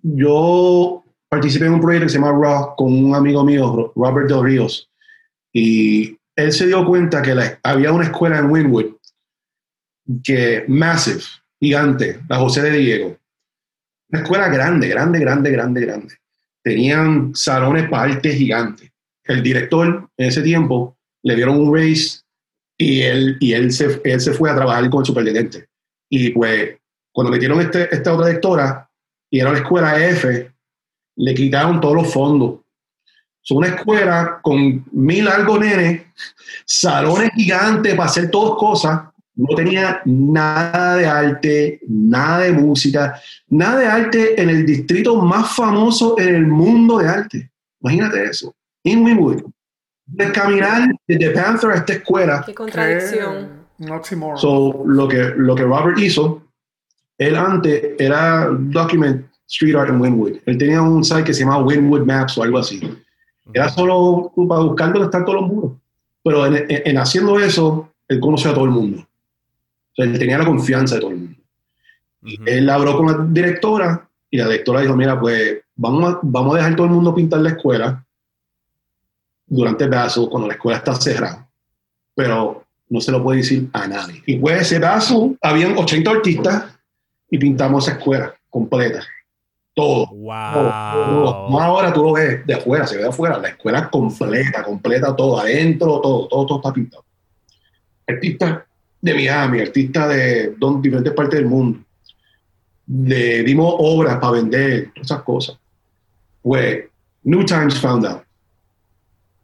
Yo 0.02 1.04
participé 1.30 1.66
en 1.66 1.74
un 1.74 1.82
proyecto 1.82 2.06
que 2.06 2.10
se 2.12 2.20
llama 2.20 2.32
Raw 2.38 2.76
con 2.76 2.94
un 2.94 3.16
amigo 3.16 3.44
mío, 3.44 3.74
Ro- 3.76 3.94
Robert 3.96 4.28
Del 4.30 4.44
Ríos, 4.44 4.90
y 5.52 6.18
él 6.36 6.52
se 6.52 6.68
dio 6.68 6.86
cuenta 6.86 7.22
que 7.22 7.34
la- 7.36 7.60
había 7.64 7.92
una 7.92 8.06
escuela 8.06 8.40
en 8.40 8.50
Winwood 8.52 8.96
que 10.24 10.66
massive, 10.68 11.22
gigante, 11.60 12.20
la 12.28 12.38
José 12.38 12.62
de 12.64 12.78
Diego. 12.78 13.18
Una 14.10 14.22
escuela 14.22 14.50
grande, 14.50 14.88
grande, 14.90 15.20
grande, 15.20 15.52
grande, 15.52 15.82
grande. 15.82 16.14
Tenían 16.62 17.32
salones 17.34 17.90
para 17.90 18.12
arte 18.14 18.34
gigantes. 18.34 18.92
El 19.24 19.42
director 19.42 20.10
en 20.18 20.28
ese 20.28 20.42
tiempo 20.42 20.98
le 21.24 21.36
dieron 21.36 21.60
un 21.60 21.74
raise 21.74 22.22
y 22.84 23.02
él, 23.02 23.38
y 23.40 23.54
él, 23.54 23.72
se, 23.72 24.02
él 24.04 24.20
se 24.20 24.34
fue 24.34 24.52
a 24.52 24.56
trabajar 24.56 24.90
con 24.90 25.02
el 25.02 25.06
superintendente. 25.06 25.68
Y 26.10 26.30
pues, 26.30 26.76
cuando 27.12 27.32
metieron 27.32 27.62
este, 27.62 27.94
esta 27.94 28.14
otra 28.14 28.28
directora 28.28 28.90
y 29.30 29.40
era 29.40 29.52
la 29.52 29.60
escuela 29.60 30.06
F, 30.06 30.52
le 31.16 31.34
quitaron 31.34 31.80
todos 31.80 31.96
los 31.96 32.14
fondos. 32.14 32.60
Es 33.44 33.52
una 33.52 33.68
escuela 33.68 34.40
con 34.42 34.86
mil 34.92 35.28
algo 35.28 35.60
nenes, 35.60 36.02
salones 36.66 37.32
gigantes 37.36 37.94
para 37.96 38.10
hacer 38.10 38.30
todas 38.30 38.58
cosas. 38.58 39.02
No 39.36 39.56
tenía 39.56 40.02
nada 40.06 40.96
de 40.98 41.06
arte, 41.08 41.80
nada 41.88 42.40
de 42.40 42.52
música, 42.52 43.20
nada 43.48 43.80
de 43.80 43.88
arte 43.88 44.42
en 44.42 44.50
el 44.50 44.66
distrito 44.66 45.16
más 45.22 45.56
famoso 45.56 46.18
en 46.20 46.36
el 46.36 46.48
mundo 46.48 47.00
de 47.00 47.10
arte. 47.10 47.52
Imagínate 47.82 48.24
eso. 48.26 48.54
En 48.84 49.04
Winwood. 49.04 49.44
De 50.06 50.32
caminar 50.32 50.90
desde 51.08 51.30
Panther 51.32 51.72
a 51.72 51.76
esta 51.76 51.94
escuela 51.94 52.44
Qué 52.46 52.54
contradicción. 52.54 53.64
Oxímoron. 53.90 54.38
So, 54.38 54.84
lo 54.86 55.08
que, 55.08 55.34
lo 55.38 55.56
que 55.56 55.64
Robert 55.64 55.98
hizo, 56.00 56.44
él 57.18 57.36
antes 57.36 57.92
era 58.00 58.48
Document 58.52 59.26
Street 59.48 59.76
Art 59.76 59.90
en 59.90 60.00
Winwood. 60.02 60.34
Él 60.46 60.58
tenía 60.58 60.82
un 60.82 61.04
site 61.04 61.24
que 61.24 61.34
se 61.34 61.42
llamaba 61.42 61.64
Winwood 61.64 62.06
Maps 62.06 62.38
o 62.38 62.44
algo 62.44 62.58
así. 62.60 62.80
Era 63.54 63.70
solo 63.70 64.32
para 64.48 64.62
buscar 64.62 64.92
dónde 64.94 65.06
están 65.06 65.26
todos 65.26 65.42
los 65.42 65.50
muros. 65.52 65.72
Pero 66.24 66.46
en, 66.46 66.56
en- 66.56 66.82
en 66.86 66.98
haciendo 66.98 67.40
eso, 67.40 67.90
él 68.08 68.20
conoció 68.20 68.52
a 68.52 68.54
todo 68.54 68.66
el 68.66 68.72
mundo. 68.72 69.00
O 69.02 69.96
sea, 69.96 70.06
él 70.06 70.18
tenía 70.18 70.38
la 70.38 70.46
confianza 70.46 70.96
de 70.96 71.02
todo 71.02 71.12
el 71.12 71.18
mundo. 71.18 71.38
Ujú. 72.24 72.44
Él 72.46 72.70
habló 72.70 72.98
con 72.98 73.08
la 73.08 73.26
directora 73.30 74.08
y 74.30 74.38
la 74.38 74.46
directora 74.46 74.82
dijo, 74.82 74.96
mira, 74.96 75.20
pues 75.20 75.60
vamos 75.76 76.14
a, 76.14 76.20
vamos 76.24 76.54
a 76.56 76.58
dejar 76.60 76.76
todo 76.76 76.88
el 76.88 76.94
mundo 76.94 77.14
pintar 77.14 77.42
la 77.42 77.50
escuela 77.50 78.03
durante 79.56 79.84
el 79.86 79.90
vaso 79.90 80.30
cuando 80.30 80.48
la 80.48 80.56
escuela 80.56 80.78
está 80.80 80.96
cerrada. 80.96 81.48
Pero 82.16 82.64
no 82.90 83.02
se 83.02 83.12
lo 83.12 83.24
puede 83.24 83.40
decir 83.40 83.70
a 83.74 83.88
nadie. 83.88 84.22
Y 84.26 84.38
pues 84.38 84.62
ese 84.62 84.80
vaso, 84.80 85.36
habían 85.42 85.78
80 85.78 86.12
artistas 86.12 86.66
y 87.30 87.38
pintamos 87.38 87.88
esa 87.88 87.98
escuela 87.98 88.34
completa. 88.50 89.04
Todo. 89.76 90.06
todo, 90.06 90.14
todo. 90.14 91.50
No 91.50 91.50
Wow. 91.50 91.60
ahora 91.60 91.92
tú 91.92 92.04
lo 92.04 92.14
ves 92.14 92.46
de 92.46 92.54
afuera, 92.54 92.86
se 92.86 92.96
ve 92.98 93.04
de 93.04 93.10
afuera, 93.10 93.40
la 93.40 93.50
escuela 93.50 93.90
completa, 93.90 94.64
completa, 94.64 95.16
todo, 95.16 95.40
adentro, 95.40 96.00
todo, 96.00 96.28
todo, 96.28 96.46
todo 96.46 96.58
está 96.60 96.72
pintado. 96.72 97.04
Artistas 98.08 98.60
de 99.02 99.14
Miami, 99.16 99.62
artistas 99.62 100.10
de 100.10 100.56
don- 100.60 100.80
diferentes 100.82 101.14
partes 101.14 101.40
del 101.40 101.50
mundo. 101.50 101.80
Le 102.88 103.44
dimos 103.44 103.74
obras 103.80 104.18
para 104.18 104.34
vender, 104.34 104.92
todas 104.94 105.10
esas 105.10 105.24
cosas. 105.24 105.58
Pues 106.42 106.86
New 107.24 107.44
Times 107.46 107.80
found 107.80 108.06
out. 108.06 108.22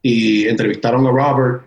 Y 0.01 0.47
entrevistaron 0.47 1.05
a 1.07 1.11
Robert 1.11 1.63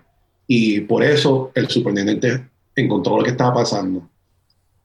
y 0.47 0.81
por 0.81 1.03
eso 1.03 1.51
el 1.55 1.67
superintendente 1.69 2.43
encontró 2.75 3.17
lo 3.17 3.23
que 3.23 3.31
estaba 3.31 3.53
pasando. 3.55 4.07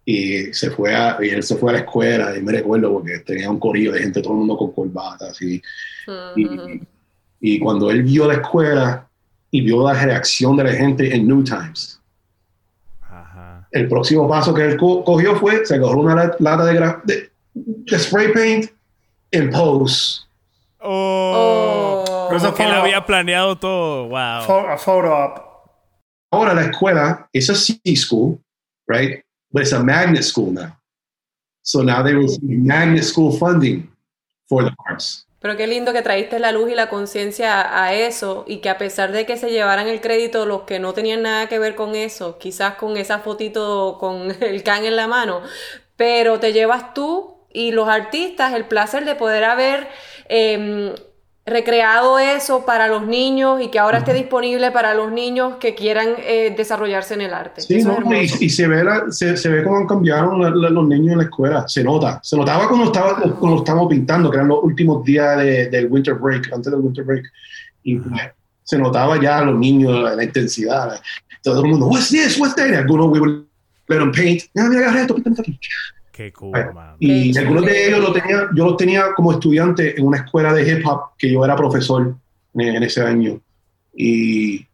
Y 0.04 0.52
se 0.54 0.70
fue 0.70 0.94
a, 0.94 1.18
y 1.20 1.28
él 1.28 1.42
se 1.42 1.56
fue 1.56 1.70
a 1.70 1.72
la 1.74 1.78
escuela, 1.80 2.34
y 2.36 2.40
me 2.42 2.52
recuerdo 2.52 2.92
porque 2.92 3.18
tenía 3.18 3.50
un 3.50 3.58
corillo 3.58 3.92
de 3.92 4.00
gente, 4.00 4.22
todo 4.22 4.32
el 4.32 4.38
mundo 4.38 4.56
con 4.56 4.72
corbatas. 4.72 5.40
Y, 5.42 5.60
y, 6.36 6.46
Ujú. 6.46 6.80
y 7.40 7.58
cuando 7.58 7.90
él 7.90 8.02
vio 8.04 8.26
la 8.26 8.34
escuela 8.34 9.06
y 9.50 9.60
vio 9.60 9.86
la 9.86 9.92
reacción 10.02 10.56
de 10.56 10.64
la 10.64 10.72
gente 10.72 11.14
en 11.14 11.26
New 11.26 11.44
Times, 11.44 12.00
el 13.72 13.86
próximo 13.86 14.26
paso 14.26 14.54
que 14.54 14.64
él 14.64 14.76
co- 14.78 15.04
cogió 15.04 15.36
fue, 15.36 15.66
se 15.66 15.74
agarró 15.74 15.98
una 16.00 16.14
lat- 16.14 16.36
lata 16.40 16.64
de, 16.64 16.94
de, 17.04 17.30
de 17.54 17.98
spray 17.98 18.32
paint 18.32 18.70
en 19.30 19.50
pose. 19.50 20.20
Oh. 20.80 21.97
Oh. 21.97 21.97
Pero 22.28 22.36
eso 22.36 22.54
que 22.54 22.64
él 22.64 22.72
había 22.72 23.04
planeado 23.04 23.56
todo. 23.56 24.08
Wow. 24.08 24.68
A 24.68 24.78
photo 24.78 25.14
op. 25.14 25.48
Ahora 26.30 26.54
la 26.54 26.62
escuela 26.62 27.28
es 27.32 27.48
a 27.48 27.54
C-school, 27.54 28.38
right? 28.86 29.22
But 29.50 29.62
it's 29.62 29.72
a 29.72 29.82
magnet 29.82 30.24
school 30.24 30.52
now. 30.52 30.78
So 31.62 31.82
now 31.82 32.02
they 32.02 32.14
receive 32.14 32.42
magnet 32.48 33.04
school 33.04 33.32
funding 33.32 33.90
for 34.46 34.64
the 34.64 34.74
arts. 34.86 35.26
Pero 35.40 35.56
qué 35.56 35.66
lindo 35.66 35.92
que 35.92 36.02
traíste 36.02 36.40
la 36.40 36.50
luz 36.50 36.70
y 36.70 36.74
la 36.74 36.88
conciencia 36.88 37.60
a 37.60 37.84
a 37.84 37.94
eso 37.94 38.44
y 38.48 38.58
que 38.58 38.68
a 38.68 38.76
pesar 38.76 39.12
de 39.12 39.24
que 39.24 39.36
se 39.36 39.50
llevaran 39.50 39.86
el 39.86 40.00
crédito 40.00 40.46
los 40.46 40.62
que 40.62 40.80
no 40.80 40.94
tenían 40.94 41.22
nada 41.22 41.48
que 41.48 41.58
ver 41.58 41.76
con 41.76 41.94
eso, 41.94 42.38
quizás 42.38 42.74
con 42.74 42.96
esa 42.96 43.20
fotito 43.20 43.98
con 44.00 44.30
el 44.42 44.62
can 44.64 44.84
en 44.84 44.96
la 44.96 45.06
mano, 45.06 45.42
pero 45.96 46.40
te 46.40 46.52
llevas 46.52 46.92
tú 46.92 47.38
y 47.50 47.70
los 47.70 47.88
artistas 47.88 48.52
el 48.52 48.66
placer 48.66 49.04
de 49.04 49.14
poder 49.14 49.44
haber 49.44 49.88
em, 50.28 50.92
recreado 51.50 52.18
eso 52.18 52.64
para 52.64 52.88
los 52.88 53.06
niños 53.06 53.60
y 53.60 53.68
que 53.68 53.78
ahora 53.78 53.98
esté 53.98 54.12
disponible 54.14 54.70
para 54.70 54.94
los 54.94 55.10
niños 55.12 55.54
que 55.60 55.74
quieran 55.74 56.08
eh, 56.18 56.54
desarrollarse 56.56 57.14
en 57.14 57.20
el 57.22 57.34
arte. 57.34 57.60
Sí, 57.60 57.82
no, 57.82 57.98
y, 58.12 58.30
y 58.40 58.50
se 58.50 58.66
ve 58.68 58.84
la, 58.84 59.10
se, 59.10 59.36
se 59.36 59.48
ve 59.48 59.62
cómo 59.64 59.86
cambiaron 59.86 60.40
la- 60.42 60.50
la- 60.50 60.70
los 60.70 60.86
niños 60.86 61.12
en 61.12 61.18
la 61.18 61.24
escuela. 61.24 61.64
Se 61.68 61.82
nota. 61.84 62.20
Se 62.22 62.36
notaba 62.36 62.68
cuando 62.68 62.86
estaba 62.86 63.20
cuando 63.38 63.58
estábamos 63.58 63.88
pintando, 63.88 64.30
que 64.30 64.36
eran 64.36 64.48
los 64.48 64.62
últimos 64.62 65.04
días 65.04 65.38
de- 65.38 65.68
del 65.68 65.86
winter 65.90 66.14
break, 66.14 66.52
antes 66.52 66.70
del 66.72 66.80
winter 66.80 67.04
break. 67.04 67.24
Y 67.82 67.96
pues, 67.98 68.20
se 68.64 68.78
notaba 68.78 69.20
ya 69.20 69.38
a 69.38 69.44
los 69.44 69.58
niños 69.58 69.92
la, 70.02 70.14
la 70.14 70.24
intensidad. 70.24 71.00
Todo 71.42 71.62
el 71.64 71.70
mundo, 71.70 71.86
what's 71.86 72.08
this, 72.10 72.38
what's 72.38 72.54
that? 72.56 72.72
Algunos 72.74 73.08
we 73.10 73.20
would 73.20 73.44
let 73.88 73.98
them 73.98 74.12
paint. 74.12 74.42
Ah, 74.56 74.66
mira, 74.68 74.82
agarra 74.82 75.00
esto, 75.02 75.14
píntame 75.14 75.36
aquí. 75.40 75.58
Qué 76.18 76.32
cool, 76.32 76.50
man. 76.74 76.96
Y 76.98 77.32
Qué 77.32 77.38
algunos 77.38 77.64
de 77.64 77.86
ellos 77.86 78.00
lo 78.00 78.12
tenía, 78.12 78.48
yo 78.52 78.64
los 78.64 78.76
tenía 78.76 79.14
como 79.14 79.30
estudiante 79.30 79.96
en 79.96 80.04
una 80.04 80.16
escuela 80.16 80.52
de 80.52 80.68
hip 80.68 80.84
hop 80.84 81.10
que 81.16 81.30
yo 81.30 81.44
era 81.44 81.54
profesor 81.54 82.12
en, 82.54 82.60
en 82.60 82.82
ese 82.82 83.02
año. 83.02 83.40
Y, 83.94 84.66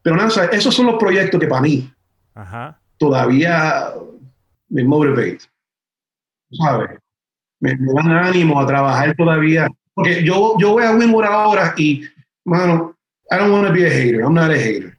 pero 0.00 0.16
nada, 0.16 0.28
o 0.28 0.30
sea, 0.30 0.44
esos 0.44 0.74
son 0.74 0.86
los 0.86 0.94
proyectos 0.94 1.38
que 1.38 1.46
para 1.46 1.60
mí 1.60 1.92
Ajá. 2.34 2.80
todavía 2.96 3.90
me 4.70 4.82
motivate. 4.84 5.40
¿Sabes? 6.52 6.98
Me, 7.60 7.76
me 7.76 7.92
dan 7.92 8.10
ánimo 8.10 8.58
a 8.58 8.66
trabajar 8.66 9.14
todavía. 9.14 9.68
Porque 9.92 10.24
yo, 10.24 10.56
yo 10.58 10.72
voy 10.72 10.84
a 10.84 10.92
Winwood 10.92 11.24
ahora 11.24 11.74
y, 11.76 12.02
mano, 12.46 12.96
I 13.30 13.36
don't 13.36 13.52
want 13.52 13.66
to 13.66 13.74
be 13.74 13.86
a 13.86 13.90
hater. 13.90 14.22
I'm 14.22 14.32
not 14.32 14.50
a 14.50 14.56
hater. 14.56 14.96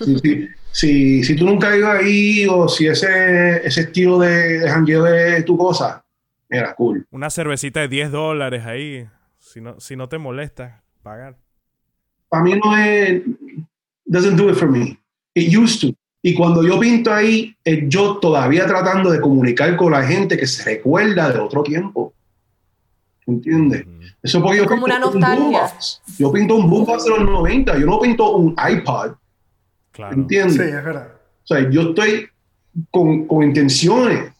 Si, 0.00 0.18
si, 0.18 0.48
si, 0.72 1.24
si 1.24 1.36
tú 1.36 1.46
nunca 1.46 1.70
has 1.70 1.76
ido 1.76 1.90
ahí 1.90 2.46
o 2.48 2.68
si 2.68 2.86
ese, 2.86 3.66
ese 3.66 3.80
estilo 3.82 4.18
de, 4.18 4.60
de 4.60 4.70
jangueo 4.70 5.06
es 5.06 5.44
tu 5.44 5.56
cosa, 5.56 6.04
mira, 6.48 6.74
cool. 6.74 7.06
Una 7.10 7.30
cervecita 7.30 7.80
de 7.80 7.88
10 7.88 8.10
dólares 8.10 8.64
ahí. 8.66 9.06
Si 9.38 9.60
no, 9.60 9.80
si 9.80 9.96
no 9.96 10.08
te 10.08 10.18
molesta 10.18 10.82
pagar. 11.02 11.36
Para 12.28 12.42
mí 12.44 12.54
no 12.62 12.76
es, 12.76 13.22
doesn't 14.04 14.36
do 14.36 14.50
it 14.50 14.56
for 14.56 14.68
me. 14.68 14.98
It 15.34 15.56
used 15.56 15.80
to. 15.80 15.96
Y 16.22 16.34
cuando 16.34 16.62
yo 16.62 16.78
pinto 16.78 17.12
ahí, 17.12 17.56
es 17.64 17.88
yo 17.88 18.18
todavía 18.18 18.66
tratando 18.66 19.10
de 19.10 19.20
comunicar 19.20 19.76
con 19.76 19.92
la 19.92 20.02
gente 20.02 20.36
que 20.36 20.46
se 20.46 20.64
recuerda 20.64 21.30
de 21.30 21.38
otro 21.38 21.62
tiempo. 21.62 22.12
¿Entiendes? 23.26 23.86
Ujú. 23.86 23.98
Eso 24.22 24.42
porque 24.42 24.58
yo 24.58 24.66
Como 24.66 24.84
pinto 24.84 24.96
una 24.96 25.06
un 25.06 25.20
nostalgia. 25.20 25.78
Yo 26.18 26.32
pinto 26.32 26.56
un 26.56 26.68
boombox 26.68 27.04
de 27.04 27.10
los 27.10 27.20
90. 27.20 27.78
Yo 27.78 27.86
no 27.86 28.00
pinto 28.00 28.36
un 28.36 28.56
iPod. 28.70 29.12
Claro. 29.98 30.14
¿Entiendes? 30.14 30.54
Sí, 30.54 30.62
es 30.62 30.84
verdad. 30.84 31.08
O 31.42 31.46
sea, 31.48 31.68
yo 31.70 31.80
estoy 31.90 32.28
con, 32.92 33.26
con 33.26 33.42
intenciones. 33.42 34.30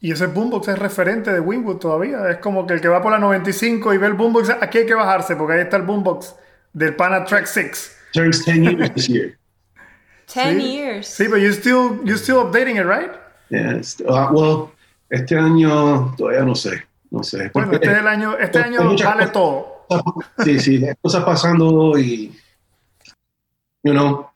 Y 0.00 0.12
ese 0.12 0.28
boombox 0.28 0.68
es 0.68 0.78
referente 0.78 1.32
de 1.32 1.40
Winwood 1.40 1.78
todavía. 1.78 2.30
Es 2.30 2.36
como 2.36 2.64
que 2.68 2.74
el 2.74 2.80
que 2.80 2.86
va 2.86 3.02
por 3.02 3.10
la 3.10 3.18
95 3.18 3.92
y 3.94 3.98
ve 3.98 4.06
el 4.06 4.12
boombox, 4.12 4.50
aquí 4.60 4.78
hay 4.78 4.86
que 4.86 4.94
bajarse 4.94 5.34
porque 5.34 5.54
ahí 5.54 5.60
está 5.62 5.76
el 5.78 5.82
boombox 5.82 6.36
del 6.72 6.94
Pana 6.94 7.24
Track 7.24 7.46
6. 7.46 7.96
Turns 8.12 8.44
10 8.44 8.62
years 8.62 8.94
this 8.94 9.08
year. 9.08 9.36
10 10.32 10.56
Sí. 10.56 10.62
years. 10.76 11.06
Sí, 11.08 11.26
but 11.26 11.38
you 11.38 11.50
still, 11.52 12.00
you 12.04 12.14
still 12.16 12.36
updating 12.36 12.76
it, 12.76 12.86
right? 12.86 13.10
Yeah, 13.50 13.80
ah, 14.08 14.30
well, 14.32 14.70
este 15.10 15.36
año 15.36 16.14
todavía 16.16 16.44
no 16.44 16.54
sé, 16.54 16.86
no 17.10 17.24
sé. 17.24 17.50
Bueno, 17.52 17.72
este 17.72 17.90
es 17.90 17.98
el 17.98 18.06
año, 18.06 18.38
este 18.38 18.60
año 18.60 18.84
vale 18.84 18.96
cosas. 18.96 19.32
todo. 19.32 19.84
Sí, 20.44 20.60
sí, 20.60 20.84
hay 20.84 20.94
cosas 21.00 21.24
pasando 21.24 21.98
y, 21.98 22.32
you 23.82 23.92
know, 23.92 24.30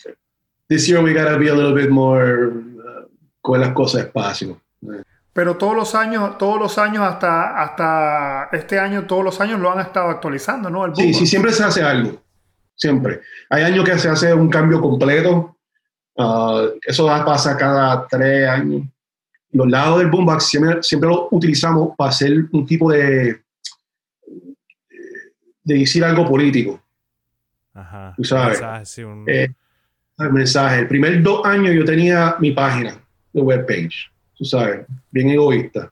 this 0.71 0.87
year 0.89 1.03
we 1.03 1.13
gotta 1.13 1.37
be 1.37 1.51
a 1.51 1.55
little 1.55 1.75
bit 1.75 1.91
more 1.91 2.47
uh, 2.47 3.07
con 3.43 3.61
las 3.61 3.73
cosas 3.73 4.05
despacio. 4.05 4.59
Pero 5.33 5.57
todos 5.57 5.77
los 5.77 5.95
años, 5.95 6.39
todos 6.39 6.59
los 6.59 6.77
años 6.79 7.03
hasta, 7.05 7.61
hasta 7.63 8.49
este 8.53 8.79
año, 8.79 9.07
todos 9.07 9.25
los 9.25 9.41
años 9.41 9.61
lo 9.61 9.71
han 9.71 9.81
estado 9.81 10.09
actualizando, 10.09 10.71
¿no? 10.71 10.87
El 10.87 10.97
Sí, 10.97 11.13
sí, 11.15 11.27
siempre 11.27 11.53
se 11.53 11.63
hace 11.65 11.83
algo, 11.83 12.21
siempre. 12.75 13.21
Hay 13.49 13.63
años 13.63 13.85
que 13.85 13.99
se 13.99 14.09
hace 14.09 14.33
un 14.35 14.49
cambio 14.49 14.81
completo, 14.81 15.57
ah, 16.19 16.67
eso 16.87 17.07
pasa 17.07 17.57
cada 17.57 18.07
tres 18.09 18.49
años. 18.49 18.83
Los 19.53 19.69
lados 19.69 19.99
del 19.99 20.09
boombox 20.11 20.45
siempre, 20.47 20.83
siempre 20.83 21.09
lo 21.11 21.29
utilizamos 21.33 21.97
para 21.97 22.11
hacer 22.11 22.33
un 22.53 22.65
tipo 22.67 22.91
de, 22.91 23.41
de 25.65 25.75
decir 25.79 26.05
algo 26.05 26.27
político. 26.29 26.81
Ajá. 27.75 28.15
Tú 28.17 28.25
sabes. 28.25 28.61
Mensaje, 28.61 28.87
sí, 28.87 29.03
un- 29.05 29.25
Eh, 29.29 29.49
el 30.27 30.33
mensaje. 30.33 30.81
El 30.81 30.89
primer 30.89 31.23
dos 31.23 31.45
años 31.45 31.75
yo 31.75 31.85
tenía 31.85 32.37
mi 32.39 32.53
página 32.53 32.97
de 33.33 33.41
webpage, 33.41 34.11
tú 34.37 34.45
sabes, 34.45 34.87
bien 35.11 35.31
egoísta. 35.31 35.91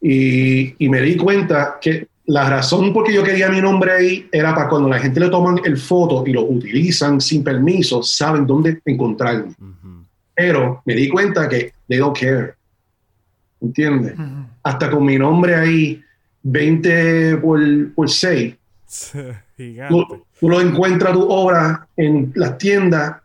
Y, 0.00 0.74
y 0.84 0.88
me 0.88 1.00
di 1.00 1.16
cuenta 1.16 1.78
que 1.80 2.08
la 2.26 2.48
razón 2.48 2.92
por 2.92 3.04
qué 3.04 3.12
yo 3.12 3.22
quería 3.22 3.48
mi 3.48 3.60
nombre 3.60 3.92
ahí 3.92 4.28
era 4.32 4.54
para 4.54 4.68
cuando 4.68 4.88
la 4.88 4.98
gente 4.98 5.20
le 5.20 5.28
toman 5.28 5.60
el 5.64 5.76
foto 5.76 6.24
y 6.26 6.32
lo 6.32 6.42
utilizan 6.42 7.20
sin 7.20 7.44
permiso, 7.44 8.02
saben 8.02 8.46
dónde 8.46 8.80
encontrarme. 8.84 9.54
Pero 10.34 10.82
me 10.84 10.94
di 10.94 11.08
cuenta 11.08 11.48
que 11.48 11.72
they 11.86 11.98
don't 11.98 12.18
care. 12.18 12.54
¿Entiendes? 13.60 14.14
Hasta 14.62 14.90
con 14.90 15.04
mi 15.04 15.18
nombre 15.18 15.54
ahí, 15.54 16.02
20 16.42 17.36
por, 17.38 17.60
por 17.94 18.10
6, 18.10 18.54
Gigante. 19.56 19.94
tú, 19.94 20.24
tú 20.40 20.48
lo 20.48 20.60
encuentras 20.60 21.12
tu 21.12 21.22
obra 21.30 21.86
en 21.96 22.32
las 22.34 22.58
tiendas 22.58 23.16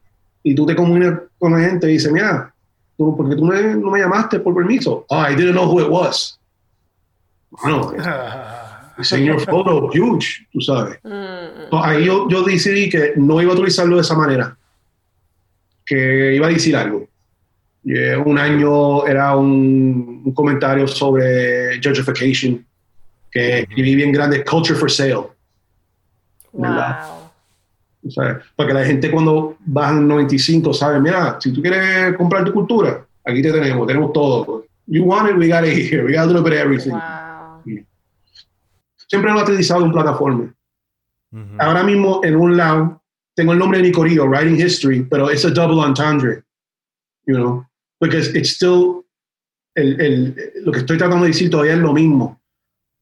y 0.51 0.55
tú 0.55 0.65
te 0.65 0.75
comunicas 0.75 1.19
con 1.37 1.51
la 1.53 1.59
gente 1.67 1.87
y 1.89 1.93
dices, 1.93 2.11
mira, 2.11 2.53
tú, 2.97 3.15
¿por 3.15 3.29
qué 3.29 3.35
tú 3.35 3.45
me- 3.45 3.75
no 3.75 3.91
me 3.91 3.99
llamaste 3.99 4.39
por 4.39 4.55
permiso? 4.55 5.05
Oh, 5.09 5.21
I 5.29 5.35
didn't 5.35 5.53
know 5.53 5.65
who 5.69 5.79
it 5.81 5.89
was. 5.89 6.39
Bueno, 7.51 7.93
señor 9.01 9.39
foto, 9.45 9.89
huge, 9.93 10.47
tú 10.51 10.59
sabes. 10.61 10.99
Mm, 11.03 11.69
So, 11.69 11.83
ahí 11.83 12.05
yo, 12.05 12.27
yo 12.29 12.41
decidí 12.43 12.89
que 12.89 13.13
no 13.15 13.39
iba 13.41 13.51
a 13.51 13.55
utilizarlo 13.55 13.95
de 13.97 14.01
esa 14.01 14.15
manera, 14.15 14.57
que 15.85 16.35
iba 16.35 16.47
a 16.47 16.49
decir 16.49 16.75
algo. 16.75 17.07
Eh, 17.85 18.15
un 18.17 18.37
año 18.37 19.05
era 19.07 19.35
un, 19.35 20.21
un 20.25 20.33
comentario 20.33 20.87
sobre 20.87 21.79
gentrification, 21.81 22.65
que 23.31 23.59
escribí 23.59 23.95
bien 23.95 24.11
grande, 24.11 24.43
culture 24.43 24.77
for 24.77 24.89
sale. 24.91 25.27
Wow. 26.51 27.18
Tú 28.01 28.09
sabes, 28.11 28.37
Para 28.55 28.67
que 28.67 28.73
la 28.73 28.85
gente 28.85 29.11
cuando 29.11 29.57
bajan 29.65 30.07
95 30.07 30.73
sabe, 30.73 30.99
mira, 31.01 31.37
si 31.39 31.51
tú 31.51 31.61
quieres 31.61 32.15
comprar 32.15 32.45
tu 32.45 32.53
cultura, 32.53 33.05
aquí 33.25 33.41
te 33.41 33.51
tenemos, 33.51 33.85
tenemos 33.87 34.13
todo. 34.13 34.65
You 34.87 35.03
want 35.03 35.29
it, 35.29 35.35
we 35.37 35.47
got 35.49 35.63
it 35.65 35.73
here, 35.91 36.03
we 36.05 36.13
got 36.13 36.23
a 36.23 36.25
little 36.27 36.41
bit 36.41 36.53
of 36.53 36.59
everything. 36.59 36.91
Wow. 36.93 37.61
Siempre 39.07 39.31
lo 39.31 39.39
he 39.39 39.43
utilizado 39.43 39.83
en 39.85 39.91
plataforma. 39.91 40.53
Ujú. 41.31 41.55
Ahora 41.59 41.83
mismo 41.83 42.21
en 42.23 42.35
un 42.35 42.55
lado 42.57 43.01
tengo 43.35 43.53
el 43.53 43.59
nombre 43.59 43.79
de 43.79 43.85
mi 43.85 43.91
corillo, 43.91 44.25
Writing 44.25 44.55
History, 44.59 45.03
pero 45.03 45.29
es 45.29 45.45
a 45.45 45.49
double 45.49 45.83
entendre, 45.85 46.43
you 47.25 47.35
know, 47.35 47.65
because 47.99 48.35
it's 48.37 48.49
still, 48.49 49.03
el, 49.75 49.99
el- 50.01 50.35
lo 50.63 50.71
que 50.71 50.79
estoy 50.79 50.97
tratando 50.97 51.23
de 51.25 51.31
decir 51.31 51.49
todavía 51.49 51.73
es 51.73 51.79
lo 51.79 51.93
mismo. 51.93 52.39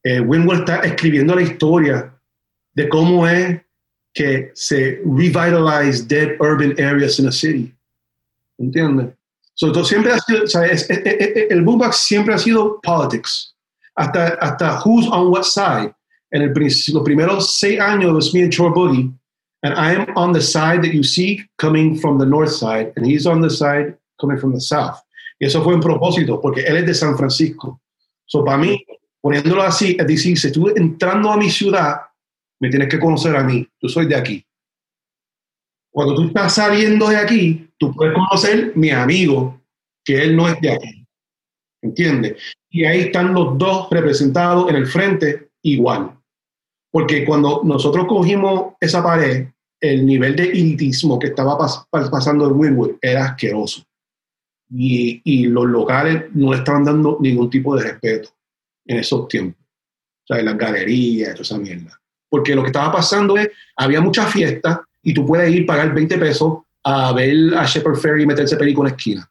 Eh, 0.04 0.20
Winwood 0.20 0.60
está 0.60 0.80
escribiendo 0.80 1.34
la 1.34 1.42
historia 1.42 2.14
de 2.74 2.88
cómo 2.88 3.26
es 3.26 3.60
que 4.18 4.50
se 4.54 5.00
revitalize 5.04 6.02
dead 6.02 6.36
urban 6.40 6.72
areas 6.80 7.20
in 7.20 7.28
a 7.28 7.32
city. 7.32 7.72
¿Entiendes? 8.58 9.14
So, 9.54 9.68
entonces 9.68 9.88
siempre 9.88 10.12
ha 10.12 10.18
sido, 10.18 10.42
es- 10.44 10.90
es- 10.90 10.90
es- 10.90 11.50
el 11.50 11.62
boombox 11.62 11.96
siempre 11.96 12.34
ha 12.34 12.38
sido 12.38 12.80
politics. 12.82 13.54
Hasta, 13.96 14.36
hasta 14.40 14.80
who's 14.84 15.06
on 15.06 15.30
what 15.30 15.44
side. 15.44 15.94
En 16.32 16.42
el, 16.42 16.52
los 16.52 17.02
primeros 17.04 17.58
seis 17.58 17.78
años 17.80 18.12
was 18.12 18.34
me 18.34 18.42
and 18.42 18.52
Chor 18.52 18.72
Boogie, 18.74 19.12
and 19.62 19.74
I 19.74 19.94
am 19.94 20.06
on 20.16 20.32
the 20.32 20.40
side 20.42 20.82
that 20.82 20.92
you 20.92 21.02
see 21.04 21.40
coming 21.56 21.96
from 21.98 22.18
the 22.18 22.26
north 22.26 22.50
side, 22.50 22.92
and 22.96 23.06
he's 23.06 23.24
on 23.26 23.40
the 23.40 23.48
side 23.50 23.96
coming 24.20 24.36
from 24.38 24.52
the 24.52 24.60
south. 24.60 24.98
Y 25.40 25.46
eso 25.46 25.62
fue 25.62 25.74
un 25.74 25.80
propósito, 25.80 26.40
porque 26.40 26.64
él 26.66 26.76
es 26.78 26.86
de 26.86 26.94
San 26.94 27.16
Francisco. 27.16 27.80
So, 28.26 28.44
para 28.44 28.58
mí, 28.58 28.84
poniéndolo 29.22 29.62
así, 29.62 29.96
es 29.98 30.06
decir, 30.06 30.36
si 30.38 30.50
tú 30.52 30.68
entrando 30.76 31.30
a 31.30 31.36
mi 31.36 31.48
ciudad, 31.50 32.00
me 32.60 32.68
tienes 32.70 32.88
que 32.88 32.98
conocer 32.98 33.36
a 33.36 33.42
mí. 33.44 33.66
Yo 33.80 33.88
soy 33.88 34.06
de 34.06 34.16
aquí. 34.16 34.44
Cuando 35.90 36.14
tú 36.14 36.24
estás 36.24 36.54
saliendo 36.54 37.08
de 37.08 37.16
aquí, 37.16 37.70
tú 37.78 37.94
puedes 37.94 38.14
conocer 38.14 38.72
mi 38.76 38.90
amigo, 38.90 39.60
que 40.04 40.22
él 40.22 40.36
no 40.36 40.48
es 40.48 40.60
de 40.60 40.72
aquí. 40.72 41.06
¿Entiendes? 41.82 42.36
Y 42.70 42.84
ahí 42.84 43.00
están 43.02 43.32
los 43.34 43.56
dos 43.56 43.88
representados 43.90 44.68
en 44.70 44.76
el 44.76 44.86
frente 44.86 45.50
igual. 45.62 46.18
Porque 46.90 47.24
cuando 47.24 47.62
nosotros 47.64 48.06
cogimos 48.06 48.74
esa 48.80 49.02
pared, 49.02 49.48
el 49.80 50.04
nivel 50.04 50.34
de 50.34 50.44
elitismo 50.44 51.18
que 51.18 51.28
estaba 51.28 51.56
pas- 51.56 51.86
pas- 51.90 52.10
pasando 52.10 52.48
en 52.48 52.58
Winwood 52.58 52.96
era 53.00 53.26
asqueroso. 53.26 53.84
Y, 54.70 55.46
los 55.46 55.66
locales 55.66 56.24
no 56.34 56.52
estaban 56.52 56.84
dando 56.84 57.16
ningún 57.20 57.48
tipo 57.48 57.74
de 57.76 57.84
respeto 57.84 58.30
en 58.86 58.98
esos 58.98 59.26
tiempos. 59.28 59.62
O 59.64 60.26
sea, 60.26 60.40
en 60.40 60.46
las 60.46 60.58
galerías, 60.58 61.30
toda 61.30 61.42
esa 61.42 61.58
mierda. 61.58 61.98
Porque 62.28 62.54
lo 62.54 62.62
que 62.62 62.68
estaba 62.68 62.92
pasando 62.92 63.36
es, 63.36 63.48
había 63.76 64.00
muchas 64.00 64.30
fiestas 64.30 64.80
y 65.02 65.14
tú 65.14 65.26
puedes 65.26 65.50
ir 65.52 65.66
pagar 65.66 65.94
20 65.94 66.18
pesos 66.18 66.58
a 66.84 67.12
ver 67.12 67.54
a 67.56 67.64
Shepard 67.64 67.96
Ferry 67.96 68.26
meterse 68.26 68.56
perico 68.56 68.82
en 68.82 68.88
la 68.88 68.96
esquina. 68.96 69.30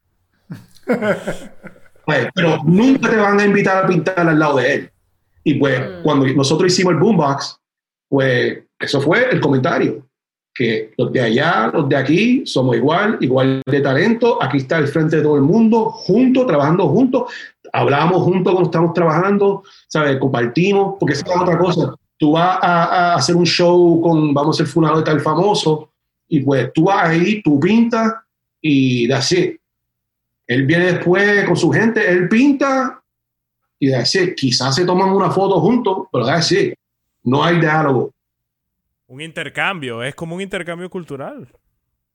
Pues, 2.06 2.30
pero 2.34 2.64
nunca 2.64 3.10
te 3.10 3.18
van 3.18 3.38
a 3.38 3.44
invitar 3.44 3.84
a 3.84 3.86
pintar 3.86 4.30
al 4.30 4.40
lado 4.40 4.56
de 4.60 4.74
él. 4.74 4.92
Y 5.44 5.56
pues 5.56 5.78
Mm. 5.78 6.04
cuando 6.04 6.26
nosotros 6.28 6.72
hicimos 6.72 6.94
el 6.94 7.00
boombox, 7.00 7.60
pues 8.08 8.60
eso 8.80 9.02
fue 9.02 9.30
el 9.30 9.42
comentario. 9.42 10.08
Que 10.56 10.94
los 10.98 11.12
de 11.12 11.20
allá, 11.20 11.70
los 11.74 11.90
de 11.90 11.98
aquí, 11.98 12.44
somos 12.46 12.78
igual, 12.78 13.18
igual 13.20 13.62
de 13.66 13.82
talento. 13.82 14.42
Aquí 14.42 14.56
está 14.56 14.78
el 14.78 14.88
frente 14.88 15.18
de 15.18 15.22
todo 15.22 15.36
el 15.36 15.42
mundo, 15.42 15.90
juntos, 15.92 16.48
trabajando 16.48 16.88
juntos. 16.88 17.30
Hablamos 17.74 18.24
juntos 18.24 18.54
cuando 18.54 18.70
estamos 18.70 18.94
trabajando, 18.94 19.64
¿sabes? 19.90 20.16
Compartimos, 20.18 20.96
porque 20.98 21.14
esa 21.14 21.26
es 21.28 21.42
otra 21.42 21.58
cosa. 21.58 21.94
Tú 22.18 22.32
vas 22.32 22.60
a, 22.62 22.84
a 22.84 23.16
hacer 23.16 23.36
un 23.36 23.46
show 23.46 24.02
con, 24.02 24.34
vamos 24.34 24.60
a 24.60 24.64
hacer 24.64 24.74
funeral 24.74 24.98
de 24.98 25.04
tal 25.04 25.22
famoso, 25.22 25.92
y 26.28 26.42
pues 26.42 26.72
tú 26.74 26.86
vas 26.86 27.08
ahí, 27.08 27.42
tú 27.42 27.60
pintas 27.60 28.14
y 28.62 29.12
así. 29.12 29.58
Él 30.46 30.66
viene 30.66 30.94
después 30.94 31.46
con 31.46 31.56
su 31.56 31.70
gente, 31.72 32.10
él 32.10 32.28
pinta 32.28 33.02
y 33.80 33.92
así. 33.94 34.34
Quizás 34.36 34.76
se 34.76 34.86
toman 34.86 35.10
una 35.10 35.32
foto 35.32 35.60
juntos, 35.60 36.08
pero 36.12 36.26
así. 36.26 36.74
No 37.24 37.44
hay 37.44 37.60
diálogo. 37.60 38.14
Un 39.08 39.22
intercambio, 39.22 40.04
es 40.04 40.16
como 40.16 40.36
un 40.36 40.42
intercambio 40.42 40.90
cultural. 40.90 41.48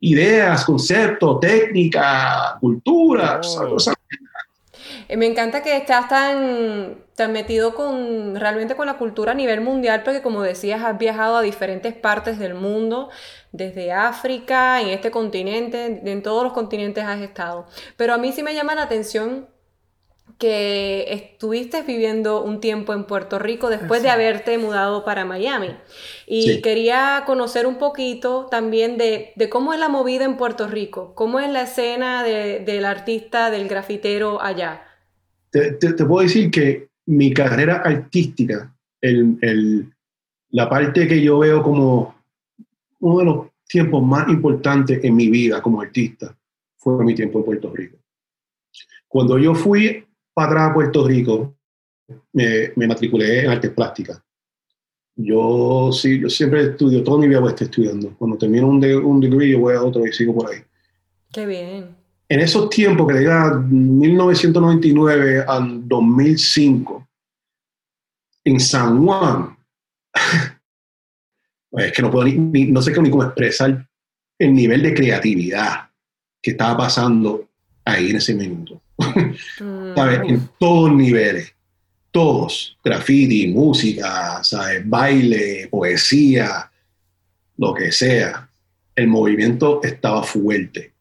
Ideas, 0.01 0.65
conceptos, 0.65 1.41
técnica, 1.41 2.57
cultura. 2.61 3.41
Oh. 3.45 3.75
o 3.75 3.79
sea, 3.79 3.95
Me 5.09 5.27
encanta 5.27 5.63
que 5.63 5.77
estás 5.77 6.09
tan, 6.09 7.05
tan 7.15 7.33
metido 7.33 7.75
con 7.75 8.37
realmente 8.37 8.75
con 8.77 8.87
la 8.87 8.99
cultura 8.99 9.33
a 9.33 9.35
nivel 9.35 9.61
mundial, 9.61 10.03
porque 10.03 10.23
como 10.23 10.43
decías, 10.43 10.83
has 10.83 10.99
viajado 10.99 11.37
a 11.37 11.43
diferentes 11.43 11.95
partes 11.95 12.39
del 12.39 12.55
mundo, 12.55 13.11
desde 13.53 13.93
África, 13.93 14.81
en 14.81 14.89
este 14.89 15.11
continente, 15.11 16.01
en 16.05 16.23
todos 16.23 16.43
los 16.43 16.53
continentes 16.53 17.05
has 17.05 17.21
estado. 17.21 17.67
Pero 17.97 18.15
a 18.15 18.19
mí 18.19 18.33
sí 18.33 18.43
me 18.43 18.55
llama 18.55 18.75
la 18.75 18.83
atención 18.83 19.52
que 20.39 21.05
estuviste 21.13 21.83
viviendo 21.83 22.43
un 22.43 22.61
tiempo 22.61 22.95
en 22.95 23.05
Puerto 23.05 23.39
Rico 23.39 23.69
después 23.71 24.03
de 24.03 24.11
haberte 24.11 24.59
mudado 24.59 25.05
para 25.05 25.25
Miami. 25.25 25.69
Y 26.27 26.43
Sí. 26.55 26.63
quería 26.63 27.23
conocer 27.27 27.67
un 27.67 27.77
poquito 27.79 28.47
también 28.51 28.99
de, 28.99 29.33
de 29.37 29.49
cómo 29.49 29.73
es 29.73 29.79
la 29.79 29.89
movida 29.89 30.25
en 30.25 30.37
Puerto 30.37 30.67
Rico, 30.67 31.15
cómo 31.15 31.39
es 31.39 31.49
la 31.51 31.63
escena 31.63 32.25
de- 32.25 32.61
del 32.61 32.85
artista, 32.85 33.51
del 33.51 33.69
grafitero 33.69 34.41
allá. 34.43 34.83
te, 35.51 35.73
te- 35.73 35.93
te 35.93 36.05
puedo 36.07 36.23
decir 36.27 36.51
que 36.51 36.89
mi 37.07 37.33
carrera 37.35 37.83
artística, 37.85 38.75
el, 39.03 39.37
el- 39.43 39.93
la 40.51 40.67
parte 40.69 41.07
que 41.07 41.21
yo 41.23 41.39
veo 41.41 41.63
como 41.63 42.15
uno 43.01 43.19
de 43.19 43.25
los 43.27 43.47
tiempos 43.69 44.03
más 44.03 44.29
importantes 44.29 45.05
en 45.05 45.15
mi 45.15 45.29
vida 45.29 45.61
como 45.61 45.81
artista, 45.83 46.35
fue 46.79 47.05
mi 47.05 47.15
tiempo 47.15 47.39
en 47.41 47.45
Puerto 47.45 47.71
Rico. 47.75 47.99
Cuando 49.09 49.39
yo 49.39 49.55
fui 49.55 50.05
para 50.35 50.49
atrás 50.49 50.71
a 50.71 50.75
Puerto 50.75 51.07
Rico, 51.07 51.55
me, 52.33 52.73
me 52.77 52.87
matriculé 52.87 53.45
en 53.45 53.51
artes 53.51 53.71
plásticas. 53.73 54.21
Yo, 55.15 55.91
sí, 55.93 56.21
yo 56.21 56.29
siempre 56.31 56.63
estudio, 56.71 57.03
toda 57.05 57.19
mi 57.19 57.29
vida 57.29 57.41
voy 57.41 57.49
a 57.49 57.51
estar 57.53 57.67
estudiando. 57.67 58.15
Cuando 58.17 58.39
termino 58.39 58.67
un, 58.67 58.81
de- 58.81 58.97
un 58.97 59.21
degree, 59.21 59.51
yo 59.51 59.61
voy 59.61 59.75
a 59.75 59.83
otro 59.83 60.07
y 60.07 60.13
sigo 60.13 60.35
por 60.35 60.51
ahí. 60.51 60.63
Qué 61.33 61.45
bien. 61.47 61.95
En 62.29 62.41
esos 62.41 62.71
tiempos, 62.71 63.07
que 63.09 63.19
diga 63.19 63.59
1999 63.59 65.45
al 65.47 65.87
2005, 65.87 67.07
en 68.45 68.59
San 68.59 69.05
Juan, 69.05 69.57
es 71.73 71.93
que 71.93 72.03
no 72.03 72.11
puedo 72.11 72.25
ni, 72.25 72.33
ni- 72.35 72.71
no 72.71 72.81
sé 72.83 72.99
ni 73.01 73.11
cómo 73.11 73.25
expresar 73.25 73.87
el 74.39 74.55
nivel 74.55 74.83
de 74.83 74.95
creatividad 74.95 75.91
que 76.43 76.53
estaba 76.53 76.77
pasando 76.79 77.49
ahí 77.85 78.11
en 78.11 78.17
ese 78.17 78.35
minuto. 78.35 78.81
Mm. 79.61 79.95
¿sabes? 79.95 80.21
En 80.27 80.49
todos 80.59 80.93
niveles, 80.93 81.53
todos, 82.11 82.77
graffiti, 82.85 83.49
música, 83.49 84.43
¿sabes? 84.43 84.89
baile, 84.89 85.69
poesía, 85.71 86.71
lo 87.57 87.75
que 87.75 87.93
sea, 87.93 88.49
el 88.95 89.09
movimiento 89.09 89.81
estaba 89.83 90.23
fuerte. 90.23 90.93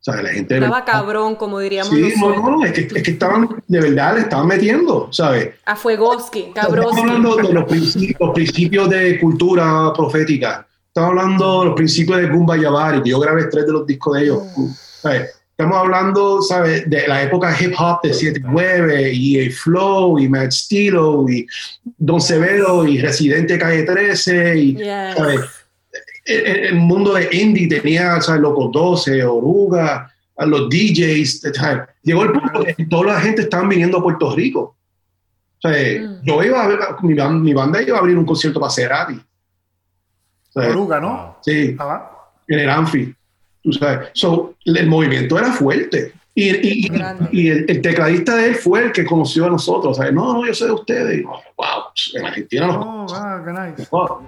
¿sabes? 0.00 0.22
La 0.22 0.30
gente 0.30 0.54
Estaba 0.54 0.84
cabrón, 0.84 1.36
como 1.36 1.58
diríamos 1.58 1.94
Sí, 1.94 2.14
no, 2.18 2.50
no, 2.50 2.64
es 2.64 2.72
que, 2.72 2.82
es 2.82 3.02
que 3.02 3.10
estaban, 3.10 3.48
de 3.66 3.80
verdad, 3.80 4.14
le 4.14 4.20
estaban 4.22 4.46
metiendo, 4.46 5.12
¿sabes? 5.12 5.50
A 5.66 5.76
Fuegoski, 5.76 6.40
Estamos 6.40 6.74
Cabroski. 6.74 7.00
hablando 7.00 7.36
de 7.36 7.52
los 7.52 7.64
principios, 7.64 8.20
los 8.20 8.30
principios 8.34 8.90
de 8.90 9.20
cultura 9.20 9.92
profética. 9.92 10.66
Estamos 10.86 11.10
hablando 11.10 11.60
de 11.60 11.66
los 11.66 11.74
principios 11.74 12.18
de 12.18 12.28
Gumba 12.28 12.56
Yavari, 12.56 13.02
que 13.02 13.10
yo 13.10 13.20
grabé 13.20 13.44
tres 13.44 13.66
de 13.66 13.72
los 13.72 13.86
discos 13.86 14.16
de 14.16 14.22
ellos. 14.24 14.42
¿sabes? 15.00 15.37
Estamos 15.60 15.76
hablando, 15.76 16.40
¿sabes? 16.40 16.88
De 16.88 17.08
la 17.08 17.24
época 17.24 17.52
hip 17.60 17.74
hop 17.76 17.98
de 18.04 18.10
7-9 18.10 19.12
y 19.12 19.38
el 19.40 19.52
Flow 19.52 20.16
y 20.20 20.28
Matt 20.28 20.52
Stilo 20.52 21.28
y 21.28 21.44
Don 21.96 22.20
Severo 22.20 22.86
y 22.86 23.00
Residente 23.00 23.58
Calle 23.58 23.82
13 23.82 24.56
y, 24.56 24.76
Yes. 24.76 25.16
¿sabes? 25.16 25.40
El, 26.24 26.76
mundo 26.76 27.12
de 27.14 27.28
indie 27.32 27.66
tenía, 27.66 28.20
¿sabes? 28.20 28.40
Locos 28.40 28.70
12, 28.70 29.24
Oruga, 29.24 30.08
a 30.36 30.46
los 30.46 30.68
DJs. 30.70 31.40
¿sabes? 31.52 31.88
Llegó 32.04 32.22
el 32.22 32.32
punto 32.34 32.62
que 32.62 32.84
toda 32.86 33.14
la 33.14 33.20
gente 33.20 33.42
estaban 33.42 33.68
viniendo 33.68 33.98
a 33.98 34.02
Puerto 34.04 34.32
Rico. 34.36 34.76
O 35.60 35.68
sea, 35.68 35.72
Mm. 35.72 36.20
yo 36.22 36.40
iba 36.44 36.62
a 36.62 36.68
ver, 36.68 36.78
mi, 37.02 37.14
ban- 37.14 37.40
mi 37.42 37.52
banda 37.52 37.82
iba 37.82 37.96
a 37.96 38.00
abrir 38.00 38.16
un 38.16 38.24
concierto 38.24 38.60
para 38.60 38.70
Cerati. 38.70 39.14
O 39.14 40.52
sea, 40.52 40.70
Oruga, 40.70 41.00
¿no? 41.00 41.38
Sí, 41.42 41.74
Ah, 41.80 42.12
en 42.46 42.60
el 42.60 42.70
Anfi. 42.70 43.12
So, 44.12 44.54
el 44.64 44.86
movimiento 44.86 45.38
era 45.38 45.52
fuerte. 45.52 46.12
Y, 46.34 46.86
y- 46.86 47.48
el, 47.48 47.64
el 47.68 47.82
tecladista 47.82 48.36
de 48.36 48.46
él 48.50 48.54
fue 48.54 48.84
el 48.84 48.92
que 48.92 49.04
conoció 49.04 49.46
a 49.46 49.50
nosotros. 49.50 49.96
¿sabes? 49.96 50.12
No, 50.12 50.32
no, 50.34 50.46
yo 50.46 50.54
sé 50.54 50.66
de 50.66 50.72
ustedes. 50.72 51.18
Y, 51.18 51.22
wow, 51.22 51.36
en 52.14 52.26
Argentina 52.26 52.66
nos 52.68 53.12
qué 53.44 53.52
nice. 53.52 53.88
Oh. 53.90 54.20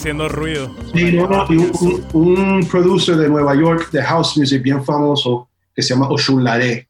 Haciendo 0.00 0.28
ruido. 0.30 0.70
Sí, 0.94 1.12
no, 1.12 1.28
no, 1.28 1.44
y 1.50 1.58
un, 1.58 1.70
un- 2.14 2.28
un 2.56 2.66
producer 2.66 3.16
de 3.16 3.28
Nueva 3.28 3.54
York 3.54 3.90
de 3.90 4.02
house 4.02 4.36
music 4.38 4.62
bien 4.62 4.82
famoso 4.82 5.48
que 5.74 5.82
se 5.82 5.92
llama 5.92 6.08
Oshun 6.08 6.42
Lade. 6.42 6.88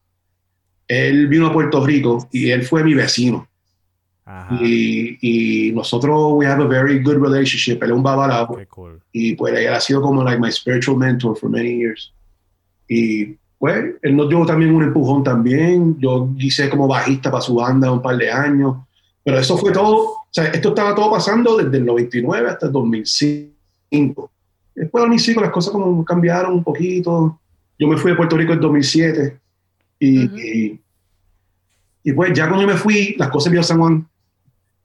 Él 0.86 1.26
vino 1.26 1.48
a 1.48 1.52
Puerto 1.52 1.84
Rico 1.84 2.28
y 2.30 2.50
él 2.50 2.62
fue 2.62 2.84
mi 2.84 2.94
vecino. 2.94 3.48
Ajá. 4.24 4.56
Y, 4.62 5.18
y 5.20 5.72
nosotros, 5.72 6.34
we 6.34 6.46
have 6.46 6.62
a 6.62 6.66
very 6.66 7.02
good 7.02 7.16
relationship. 7.16 7.82
Él 7.82 7.90
es 7.90 7.96
un 7.96 8.02
babalao. 8.04 8.56
Cool. 8.68 9.00
Y 9.12 9.34
pues 9.34 9.54
él 9.54 9.72
ha 9.74 9.80
sido 9.80 10.00
como 10.00 10.22
like 10.22 10.40
my 10.40 10.50
spiritual 10.52 10.96
mentor 10.96 11.36
for 11.36 11.50
many 11.50 11.78
years. 11.78 12.12
Y 12.88 13.36
pues 13.58 13.94
él 14.02 14.16
nos 14.16 14.28
dio 14.28 14.46
también 14.46 14.72
un 14.72 14.84
empujón 14.84 15.24
también. 15.24 15.96
Yo 15.98 16.28
hice 16.38 16.70
como 16.70 16.86
bajista 16.86 17.28
para 17.30 17.42
su 17.42 17.56
banda 17.56 17.90
un 17.90 18.00
par 18.02 18.16
de 18.16 18.30
años. 18.30 18.76
Pero 19.30 19.42
eso 19.42 19.56
fue 19.56 19.70
todo, 19.70 19.96
o 19.96 20.26
sea, 20.28 20.46
esto 20.46 20.70
estaba 20.70 20.92
todo 20.92 21.08
pasando 21.12 21.56
desde 21.56 21.76
el 21.76 21.86
99 21.86 22.48
hasta 22.50 22.66
el 22.66 22.72
2005. 22.72 24.30
Después 24.74 25.02
del 25.02 25.10
2005 25.10 25.40
las 25.40 25.50
cosas 25.50 25.72
como 25.72 26.04
cambiaron 26.04 26.52
un 26.54 26.64
poquito. 26.64 27.38
Yo 27.78 27.86
me 27.86 27.96
fui 27.96 28.10
de 28.10 28.16
Puerto 28.16 28.36
Rico 28.36 28.52
en 28.52 28.60
2007 28.60 29.38
y, 30.00 30.26
Ujú. 30.26 30.36
y, 30.36 30.80
y 32.02 32.12
pues 32.12 32.32
ya 32.32 32.48
cuando 32.48 32.66
yo 32.66 32.72
me 32.72 32.76
fui, 32.78 33.14
las 33.18 33.28
cosas 33.30 33.52
en 33.52 33.62
San 33.62 33.78
Juan 33.78 34.08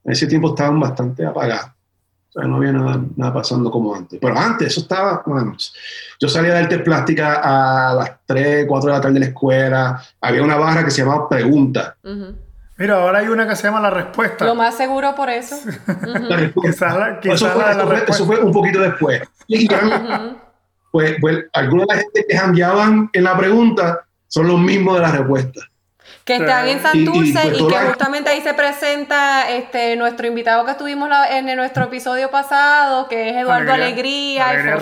en 0.03 0.11
ese 0.11 0.27
tiempo 0.27 0.49
estaban 0.49 0.79
bastante 0.79 1.25
apagadas. 1.25 1.71
O 2.29 2.39
sea, 2.39 2.47
no 2.47 2.57
había 2.57 2.71
nada, 2.71 3.03
nada 3.15 3.33
pasando 3.33 3.71
como 3.71 3.95
antes. 3.95 4.19
Pero 4.21 4.37
antes, 4.37 4.67
eso 4.67 4.81
estaba, 4.81 5.23
bueno, 5.25 5.57
yo 6.19 6.29
salía 6.29 6.53
de 6.53 6.59
arte 6.59 6.79
plástica 6.79 7.41
a 7.41 7.95
las 7.95 8.11
3, 8.27 8.65
4 8.67 8.89
de 8.91 8.95
la 8.95 9.01
tarde 9.01 9.13
de 9.15 9.19
la 9.21 9.25
escuela. 9.27 10.03
Había 10.21 10.43
una 10.43 10.57
barra 10.57 10.85
que 10.85 10.91
se 10.91 11.01
llamaba 11.01 11.27
Pregunta. 11.27 11.97
Ujú. 12.03 12.44
Mira, 12.77 12.95
ahora 12.95 13.19
hay 13.19 13.27
una 13.27 13.47
que 13.47 13.55
se 13.55 13.63
llama 13.63 13.79
La 13.79 13.89
Respuesta. 13.89 14.43
Lo 14.45 14.53
más 14.55 14.75
seguro 14.75 15.15
por 15.15 15.29
eso. 15.29 15.55
La 16.05 16.35
respuesta. 16.37 17.19
Quizás 17.21 17.33
la, 17.33 17.33
Eso 17.33 17.47
fue, 17.49 17.63
la 17.63 17.71
eso 17.71 17.79
fue- 17.87 17.95
respuesta. 17.95 18.11
eso 18.13 18.25
fue 18.25 18.39
un 18.39 18.51
poquito 18.51 18.79
después. 18.81 19.21
Y 19.47 19.67
pues, 20.91 21.15
pues 21.21 21.45
algunos 21.53 21.87
de 21.87 21.95
la 21.95 22.01
gente 22.01 22.25
que 22.27 22.37
jangueaban 22.37 23.09
en 23.13 23.23
la 23.23 23.37
pregunta 23.37 24.01
son 24.27 24.47
los 24.47 24.59
mismos 24.59 24.95
de 24.95 25.01
la 25.01 25.11
respuesta. 25.11 25.61
Que 26.25 26.37
están 26.37 26.67
en 26.67 26.77
Y- 26.77 26.79
y, 26.79 26.81
Santurce 26.81 27.29
y, 27.29 27.31
pues, 27.59 27.63
que 27.71 27.75
la- 27.79 27.85
justamente 27.89 28.29
ahí 28.31 28.41
se 28.41 28.55
presenta 28.55 29.47
este 29.51 29.95
nuestro 29.95 30.25
invitado 30.25 30.65
que 30.65 30.71
estuvimos 30.71 31.07
la- 31.07 31.37
en 31.37 31.55
nuestro 31.55 31.83
episodio 31.83 32.31
pasado, 32.31 33.07
que 33.07 33.29
es 33.29 33.35
Eduardo 33.35 33.71
Alegría. 33.71 34.49
Alegría, 34.49 34.49
Alegría 34.49 34.73
el 34.73 34.79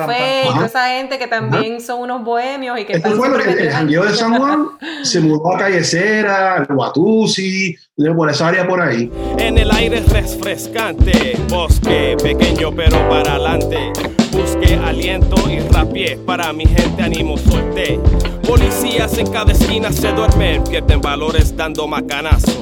y 0.49 0.53
toda 0.53 0.65
esa 0.67 0.87
gente 0.87 1.19
que 1.19 1.27
también 1.27 1.81
son 1.81 1.99
unos 1.99 2.23
bohemios 2.23 2.79
y 2.79 2.85
que 2.85 2.93
Esto 2.93 3.09
están 3.09 3.19
fue 3.19 3.43
que 3.55 3.63
el 3.63 3.71
jangueo 3.71 4.05
de 4.05 4.13
San 4.13 4.37
Juan 4.37 4.67
se 5.03 5.19
mudó 5.19 5.53
a 5.53 5.59
Calle 5.59 5.83
Cera, 5.83 6.55
al 6.55 6.65
Guatusi, 6.65 7.75
por 8.15 8.29
esa 8.31 8.47
área 8.47 8.65
por 8.65 8.81
ahí. 8.81 9.11
En 9.37 9.57
el 9.57 9.69
aire 9.71 10.01
refrescante, 10.07 11.37
bosque 11.49 12.15
pequeño 12.23 12.71
pero 12.73 12.97
para 13.09 13.33
adelante. 13.33 13.91
Busqué 14.33 14.73
aliento 14.75 15.35
y 15.47 15.59
rapié, 15.59 16.17
para 16.25 16.51
mi 16.53 16.65
gente 16.65 17.03
ánimo 17.03 17.37
solté. 17.37 17.99
Policías 18.47 19.15
en 19.19 19.31
cada 19.31 19.51
esquina 19.51 19.91
se 19.91 20.11
duermen, 20.11 20.63
pierden 20.63 21.01
valores 21.01 21.55
dando 21.55 21.87
macanazos. 21.87 22.57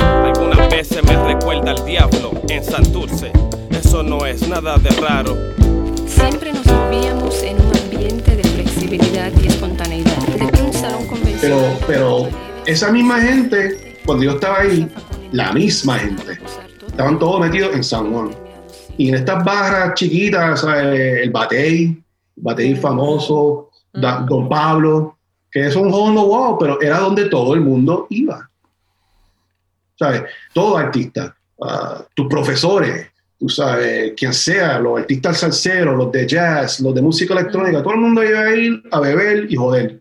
Algunas 0.00 0.68
veces 0.68 1.04
me 1.04 1.16
recuerda 1.32 1.70
al 1.70 1.84
diablo 1.86 2.32
en 2.48 2.64
Santurce, 2.64 3.30
eso 3.70 4.02
no 4.02 4.26
es 4.26 4.48
nada 4.48 4.76
de 4.76 4.90
raro. 4.90 5.36
Siempre 6.04 6.52
nos 6.52 6.66
movíamos 6.66 7.42
en 7.44 7.60
un 7.60 7.76
ambiente 7.76 8.34
de 8.34 8.42
flexibilidad 8.42 9.30
y 9.40 9.46
espontaneidad. 9.46 10.18
Desde 10.26 10.62
un 10.62 10.72
salón 10.72 11.06
convencional. 11.06 11.78
Pero, 11.86 11.86
pero 11.86 12.28
esa 12.66 12.90
misma 12.90 13.20
gente, 13.20 13.98
cuando 14.04 14.24
yo 14.24 14.32
estaba 14.32 14.62
ahí, 14.62 14.88
la 15.30 15.52
misma 15.52 15.96
gente, 15.96 16.40
estaban 16.88 17.20
todos 17.20 17.40
metidos 17.40 17.72
en 17.72 17.84
San 17.84 18.12
Juan. 18.12 18.43
Y 18.96 19.08
en 19.08 19.16
estas 19.16 19.44
barras 19.44 19.94
chiquitas, 19.94 20.60
¿sabes? 20.60 21.22
el 21.22 21.30
Batey, 21.30 22.02
Batey 22.36 22.76
famoso, 22.76 23.70
Da- 23.92 24.20
Don 24.28 24.48
Pablo, 24.48 25.18
que 25.50 25.66
es 25.66 25.76
un 25.76 25.92
hondo 25.92 26.26
wow, 26.26 26.58
pero 26.58 26.80
era 26.80 26.98
donde 26.98 27.26
todo 27.26 27.54
el 27.54 27.60
mundo 27.60 28.06
iba. 28.10 28.48
¿Sabes? 29.98 30.22
Todo 30.52 30.76
artista, 30.76 31.36
ah, 31.62 32.04
tus 32.14 32.26
profesores, 32.28 33.08
tú 33.38 33.48
sabes, 33.48 34.12
quien 34.16 34.34
sea, 34.34 34.78
los 34.80 34.98
artistas 35.00 35.38
salseros, 35.38 35.96
los 35.96 36.10
de 36.10 36.26
jazz, 36.26 36.80
los 36.80 36.94
de 36.94 37.02
música 37.02 37.34
electrónica, 37.34 37.82
todo 37.82 37.94
el 37.94 38.00
mundo 38.00 38.24
iba 38.24 38.40
a 38.40 38.54
ir 38.54 38.82
a 38.90 38.98
beber 39.00 39.46
y 39.50 39.54
joder. 39.54 40.00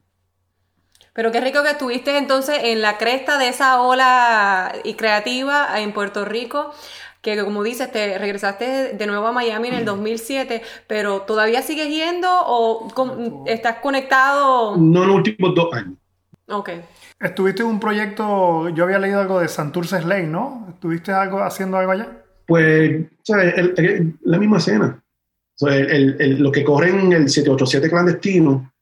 Pero 1.14 1.32
qué 1.32 1.42
rico 1.42 1.62
que 1.62 1.70
estuviste 1.72 2.18
entonces 2.18 2.58
en 2.64 2.82
la 2.82 2.98
cresta 2.98 3.38
de 3.38 3.50
esa 3.50 3.82
ola 3.82 4.74
y 4.84 4.96
creativa 4.96 5.80
en 5.80 5.94
Puerto 5.94 6.26
Rico, 6.26 6.74
que 7.24 7.42
como 7.44 7.64
dices, 7.64 7.90
te 7.92 8.18
regresaste 8.20 8.94
de 8.96 9.08
nuevo 9.08 9.26
a 9.26 9.32
Miami 9.32 9.70
en 9.70 9.76
el 9.76 9.86
2007, 9.86 10.62
pero 10.88 11.22
¿todavía 11.22 11.62
sigues 11.62 11.88
yendo 11.88 12.28
o 12.30 12.90
con- 12.94 13.44
estás 13.48 13.78
conectado? 13.78 14.76
No 14.78 15.04
en 15.04 15.08
los 15.08 15.16
últimos 15.18 15.56
dos 15.56 15.74
años. 15.74 15.94
Ok. 16.50 16.70
Estuviste 17.22 17.62
en 17.64 17.70
un 17.70 17.80
proyecto, 17.80 18.68
yo 18.70 18.84
había 18.84 19.00
leído 19.00 19.22
algo 19.22 19.40
de 19.40 19.48
Santurce 19.48 20.02
Slay, 20.02 20.28
¿no? 20.28 20.68
¿Estuviste 20.70 21.14
algo, 21.14 21.42
haciendo 21.42 21.78
algo 21.78 21.94
allá? 21.94 22.10
Pues, 22.46 23.06
¿sabes? 23.24 23.54
El- 23.58 23.74
el- 23.78 24.16
la 24.24 24.38
misma 24.38 24.58
escena. 24.58 25.02
O 25.56 25.66
sea, 25.66 25.76
el- 25.78 25.90
el- 25.92 26.16
el- 26.22 26.44
lo 26.44 26.52
que 26.52 26.66
corre 26.66 26.90
en 26.90 27.14
el 27.14 27.30
787 27.30 27.90
clandestino, 27.90 28.74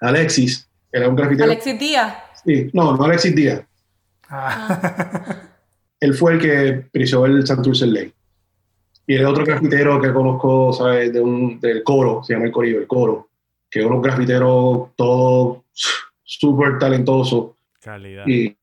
Alexis, 0.00 0.68
era 0.90 1.08
un 1.08 1.14
grafitero. 1.14 1.44
Alexis 1.52 1.78
Díaz. 1.78 2.14
Sí, 2.44 2.68
no, 2.72 2.96
no 2.96 3.04
Alexis 3.04 3.34
Díaz. 3.34 3.62
Ah. 4.28 5.36
Él 6.00 6.14
fue 6.14 6.34
el 6.34 6.38
que 6.40 6.72
preció 6.92 7.24
el 7.26 7.46
Santurce 7.46 7.86
Lake. 7.86 8.12
Y 9.06 9.14
el 9.14 9.24
otro 9.26 9.44
grafitero 9.44 10.00
que 10.00 10.12
conozco, 10.12 10.72
¿sabes? 10.72 11.12
De 11.12 11.20
un, 11.20 11.60
del 11.60 11.82
coro, 11.84 12.22
se 12.24 12.32
llama 12.34 12.46
el 12.46 12.52
corillo, 12.52 12.78
el 12.80 12.86
coro, 12.88 13.28
que 13.70 13.80
es 13.80 13.86
unos 13.86 14.02
grafiteros 14.02 14.88
todo 14.96 15.64
súper 16.24 16.78
talentosos. 16.78 17.50
Calidad. 17.80 18.24
Y, 18.26 18.56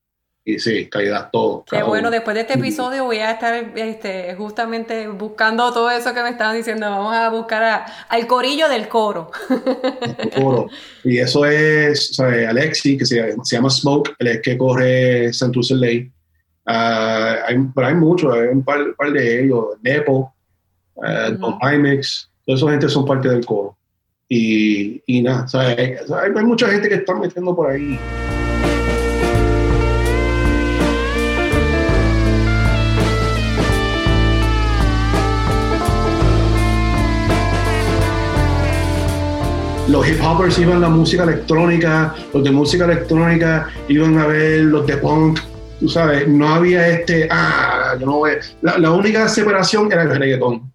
y 0.44 0.58
sí, 0.58 0.86
calidad, 0.90 1.30
todo. 1.32 1.64
Qué 1.64 1.76
cada 1.76 1.84
bueno, 1.84 2.08
uno. 2.08 2.10
después 2.10 2.34
de 2.34 2.42
este 2.42 2.54
episodio 2.58 3.04
voy 3.04 3.16
a 3.16 3.30
estar 3.30 3.54
este, 3.74 4.34
justamente 4.34 5.08
buscando 5.08 5.72
todo 5.72 5.90
eso 5.90 6.12
que 6.12 6.22
me 6.22 6.28
estaban 6.28 6.54
diciendo. 6.54 6.90
Vamos 6.90 7.14
a 7.14 7.30
buscar 7.30 7.62
a- 7.62 7.86
al 8.10 8.26
corillo 8.26 8.68
del 8.68 8.86
coro. 8.88 9.30
el 10.18 10.30
coro. 10.30 10.66
Y 11.04 11.16
eso 11.20 11.46
es 11.46 12.14
¿sabes? 12.16 12.46
Alexi, 12.46 12.98
que 12.98 13.06
se, 13.06 13.34
se 13.42 13.56
llama 13.56 13.70
Smoke, 13.70 14.14
el 14.18 14.42
que 14.42 14.58
corre 14.58 15.32
Santurce 15.32 15.74
Lake. 15.74 16.10
Ah, 16.66 17.36
hay, 17.46 17.56
pero 17.74 17.86
hay 17.86 17.94
muchos, 17.94 18.34
hay 18.34 18.48
un 18.48 18.62
par, 18.62 18.94
par 18.96 19.12
de 19.12 19.44
ellos, 19.44 19.66
Nepo, 19.82 20.32
uh, 20.96 21.30
Don 21.38 21.58
Imex, 21.60 22.30
toda 22.46 22.56
esa 22.58 22.70
gente 22.70 22.88
son 22.88 23.04
parte 23.04 23.28
del 23.28 23.44
coro. 23.44 23.76
Y, 24.28 25.02
y 25.06 25.22
nada, 25.22 25.46
hay- 25.52 25.96
hay 26.36 26.44
mucha 26.44 26.66
gente 26.68 26.88
que 26.88 26.94
está 26.96 27.14
metiendo 27.14 27.54
por 27.54 27.70
ahí. 27.70 27.98
Los 39.88 40.08
hip 40.08 40.18
hoppers 40.24 40.58
iban 40.58 40.78
a 40.78 40.80
la 40.80 40.88
música 40.88 41.24
electrónica, 41.24 42.14
los 42.32 42.42
de 42.42 42.50
música 42.50 42.86
electrónica 42.86 43.68
iban 43.88 44.18
a 44.18 44.26
ver 44.26 44.62
los 44.62 44.86
de 44.86 44.96
punk, 44.96 45.38
tú 45.80 45.88
sabes, 45.88 46.26
no 46.28 46.48
había 46.48 46.88
este, 46.88 47.28
ah, 47.30 47.94
yo 47.98 48.06
no 48.06 48.16
voy. 48.18 48.32
La, 48.62 48.78
la 48.78 48.92
única 48.92 49.28
separación 49.28 49.90
era 49.92 50.02
el 50.02 50.16
reggaetón. 50.16 50.72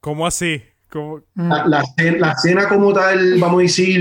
¿Cómo 0.00 0.26
así? 0.26 0.62
¿Cómo? 0.90 1.20
La, 1.34 1.66
la, 1.66 1.82
la 2.18 2.32
escena 2.32 2.68
como 2.68 2.92
tal, 2.92 3.38
vamos 3.40 3.60
a 3.60 3.62
decir, 3.62 4.00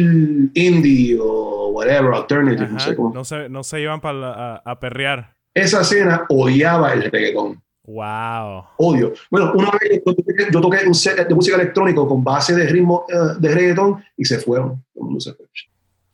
indie 0.53 1.17
o 1.21 1.69
whatever, 1.69 2.13
alternative, 2.13 2.67
no 2.69 2.77
Ajá, 2.77 2.89
sé 2.89 2.95
cómo. 2.95 3.13
no, 3.13 3.23
se, 3.23 3.47
no 3.49 3.63
se 3.63 3.79
iban 3.81 4.01
para 4.01 4.55
a, 4.55 4.55
a 4.65 4.79
perrear. 4.79 5.33
Esa 5.53 5.81
escena 5.81 6.25
odiaba 6.29 6.93
el 6.93 7.03
reggaetón. 7.11 7.61
Wow. 7.83 8.65
Odio. 8.77 9.13
Bueno, 9.29 9.51
una 9.53 9.71
vez 9.71 10.01
yo 10.05 10.13
toqué, 10.15 10.47
yo 10.51 10.61
toqué 10.61 10.77
un 10.87 10.93
set 10.93 11.27
de 11.27 11.35
música 11.35 11.55
electrónica 11.57 12.01
con 12.05 12.23
base 12.23 12.55
de 12.55 12.67
ritmo 12.67 13.05
eh, 13.09 13.15
de 13.39 13.49
reggaetón 13.53 14.03
y 14.15 14.23
se 14.25 14.37
fueron. 14.39 14.83
Todo 14.93 15.03
el 15.03 15.05
mundo 15.05 15.19
se 15.19 15.33
fue. 15.33 15.45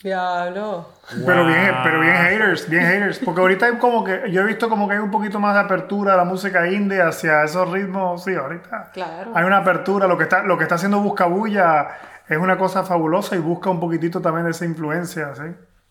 Diablo. 0.04 0.90
Pero 1.26 1.46
bien, 1.48 1.72
pero 1.84 2.00
bien 2.02 2.16
haters, 2.16 2.70
bien 2.70 2.84
haters. 2.86 3.20
Porque 3.20 3.42
ahorita 3.42 3.66
hay 3.66 3.78
como 3.78 4.04
que, 4.04 4.30
yo 4.32 4.42
he 4.42 4.46
visto 4.46 4.70
como 4.70 4.88
que 4.88 4.94
hay 4.96 5.00
un 5.00 5.10
poquito 5.10 5.40
más 5.40 5.56
de 5.56 5.62
apertura 5.62 6.14
a 6.14 6.18
la 6.18 6.24
música 6.24 6.68
indie 6.72 7.02
hacia 7.02 7.44
esos 7.44 7.70
ritmos. 7.72 8.24
Sí, 8.24 8.36
ahorita 8.36 8.92
Claro. 8.94 9.32
hay 9.34 9.44
una 9.46 9.58
apertura. 9.58 10.08
Lo 10.08 10.18
que 10.18 10.24
está, 10.26 10.44
lo 10.44 10.58
que 10.58 10.64
está 10.64 10.76
haciendo 10.76 11.00
Buscabulla 11.00 11.88
es 12.30 12.38
una 12.38 12.58
cosa 12.58 12.84
fabulosa 12.84 13.36
y 13.36 13.40
busca 13.40 13.70
un 13.70 13.80
poquitito 13.80 14.22
también 14.22 14.46
de 14.46 14.52
esa 14.52 14.66
influencia, 14.66 15.34
¿sí? 15.36 15.44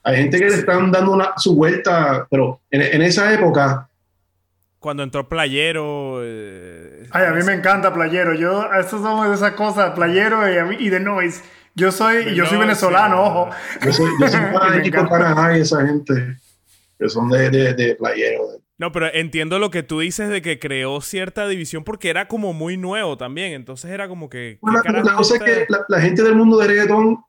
Hay 0.05 0.17
gente 0.19 0.39
que 0.39 0.45
le 0.51 0.55
están 0.55 0.93
dando 0.93 1.13
una, 1.13 1.33
su 1.37 1.57
vuelta, 1.57 2.27
pero 2.31 2.61
en, 2.71 2.83
en 2.83 3.03
esa 3.03 3.33
época, 3.33 3.89
Cuando 4.79 5.03
entró 5.03 5.29
Playero. 5.29 6.21
eh, 6.23 7.09
Ay, 7.11 7.25
a 7.27 7.31
mí 7.33 7.43
me 7.43 7.55
encanta 7.55 7.93
Playero. 7.93 8.35
Yo, 8.35 8.71
esas 8.75 9.01
son 9.01 9.29
de 9.29 9.35
esas 9.35 9.53
cosas, 9.53 9.91
Playero 9.97 10.49
y, 10.53 10.59
a 10.59 10.65
mí- 10.65 10.77
y 10.79 10.91
The 10.91 11.01
Noise. 11.01 11.43
Yo 11.77 11.93
soy, 11.93 12.35
yo 12.35 12.47
soy 12.47 12.59
venezolano, 12.59 13.17
sí. 13.17 13.23
ojo. 13.23 13.51
yo 13.85 13.93
soy, 13.93 14.11
yo 14.21 14.29
soy 14.29 14.41
fanático 14.53 15.09
Canadá 15.09 15.57
y 15.57 15.61
esa 15.61 15.87
gente 15.87 16.37
que 16.99 17.09
son 17.09 17.29
de, 17.29 17.51
de, 17.51 17.75
de 17.75 17.95
playero. 17.95 18.43
No, 18.79 18.93
pero 18.93 19.07
entiendo 19.13 19.59
lo 19.59 19.71
que 19.71 19.83
tú 19.83 20.01
dices 20.01 20.29
de 20.29 20.43
que 20.43 20.59
creó 20.59 21.01
cierta 21.01 21.47
división 21.49 21.85
porque 21.85 22.11
era 22.11 22.29
como 22.29 22.53
muy 22.53 22.77
nuevo 22.77 23.17
también. 23.17 23.53
Entonces 23.53 23.91
era 23.91 24.09
como 24.09 24.29
que. 24.29 24.55
¿qué 24.55 24.59
Bueno, 24.61 24.81
la, 24.85 25.03
la 25.03 25.15
cosa 25.15 25.37
es 25.37 25.43
que 25.43 25.67
la, 25.69 25.85
la 25.89 26.01
gente 26.01 26.23
del 26.23 26.35
mundo 26.35 26.59
de 26.59 26.67
reggaetón 26.67 27.23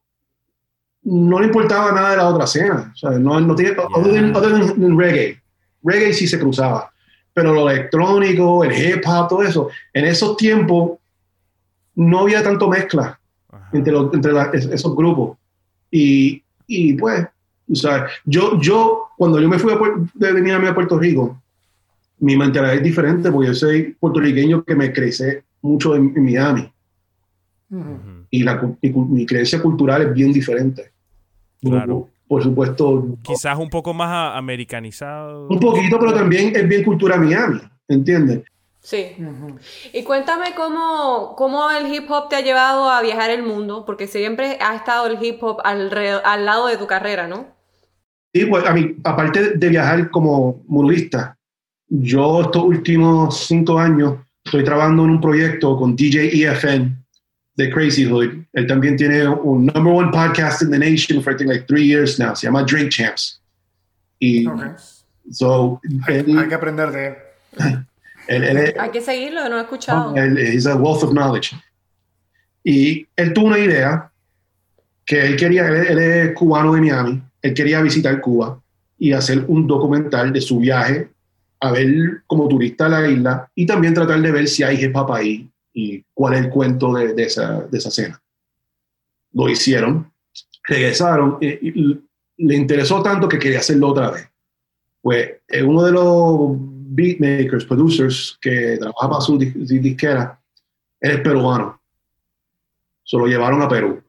no 1.03 1.39
le 1.39 1.45
importaba 1.47 1.91
nada 1.91 2.11
de 2.11 2.17
la 2.17 2.27
otra 2.27 2.45
escena. 2.45 2.91
O 2.93 2.97
sea, 2.97 3.11
no, 3.11 3.39
no 3.39 3.55
tiene, 3.55 3.75
other 3.93 4.13
than- 4.13 4.35
other 4.35 4.51
than 4.51 4.97
reggae. 4.97 5.41
Reggae 5.83 6.13
sí 6.13 6.27
se 6.27 6.39
cruzaba. 6.39 6.91
Pero 7.33 7.53
lo 7.53 7.69
electrónico, 7.69 8.63
el 8.63 8.71
hip 8.73 9.03
hop, 9.05 9.27
todo 9.29 9.43
eso, 9.43 9.69
en 9.93 10.05
esos 10.05 10.35
tiempos 10.37 10.97
no 11.95 12.19
había 12.21 12.43
tanto 12.43 12.67
mezcla. 12.67 13.19
Entre, 13.73 13.91
los- 13.93 14.13
entre 14.13 14.31
la- 14.33 14.49
es- 14.53 14.65
esos 14.65 14.95
grupos. 14.95 15.37
Y, 15.91 16.41
y 16.67 16.93
pues, 16.93 17.25
o 17.69 17.75
sea, 17.75 18.07
yo, 18.25 18.59
yo, 18.61 19.07
cuando 19.17 19.39
yo 19.39 19.47
me 19.49 19.59
fui 19.59 19.71
a, 19.73 19.79
de 20.13 20.31
venir 20.33 20.53
a 20.53 20.59
mí 20.59 20.67
a 20.67 20.73
Puerto 20.75 20.97
Rico, 20.99 21.41
mi 22.19 22.35
mentalidad 22.35 22.75
es 22.75 22.83
diferente 22.83 23.31
porque 23.31 23.47
yo 23.49 23.53
soy 23.53 23.95
puertorriqueño 23.99 24.63
que 24.63 24.75
me 24.75 24.91
crecí 24.91 25.23
mucho 25.61 25.95
en, 25.95 26.13
en 26.15 26.23
Miami 26.23 26.71
y 28.29 28.43
la, 28.43 28.61
mi, 28.81 29.25
creencia 29.25 29.61
cultural 29.61 30.01
es 30.01 30.13
bien 30.13 30.31
diferente. 30.31 30.91
Claro. 31.61 32.09
Por 32.27 32.43
supuesto, 32.43 33.17
Quizás 33.21 33.57
un 33.57 33.69
poco 33.69 33.93
más 33.93 34.35
americanizado. 34.37 35.47
un 35.47 35.59
poquito, 35.59 35.97
pero 35.99 36.13
también 36.13 36.53
es 36.55 36.67
bien 36.67 36.83
cultura 36.83 37.17
Miami, 37.17 37.59
¿entiendes? 37.87 38.43
Sí. 38.89 39.17
Y 39.91 40.03
cuéntame 40.03 40.55
cómo, 40.55 41.35
cómo 41.35 41.69
el 41.71 41.93
hip 41.93 42.09
hop 42.09 42.29
te 42.29 42.37
ha 42.37 42.41
llevado 42.41 42.89
a 42.89 43.01
viajar 43.01 43.29
el 43.31 43.43
mundo, 43.43 43.83
porque 43.85 44.07
siempre 44.07 44.57
ha 44.61 44.77
estado 44.77 45.07
el 45.07 45.21
hip 45.21 45.43
hop 45.43 45.57
alre- 45.65 46.21
al 46.23 46.45
lado 46.45 46.67
de 46.67 46.77
tu 46.77 46.87
carrera, 46.87 47.27
¿no? 47.27 47.47
Y 48.31 48.45
pues, 48.45 48.63
a 48.65 48.71
mí, 48.73 48.95
aparte 49.03 49.57
de 49.57 49.67
viajar 49.69 50.09
como 50.09 50.63
muralista, 50.67 51.37
yo 51.89 52.43
estos 52.43 52.63
últimos 52.63 53.45
cinco 53.45 53.77
años 53.77 54.19
estoy 54.45 54.63
trabajando 54.63 55.03
en 55.03 55.09
un 55.09 55.19
proyecto 55.21 55.75
con 55.75 55.93
DJ 55.93 56.45
EFN 56.45 56.95
de 57.55 57.69
Crazy 57.69 58.05
Hood. 58.05 58.45
Él 58.53 58.67
también 58.67 58.95
tiene 58.95 59.27
un 59.27 59.65
number 59.65 59.91
one 59.93 60.11
podcast 60.11 60.61
in 60.61 60.71
the 60.71 60.79
nation 60.79 61.21
for 61.21 61.33
I 61.33 61.37
think 61.37 61.49
like 61.49 61.65
three 61.67 61.85
years 61.85 62.17
now. 62.19 62.33
Se 62.35 62.47
llama 62.47 62.63
Drink 62.63 62.89
Champs. 62.89 63.41
Y 64.19 64.47
Ok. 64.47 64.61
so, 65.29 65.81
Hay, 66.07 66.19
él, 66.19 66.39
hay 66.39 66.47
que 66.47 66.55
aprender 66.55 66.89
de 66.91 67.07
él. 67.07 67.15
él- 68.27 68.43
él 68.43 68.73
Hay 68.79 68.89
que 68.91 69.01
seguirlo, 69.01 69.47
no 69.49 69.57
he 69.57 69.61
escuchado. 69.61 70.15
Él 70.15 70.37
es 70.37 70.65
a 70.67 70.75
wealth 70.75 71.03
of 71.03 71.11
knowledge. 71.11 71.55
Y 72.63 73.07
él 73.15 73.33
tuvo 73.33 73.47
una 73.47 73.59
idea 73.59 74.11
que 75.05 75.25
él 75.25 75.37
quería, 75.37 75.67
él, 75.67 75.97
es 75.99 76.33
cubano 76.33 76.73
de 76.73 76.81
Miami, 76.81 77.21
él 77.41 77.53
quería 77.53 77.81
visitar 77.81 78.19
Cuba 78.19 78.61
y 78.99 79.13
hacer 79.13 79.45
un 79.47 79.65
documental 79.67 80.33
de 80.33 80.41
su 80.41 80.59
viaje 80.59 81.09
a 81.61 81.71
ver 81.71 82.23
como 82.27 82.47
turista 82.47 82.87
a 82.87 82.89
la 82.89 83.07
isla 83.07 83.49
y 83.55 83.65
también 83.65 83.93
tratar 83.93 84.21
de 84.21 84.31
ver 84.31 84.47
si 84.47 84.63
hay 84.63 84.83
hip 84.83 84.95
hop 84.95 85.11
ahí 85.13 85.49
y 85.73 86.03
cuál 86.13 86.33
es 86.33 86.41
el 86.41 86.49
cuento 86.49 86.93
de, 86.93 87.13
de 87.13 87.23
esa, 87.23 87.61
de 87.61 87.77
esa 87.77 87.89
cena. 87.89 88.21
Lo 89.33 89.47
hicieron, 89.47 90.11
regresaron 90.67 91.37
y, 91.39 91.47
y 91.69 91.99
le 92.37 92.55
interesó 92.55 93.01
tanto 93.01 93.29
que 93.29 93.39
quería 93.39 93.59
hacerlo 93.59 93.89
otra 93.89 94.11
vez. 94.11 94.27
Pues 95.01 95.29
eh, 95.47 95.63
uno 95.63 95.83
de 95.83 95.91
los 95.93 96.57
beatmakers, 96.89 97.65
producers 97.65 98.37
que 98.41 98.77
trabaja 98.77 99.09
para 99.09 99.21
su, 99.21 99.37
dis- 99.37 99.53
su 99.67 99.75
disquera, 99.81 100.39
él 100.99 101.11
es 101.11 101.19
peruano. 101.21 101.79
Se 103.03 103.17
lo 103.17 103.25
llevaron 103.27 103.61
a 103.61 103.67
Perú. 103.69 104.01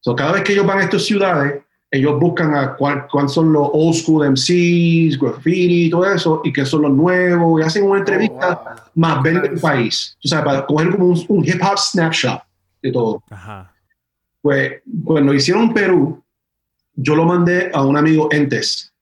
So, 0.00 0.14
cada 0.14 0.32
vez 0.32 0.42
que 0.42 0.52
ellos 0.52 0.66
van 0.66 0.78
a 0.78 0.84
estas 0.84 1.04
ciudades, 1.04 1.62
ellos 1.90 2.18
buscan 2.20 2.54
a 2.54 2.76
cuál- 2.76 3.06
cuáles 3.10 3.32
son 3.32 3.52
los 3.52 3.68
old 3.72 3.94
school 3.94 4.24
MCs, 4.26 5.18
graffiti 5.18 5.86
y 5.86 5.90
todo 5.90 6.04
eso, 6.12 6.40
y 6.44 6.52
qué 6.52 6.64
son 6.64 6.82
los 6.82 6.92
nuevos, 6.92 7.60
y 7.60 7.64
hacen 7.64 7.84
una 7.84 8.00
entrevista 8.00 8.60
Oh, 8.60 8.64
wow. 8.64 8.74
más 8.94 9.22
ver 9.22 9.42
del 9.42 9.60
país. 9.60 10.16
O 10.24 10.28
sea, 10.28 10.44
para 10.44 10.66
coger 10.66 10.90
como 10.90 11.06
un, 11.06 11.24
un 11.28 11.44
hip 11.44 11.60
hop 11.62 11.78
snapshot 11.78 12.40
de 12.82 12.92
todo. 12.92 13.22
Ajá. 13.30 13.72
Pues 14.42 14.82
cuando 15.04 15.34
hicieron 15.34 15.64
en 15.64 15.74
Perú, 15.74 16.22
yo 16.94 17.16
lo 17.16 17.24
mandé 17.24 17.70
a 17.74 17.82
un 17.84 17.96
amigo 17.96 18.28
Entes 18.30 18.92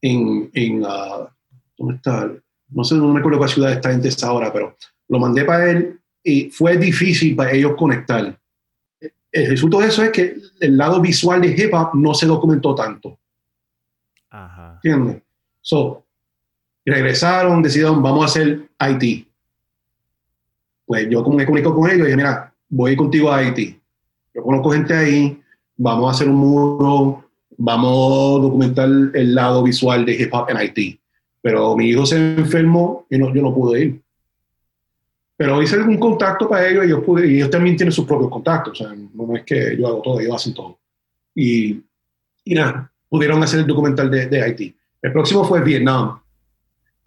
en, 0.00 0.50
en 0.54 0.82
ah, 0.86 1.28
¿dónde 1.76 1.94
está? 1.96 2.30
No 2.76 2.84
sé, 2.84 2.94
no 2.94 3.10
me 3.10 3.20
acuerdo 3.20 3.38
cuál 3.38 3.48
ciudad 3.48 3.72
está 3.72 3.90
Entes 3.90 4.22
ahora, 4.22 4.52
pero 4.52 4.76
lo 5.08 5.18
mandé 5.18 5.46
para 5.46 5.70
él 5.70 5.98
y 6.22 6.50
fue 6.50 6.76
difícil 6.76 7.34
para 7.34 7.52
ellos 7.52 7.72
conectar. 7.74 8.38
El 9.32 9.46
resultado 9.48 9.82
de 9.82 9.88
eso 9.88 10.02
es 10.02 10.10
que 10.10 10.36
el 10.60 10.76
lado 10.76 11.00
visual 11.00 11.40
de 11.40 11.48
hip 11.56 11.72
hop 11.72 11.94
no 11.94 12.12
se 12.12 12.26
documentó 12.26 12.74
tanto. 12.74 13.18
Ajá. 14.28 14.74
¿Entiendes? 14.84 15.22
So, 15.62 16.04
regresaron, 16.84 17.62
decidieron, 17.62 18.02
vamos 18.02 18.24
a 18.24 18.26
hacer 18.26 18.68
Haití. 18.78 19.26
Pues 20.84 21.08
yo 21.08 21.24
me 21.30 21.46
comunico 21.46 21.74
con 21.74 21.90
ellos 21.90 22.00
y 22.00 22.04
dije, 22.04 22.16
mira, 22.16 22.52
voy 22.68 22.94
contigo 22.94 23.32
a 23.32 23.38
Haití. 23.38 23.80
Yo 24.34 24.42
conozco 24.42 24.72
gente 24.72 24.94
ahí, 24.94 25.42
vamos 25.78 26.08
a 26.08 26.10
hacer 26.14 26.28
un 26.28 26.36
muro, 26.36 27.24
vamos 27.56 28.38
a 28.38 28.42
documentar 28.42 28.86
el 29.14 29.34
lado 29.34 29.62
visual 29.62 30.04
de 30.04 30.12
hip 30.12 30.34
hop 30.34 30.50
en 30.50 30.58
Haití. 30.58 31.00
Pero 31.46 31.76
mi 31.76 31.90
hijo 31.90 32.04
se 32.04 32.16
enfermó 32.16 33.06
y 33.08 33.16
no, 33.16 33.32
yo 33.32 33.40
no 33.40 33.54
pude 33.54 33.84
ir. 33.84 34.00
Pero 35.36 35.62
hice 35.62 35.76
algún 35.76 35.96
contacto 35.96 36.48
para 36.48 36.68
ellos 36.68 36.84
y, 36.84 36.88
yo 36.88 37.04
pude, 37.04 37.24
y 37.24 37.36
ellos 37.36 37.50
también 37.50 37.76
tienen 37.76 37.92
sus 37.92 38.04
propios 38.04 38.28
contactos. 38.32 38.72
O 38.72 38.84
sea, 38.84 38.96
no 39.14 39.36
es 39.36 39.44
que 39.44 39.76
yo 39.78 39.86
hago 39.86 40.02
todo, 40.02 40.18
ellos 40.18 40.34
hacen 40.34 40.54
todo. 40.54 40.76
Y, 41.36 41.80
y 42.42 42.52
nada, 42.52 42.90
pudieron 43.08 43.40
hacer 43.44 43.60
el 43.60 43.66
documental 43.68 44.10
de, 44.10 44.26
de 44.26 44.42
Haití. 44.42 44.76
El 45.00 45.12
próximo 45.12 45.44
fue 45.44 45.62
Vietnam. 45.62 46.18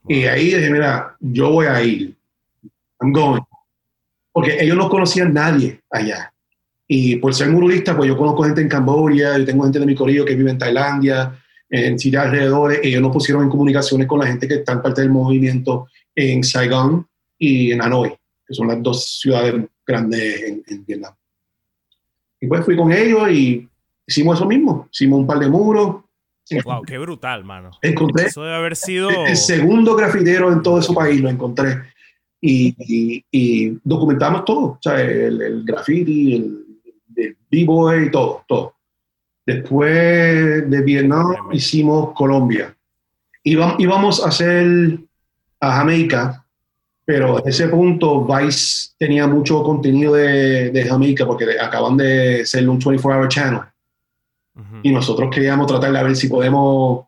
Y 0.08 0.24
ahí 0.24 0.46
dije, 0.46 0.70
mira, 0.70 1.18
yo 1.20 1.52
voy 1.52 1.66
a 1.66 1.84
ir. 1.84 2.16
I'm 3.02 3.12
going. 3.12 3.42
Porque 4.32 4.58
ellos 4.64 4.78
no 4.78 4.88
conocían 4.88 5.34
nadie 5.34 5.82
allá. 5.92 6.32
Y 6.88 7.18
por 7.18 7.36
ser 7.36 7.50
muralista, 7.50 7.94
pues 7.94 8.08
yo 8.08 8.16
conozco 8.16 8.44
gente 8.44 8.62
en 8.62 8.70
Camboya, 8.70 9.38
yo 9.38 9.44
tengo 9.44 9.64
gente 9.64 9.80
de 9.80 9.86
mi 9.86 9.96
corillo 9.96 10.24
que 10.24 10.38
vive 10.38 10.52
en 10.52 10.58
Tailandia, 10.58 11.38
en 11.70 11.97
Siria 11.99 12.24
alrededor. 12.24 12.74
Ellos 12.84 13.01
nos 13.01 13.11
pusieron 13.13 13.43
en 13.43 13.49
comunicaciones 13.49 14.07
con 14.07 14.20
la 14.20 14.28
gente 14.28 14.47
que 14.47 14.55
está 14.55 14.74
en 14.74 14.82
parte 14.82 15.01
del 15.01 15.09
movimiento 15.11 15.88
en 16.15 16.43
Saigon 16.43 17.07
y 17.38 17.72
en 17.72 17.82
Hanoi, 17.82 18.09
que 18.47 18.53
son 18.53 18.67
las 18.67 18.82
dos 18.84 19.20
ciudades 19.20 19.55
grandes 19.86 20.41
en, 20.43 20.63
en 20.67 20.86
Vietnam. 20.86 21.13
Y 22.41 22.47
pues 22.47 22.63
fui 22.65 22.76
con 22.76 22.91
ellos 22.91 23.30
y 23.32 23.67
hicimos 24.07 24.38
eso 24.38 24.47
mismo. 24.47 24.88
Hicimos 24.91 25.20
un 25.20 25.28
par 25.28 25.39
de 25.39 25.49
muros. 25.49 26.03
Wow, 26.65 26.82
qué 26.84 26.97
brutal, 26.97 27.43
mano. 27.45 27.72
Encontré 27.82 28.26
Eso 28.26 28.41
debe 28.43 28.55
haber 28.55 28.76
sido. 28.76 29.09
el 29.28 29.36
segundo 29.38 29.95
grafitero 29.95 30.51
en 30.51 30.63
todo 30.63 30.80
ese 30.80 30.93
país, 30.93 31.22
lo 31.22 31.30
encontré. 31.30 31.84
Y, 32.41 32.74
y- 32.80 33.26
y 33.32 33.78
documentamos 33.84 34.45
todo, 34.45 34.59
o 34.59 34.80
sea, 34.82 34.99
el, 35.01 35.41
el 35.41 35.63
graffiti, 35.65 36.36
el, 36.36 36.65
el 37.17 37.38
b-boy, 37.51 38.09
todo, 38.09 38.43
todo. 38.47 38.76
Después 39.54 40.70
de 40.70 40.82
Vietnam 40.84 41.34
hicimos 41.52 42.14
Colombia. 42.14 42.76
Íbam- 43.43 43.78
íbamos 43.80 44.24
a 44.24 44.28
hacer 44.30 45.00
a 45.60 45.72
Jamaica, 45.78 46.45
pero 47.04 47.39
en 47.39 47.50
ese 47.50 47.68
punto 47.68 48.26
Vice 48.28 48.91
tenía 49.00 49.26
mucho 49.26 49.64
contenido 49.64 50.14
de, 50.14 50.70
de 50.70 50.84
Jamaica 50.88 51.26
porque 51.26 51.60
acaban 51.60 51.97
de 51.97 52.45
ser 52.45 52.70
un 52.70 52.80
24-hour 52.80 53.28
channel 53.28 53.62
Ujú. 54.56 54.76
y 54.84 54.91
nosotros 54.91 55.30
queríamos 55.34 55.66
tratar 55.66 55.93
de 55.93 56.04
ver 56.04 56.16
si 56.16 56.28
podemos, 56.28 57.06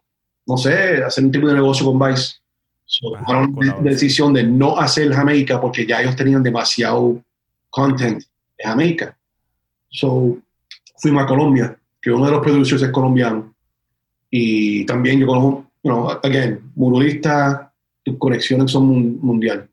no 0.48 0.58
sé, 0.58 1.04
hacer 1.04 1.24
un 1.24 1.32
tipo 1.32 1.48
de 1.48 1.54
negocio 1.54 1.86
con 1.86 2.00
Vice. 2.00 2.38
So, 2.86 3.16
Ajá, 3.16 3.24
tomaron 3.26 3.56
de 3.84 3.92
decisión 3.92 4.34
de 4.34 4.44
no 4.44 4.80
hacer 4.80 5.14
Jamaica 5.14 5.62
porque 5.62 5.86
ya 5.86 6.02
ellos 6.02 6.16
tenían 6.16 6.42
demasiado 6.42 7.22
content 7.70 8.18
de 8.58 8.64
Jamaica. 8.64 9.16
So, 9.89 10.38
fuimos 10.98 11.24
a 11.24 11.28
Colombia, 11.28 11.78
que 12.02 12.12
uno 12.12 12.26
de 12.26 12.32
los 12.32 12.41
producers 12.41 12.82
es 12.82 12.89
colombiano. 12.89 13.54
Y 14.30 14.86
también 14.86 15.20
yo 15.20 15.28
conozco, 15.28 15.66
you 15.84 15.91
know, 15.91 16.10
again, 16.24 16.60
muralista, 16.76 17.72
tus 18.04 18.18
conexiones 18.18 18.72
son 18.72 18.86
mun- 18.88 19.20
mundial. 19.22 19.68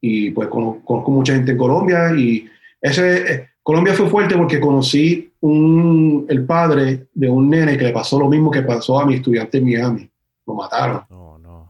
Y 0.00 0.30
pues 0.30 0.48
conozco, 0.48 0.84
conozco 0.84 1.10
mucha 1.10 1.34
gente 1.34 1.52
en 1.52 1.58
Colombia 1.58 2.12
y 2.16 2.46
ese, 2.80 3.34
eh, 3.34 3.48
Colombia 3.62 3.92
fue 3.94 4.08
fuerte 4.08 4.36
porque 4.36 4.60
conocí 4.60 5.32
un, 5.40 6.24
el 6.28 6.44
padre 6.46 7.08
de 7.12 7.28
un 7.28 7.50
nene 7.50 7.76
que 7.76 7.84
le 7.84 7.92
pasó 7.92 8.18
lo 8.18 8.28
mismo 8.28 8.50
que 8.50 8.62
pasó 8.62 9.00
a 9.00 9.04
mi 9.06 9.14
estudiante 9.14 9.58
en 9.58 9.64
Miami. 9.64 10.08
Lo 10.46 10.54
mataron. 10.54 11.02
No, 11.10 11.38
no. 11.38 11.68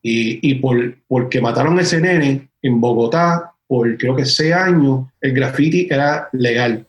Y, 0.00 0.50
y 0.50 0.54
por, 0.54 0.96
porque 1.08 1.40
mataron 1.40 1.78
a 1.78 1.82
ese 1.82 2.00
nene 2.00 2.48
en 2.62 2.80
Bogotá, 2.80 3.52
por 3.66 3.98
creo 3.98 4.14
que 4.14 4.24
seis 4.24 4.54
años, 4.54 5.06
el 5.20 5.32
graffiti 5.32 5.88
era 5.90 6.28
legal. 6.32 6.86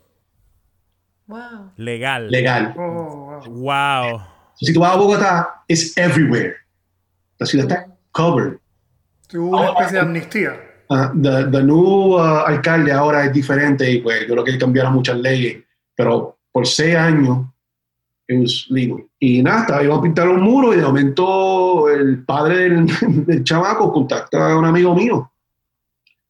Wow. 1.28 1.72
Legal. 1.76 2.32
Legal. 2.32 2.74
Oh, 2.78 2.82
wow. 2.82 3.42
Wow. 3.48 4.22
Si 4.56 4.74
tú 4.74 4.80
vas 4.80 4.94
a 4.94 4.98
Bogotá, 4.98 5.64
es 5.68 5.96
everywhere. 5.98 6.56
La 7.38 7.46
ciudad 7.46 7.68
está 7.70 7.88
covered. 8.12 8.60
Hubo 9.34 9.58
una 9.60 9.70
especie 9.70 9.98
de 9.98 10.00
amnistía. 10.00 10.54
Ah, 10.90 11.12
the, 11.14 11.52
the 11.52 11.62
new 11.62 12.16
uh, 12.16 12.46
alcalde 12.48 12.94
ahora 12.94 13.26
es 13.26 13.34
diferente 13.34 13.92
y 13.92 14.00
pues 14.00 14.22
yo 14.22 14.34
creo 14.34 14.44
que 14.46 14.58
cambiaron 14.58 14.94
muchas 14.94 15.18
leyes, 15.18 15.62
pero 15.94 16.38
por 16.50 16.66
seis 16.66 16.96
años 16.96 17.46
it 18.30 18.40
was 18.40 18.66
legal. 18.70 19.06
Y 19.20 19.44
nada, 19.44 19.84
iban 19.84 20.00
a 20.00 20.02
pintar 20.02 20.30
un 20.30 20.42
muro 20.42 20.74
y 20.74 20.78
de 20.78 20.84
momento 20.84 21.90
el 21.90 22.24
padre 22.24 22.70
del, 22.70 22.88
del 23.26 23.44
chamaco 23.44 23.92
contacta 23.92 24.54
a 24.54 24.58
un 24.58 24.64
amigo 24.64 24.96
mío. 24.96 25.30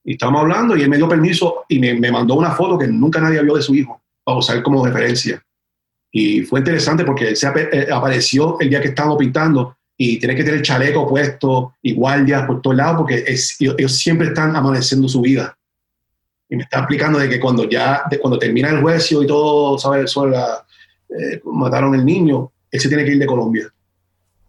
Y 0.04 0.14
estamos 0.14 0.42
hablando 0.42 0.76
y 0.76 0.82
él 0.82 0.90
me 0.90 0.98
dio 0.98 1.08
permiso 1.08 1.66
y 1.70 1.78
me, 1.78 1.94
me 1.94 2.12
mandó 2.12 2.34
una 2.34 2.52
foto 2.52 2.80
que 2.80 2.88
nunca 2.88 3.22
nadie 3.22 3.44
vio 3.44 3.56
de 3.56 3.62
su 3.62 3.76
hijo 3.76 4.02
para 4.28 4.40
usar 4.40 4.62
como 4.62 4.86
referencia. 4.86 5.42
Y 6.12 6.42
fue 6.42 6.60
interesante 6.60 7.06
porque 7.06 7.30
él 7.30 7.38
se 7.38 7.48
eh, 7.48 7.88
apareció 7.92 8.60
el 8.60 8.70
día 8.70 8.82
que 8.82 8.90
estábamos 8.90 9.18
pintando 9.18 9.78
y 9.98 10.20
tiene 10.20 10.36
que 10.36 10.44
tener 10.44 10.62
chaleco 10.62 11.08
puesto 11.08 11.76
y 11.82 11.94
guardias 11.94 12.46
por 12.46 12.62
todos 12.62 12.76
lados 12.76 12.98
porque 12.98 13.24
es- 13.26 13.56
ellos, 13.62 13.76
ellos 13.78 13.96
siempre 13.96 14.28
están 14.28 14.54
amaneciendo 14.54 15.08
su 15.08 15.22
vida. 15.22 15.58
Y 16.50 16.58
me 16.58 16.64
está 16.64 16.80
explicando 16.80 17.20
de 17.20 17.30
que 17.30 17.40
cuando 17.40 17.70
ya, 17.70 18.04
de 18.10 18.20
cuando 18.20 18.38
termina 18.38 18.70
el 18.70 18.82
juicio 18.82 19.24
y 19.24 19.28
todo, 19.28 19.78
¿sabes? 19.78 20.12
Sobre 20.12 20.32
la, 20.32 20.66
eh, 21.10 21.40
mataron 21.46 21.96
el 21.96 22.04
niño, 22.04 22.52
él 22.70 22.80
se 22.82 22.90
tiene 22.90 23.06
que 23.06 23.12
ir 23.14 23.20
de 23.20 23.26
Colombia. 23.26 23.72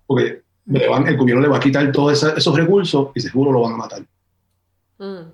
Porque 0.08 0.42
le 0.66 0.88
van- 0.88 1.06
el 1.06 1.16
gobierno 1.16 1.40
le 1.42 1.48
va 1.48 1.58
a 1.58 1.60
quitar 1.60 1.90
todos 1.92 2.20
esos 2.36 2.56
recursos 2.56 3.10
y 3.14 3.20
seguro 3.20 3.52
lo 3.52 3.60
van 3.62 3.74
a 3.74 3.76
matar. 3.76 4.02
Mm. 4.98 5.30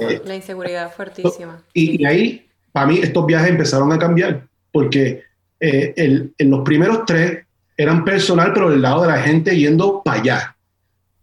Eh, 0.00 0.22
La 0.24 0.36
inseguridad 0.36 0.92
fuertísima. 0.92 1.62
y, 1.72 2.02
y 2.02 2.04
ahí, 2.06 2.49
para 2.72 2.86
mí, 2.86 2.98
estos 2.98 3.26
viajes 3.26 3.50
empezaron 3.50 3.92
a 3.92 3.98
cambiar, 3.98 4.46
porque 4.72 5.22
eh, 5.60 5.92
el- 5.96 6.32
en 6.38 6.50
los 6.50 6.60
primeros 6.60 7.04
tres 7.06 7.44
eran 7.76 8.04
personal, 8.04 8.52
pero 8.52 8.70
del 8.70 8.80
lado 8.82 9.02
de 9.02 9.08
la 9.08 9.18
gente 9.20 9.56
yendo 9.56 10.02
para 10.02 10.20
allá. 10.20 10.56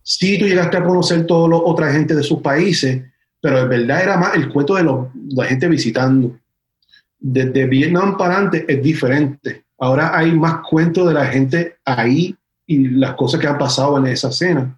Sí, 0.04 0.38
tú 0.38 0.46
llegaste 0.46 0.78
a 0.78 0.84
conocer 0.84 1.26
toda 1.26 1.50
la 1.50 1.56
otra 1.58 1.92
gente 1.92 2.14
de 2.16 2.24
sus 2.24 2.42
países, 2.42 3.04
pero 3.42 3.60
en 3.60 3.70
verdad 3.70 4.04
era 4.04 4.18
más 4.18 4.36
el 4.36 4.50
cuento 4.50 4.76
de 4.76 4.84
los- 4.84 5.08
la 5.30 5.46
gente 5.46 5.68
visitando. 5.68 6.38
Desde 7.20 7.66
Vietnam 7.66 8.16
para 8.18 8.36
adelante 8.36 8.66
es 8.68 8.82
diferente. 8.82 9.64
Ahora 9.80 10.16
hay 10.18 10.32
más 10.34 10.60
cuentos 10.70 11.08
de 11.08 11.14
la 11.14 11.26
gente 11.26 11.78
ahí 11.86 12.36
y 12.66 12.90
las 12.90 13.14
cosas 13.16 13.40
que 13.40 13.48
han 13.48 13.58
pasado 13.58 13.98
en 13.98 14.08
esa 14.08 14.30
escena. 14.30 14.78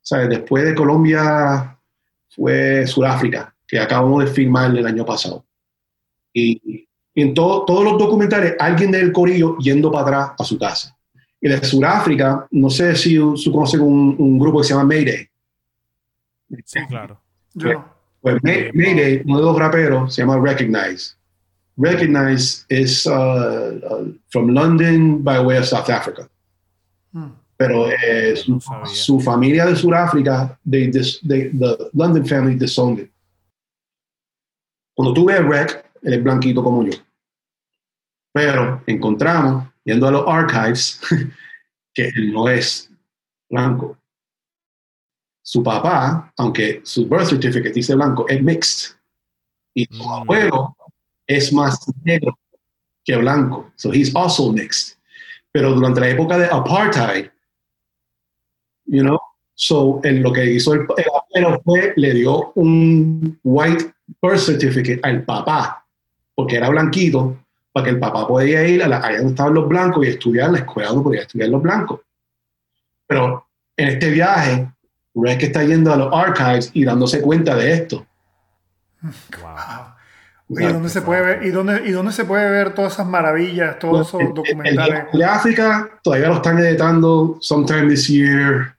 Sea, 0.00 0.26
después 0.26 0.64
de 0.64 0.74
Colombia 0.74 1.78
fue 2.30 2.86
Sudáfrica, 2.86 3.54
que 3.66 3.78
acabamos 3.78 4.24
de 4.24 4.30
filmar 4.30 4.70
el 4.76 4.86
año 4.86 5.04
pasado. 5.04 5.44
Y, 6.38 6.88
y 7.14 7.22
en 7.22 7.34
todo- 7.34 7.64
todos 7.64 7.84
los 7.84 7.98
documentales, 7.98 8.54
alguien 8.58 8.90
del 8.90 9.10
corillo 9.12 9.56
yendo 9.58 9.90
para 9.90 10.02
atrás 10.04 10.30
a 10.38 10.44
su 10.44 10.58
casa. 10.58 10.94
Y 11.40 11.48
de 11.48 11.64
Sudáfrica, 11.64 12.46
no 12.50 12.68
sé 12.70 12.94
si 12.96 13.16
tú 13.16 13.52
conoces 13.52 13.80
un, 13.80 14.14
un 14.18 14.38
grupo 14.38 14.58
que 14.60 14.64
se 14.68 14.74
llama 14.74 14.84
Mayday. 14.84 15.26
Sí, 16.64 16.80
claro. 16.88 17.20
No. 17.54 17.84
Pues 18.20 18.42
May- 18.42 18.70
Mayday, 18.72 19.22
uno 19.24 19.38
de 19.38 19.44
los 19.44 19.58
raperos, 19.58 20.14
se 20.14 20.22
llama 20.22 20.38
Recognize. 20.40 21.14
Recognize 21.76 22.64
is 22.68 23.06
uh, 23.06 23.12
uh, 23.12 24.12
from 24.30 24.48
London 24.52 25.22
by 25.22 25.38
way 25.40 25.56
of 25.58 25.64
South 25.66 25.88
Africa. 25.88 26.28
Mm. 27.12 27.30
Pero 27.56 27.88
eh, 27.90 28.34
su, 28.36 28.52
No 28.52 28.86
su 28.86 29.20
familia 29.20 29.66
de 29.66 29.76
Sudáfrica, 29.76 30.58
they, 30.68 30.90
the 30.90 31.90
London 31.94 32.24
family 32.26 32.56
disowned 32.56 33.00
it. 33.00 33.10
Cuando 34.94 35.14
tú 35.14 35.26
ves 35.26 35.38
a 35.38 35.42
Rec, 35.42 35.84
él 36.08 36.14
es 36.14 36.22
blanquito 36.24 36.62
como 36.64 36.82
yo. 36.84 36.92
Pero 38.32 38.82
encontramos, 38.86 39.68
yendo 39.84 40.08
a 40.08 40.10
los 40.10 40.24
archives, 40.26 41.00
que 41.94 42.08
él 42.08 42.32
no 42.32 42.48
es 42.48 42.90
blanco. 43.50 43.96
Su 45.42 45.62
papá, 45.62 46.32
aunque 46.36 46.80
su 46.84 47.06
birth 47.08 47.28
certificate 47.28 47.72
dice 47.74 47.94
blanco, 47.94 48.26
es 48.28 48.42
mixed. 48.42 48.96
Y 49.74 49.84
su 49.86 50.02
Mm. 50.02 50.12
abuelo 50.12 50.76
es 51.26 51.52
más 51.52 51.78
negro 52.04 52.38
que 53.04 53.16
blanco. 53.16 53.70
So 53.76 53.92
he's 53.92 54.14
also 54.14 54.50
mixed. 54.52 54.96
Pero 55.52 55.74
durante 55.74 56.00
la 56.00 56.08
época 56.10 56.38
de 56.38 56.46
apartheid, 56.46 57.30
you 58.86 59.02
know, 59.02 59.18
so 59.54 60.00
en 60.04 60.22
lo 60.22 60.32
que 60.32 60.44
hizo 60.44 60.72
el, 60.74 60.86
el 60.96 61.06
abuelo 61.14 61.60
fue, 61.64 61.92
le 61.96 62.14
dio 62.14 62.52
un 62.54 63.38
white 63.44 63.92
birth 64.22 64.38
certificate 64.40 65.00
al 65.02 65.24
papá, 65.24 65.86
porque 66.38 66.54
era 66.54 66.68
blanquito, 66.68 67.36
para 67.72 67.82
que 67.82 67.90
el 67.90 67.98
papá 67.98 68.24
podía 68.28 68.64
ir 68.64 68.80
a 68.84 68.86
la 68.86 68.98
allá 68.98 69.16
donde 69.16 69.32
estaban 69.32 69.54
los 69.54 69.66
blancos 69.66 70.06
y 70.06 70.10
estudiar 70.10 70.52
la 70.52 70.58
escuela 70.58 70.90
donde 70.90 71.02
podía 71.02 71.22
estudiar 71.22 71.48
los 71.48 71.60
blancos. 71.60 72.00
Pero 73.08 73.44
en 73.76 73.88
este 73.88 74.08
viaje, 74.08 74.68
Rek 75.16 75.42
está 75.42 75.64
yendo 75.64 75.92
a 75.92 75.96
los 75.96 76.14
archives 76.14 76.70
y 76.74 76.84
dándose 76.84 77.20
cuenta 77.20 77.56
de 77.56 77.72
esto. 77.72 78.06
Wow. 79.02 80.60
¿Y 80.60 80.72
dónde 80.72 80.88
se 80.88 81.02
puede 81.02 81.22
ver, 81.22 81.44
y 81.44 81.50
dónde, 81.50 81.82
y 81.88 81.90
dónde 81.90 82.12
se 82.12 82.24
puede 82.24 82.48
ver 82.48 82.72
todas 82.72 82.92
esas 82.92 83.08
maravillas, 83.08 83.76
todos 83.80 84.06
esos 84.06 84.20
El- 84.20 84.28
el- 84.28 84.34
documentales? 84.34 85.04
El 85.12 85.18
de 85.18 85.24
África 85.24 85.90
todavía 86.04 86.28
lo 86.28 86.34
están 86.34 86.56
editando 86.60 87.38
sometime 87.40 87.88
this 87.88 88.06
year. 88.06 88.76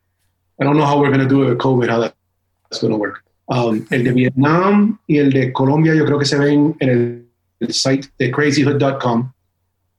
I 0.62 0.64
don't 0.64 0.78
know 0.78 0.86
how 0.86 0.98
we're 0.98 1.14
going 1.14 1.28
to 1.28 1.28
do 1.28 1.44
it 1.44 1.50
with 1.50 1.58
COVID, 1.58 1.90
how 1.90 2.00
that's 2.00 2.82
going 2.82 2.94
to 2.94 2.98
work. 2.98 3.22
Um, 3.48 3.86
el 3.90 4.06
de 4.06 4.14
Vietnam 4.14 4.98
y 5.08 5.18
el 5.18 5.34
de 5.34 5.52
Colombia 5.52 5.94
yo 5.94 6.06
creo 6.06 6.18
que 6.20 6.26
se 6.26 6.38
ven 6.38 6.74
en 6.80 6.90
el, 6.90 7.29
el 7.60 7.74
site 7.74 8.10
de 8.18 8.32
crazyhood.com 8.32 9.32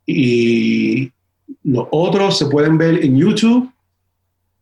y 0.06 1.12
los 1.64 1.86
otros 1.90 2.38
se 2.38 2.46
pueden 2.46 2.78
ver 2.78 3.04
en 3.04 3.16
YouTube. 3.16 3.70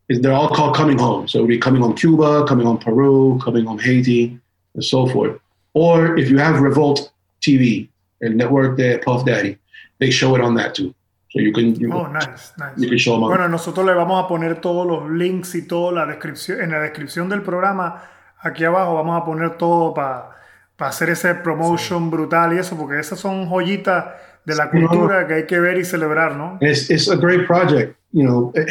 They're 0.09 0.33
all 0.33 0.49
called 0.49 0.75
Coming 0.75 0.99
Home. 0.99 1.29
So 1.29 1.39
it'll 1.39 1.49
be 1.49 1.59
Coming 1.59 1.83
Home 1.83 1.95
Cuba, 1.95 2.45
Coming 2.47 2.67
Home 2.67 2.79
Peru, 2.79 3.39
Coming 3.45 3.67
Home 3.67 3.79
Haiti, 3.79 4.39
and 4.75 4.83
so 4.83 5.07
forth. 5.07 5.39
Or 5.75 6.17
if 6.19 6.31
you 6.31 6.39
have 6.39 6.61
Revolt 6.61 7.13
TV, 7.43 7.89
el 8.23 8.31
network 8.35 8.77
de 8.79 8.99
Puff 9.05 9.25
Daddy, 9.27 9.59
they 10.01 10.11
show 10.11 10.35
it 10.35 10.41
on 10.41 10.55
that 10.55 10.75
too. 10.75 10.95
So 11.31 11.41
you 11.41 11.53
can, 11.53 11.75
you, 11.75 11.93
Oh, 11.93 12.07
nice, 12.07 12.53
nice. 12.59 12.73
you 12.79 12.89
can 12.89 12.97
show 12.97 13.21
them 13.21 13.29
Bueno, 13.29 13.49
nosotros 13.49 13.85
le 13.85 13.93
vamos 13.93 14.25
a 14.25 14.27
poner 14.27 14.63
todos 14.63 14.87
los 14.87 15.11
links 15.11 15.55
y 15.55 15.67
toda 15.69 15.93
la 15.93 16.07
descripción, 16.07 16.63
en 16.63 16.71
la 16.71 16.81
descripción 16.81 17.29
del 17.29 17.43
programa, 17.43 18.03
aquí 18.41 18.65
abajo 18.65 18.95
vamos 18.95 19.21
a 19.21 19.27
poner 19.27 19.59
todo 19.59 19.93
para 19.93 20.31
hacer 20.79 21.11
ese 21.11 21.35
promotion 21.35 22.11
brutal 22.11 22.55
y 22.55 22.59
eso, 22.59 22.77
porque 22.77 22.99
esas 23.01 23.19
son 23.21 23.49
joyitas 23.49 24.07
de 24.45 24.55
la 24.55 24.71
Sí, 24.71 24.79
no, 24.79 24.89
cultura 24.89 25.27
que 25.27 25.35
hay 25.35 25.47
que 25.47 25.59
ver 25.61 25.79
y 25.79 25.85
celebrar, 25.85 26.37
¿no? 26.37 26.59
It's, 26.61 26.91
it's 26.91 27.09
a 27.11 27.17
great 27.17 27.47
project, 27.47 27.97
you 28.13 28.23
know. 28.25 28.53
eh, 28.55 28.67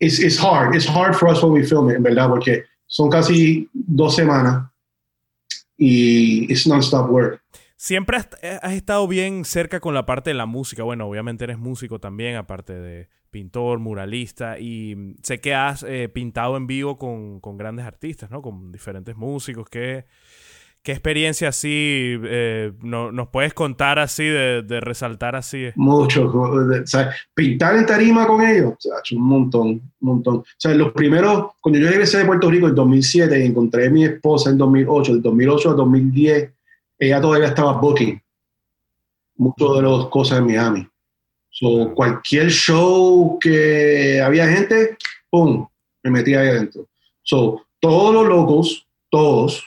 It's, 0.00 0.20
it's 0.20 0.38
hard. 0.38 0.74
It's 0.76 0.86
hard 0.86 1.14
for 1.14 1.28
us 1.28 1.42
when 1.42 1.52
we 1.52 1.64
film 1.64 1.90
it, 1.90 1.96
en 1.96 2.02
verdad, 2.04 2.28
porque 2.28 2.64
son 2.86 3.10
casi 3.10 3.68
dos 3.72 4.14
semanas 4.14 4.70
y 5.76 6.46
it's 6.52 6.66
non-stop 6.66 7.10
work. 7.10 7.40
Siempre 7.76 8.16
has, 8.16 8.28
eh, 8.42 8.58
has 8.62 8.72
estado 8.72 9.06
bien 9.06 9.44
cerca 9.44 9.80
con 9.80 9.94
la 9.94 10.04
parte 10.04 10.30
de 10.30 10.34
la 10.34 10.46
música. 10.46 10.82
Bueno, 10.82 11.06
obviamente 11.06 11.44
eres 11.44 11.58
músico 11.58 12.00
también, 12.00 12.36
aparte 12.36 12.74
de 12.74 13.08
pintor, 13.30 13.78
muralista. 13.78 14.58
Y 14.58 15.14
sé 15.22 15.40
que 15.40 15.54
has 15.54 15.84
eh, 15.84 16.08
pintado 16.08 16.56
en 16.56 16.66
vivo 16.66 16.98
con, 16.98 17.40
con 17.40 17.56
grandes 17.56 17.86
artistas, 17.86 18.30
¿no? 18.30 18.42
Con 18.42 18.72
diferentes 18.72 19.16
músicos. 19.16 19.68
¿Qué, 19.70 20.06
qué 20.82 20.92
experiencia 20.92 21.48
así 21.48 22.16
eh, 22.24 22.72
no- 22.80 23.12
nos 23.12 23.28
puedes 23.28 23.52
contar 23.54 23.98
así, 23.98 24.24
de, 24.24 24.80
resaltar 24.80 25.36
así? 25.36 25.66
Mucho. 25.76 26.32
Pintar 27.34 27.76
en 27.76 27.86
tarima 27.86 28.26
con 28.26 28.44
ellos, 28.46 28.74
un 29.12 29.22
montón, 29.22 29.68
un 29.68 29.82
montón. 30.00 30.36
O 30.36 30.44
sea, 30.56 30.74
los 30.74 30.92
primeros, 30.92 31.52
cuando 31.60 31.78
yo 31.78 31.88
regresé 31.88 32.18
de 32.18 32.24
Puerto 32.24 32.50
Rico 32.50 32.68
en 32.68 32.74
2007 32.74 33.38
y 33.40 33.46
encontré 33.46 33.86
a 33.86 33.90
mi 33.90 34.04
esposa 34.04 34.50
en 34.50 34.58
2008, 34.58 35.12
del 35.14 35.22
2008 35.22 35.70
a 35.70 35.74
2010, 35.74 36.50
ella 36.98 37.20
todavía 37.20 37.48
estaba 37.48 37.72
booking 37.72 38.20
muchas 39.36 39.68
de 39.76 39.82
las 39.82 40.06
cosas 40.06 40.38
en 40.38 40.46
Miami. 40.46 40.88
So, 41.50 41.92
cualquier 41.94 42.50
show 42.50 43.38
que 43.40 44.20
había 44.20 44.46
gente, 44.48 44.96
¡pum! 45.30 45.66
Me 46.02 46.10
metía 46.10 46.40
ahí 46.40 46.48
adentro. 46.48 46.86
So, 47.22 47.62
todos 47.80 48.14
los 48.14 48.26
locos, 48.28 48.86
todos, 49.10 49.64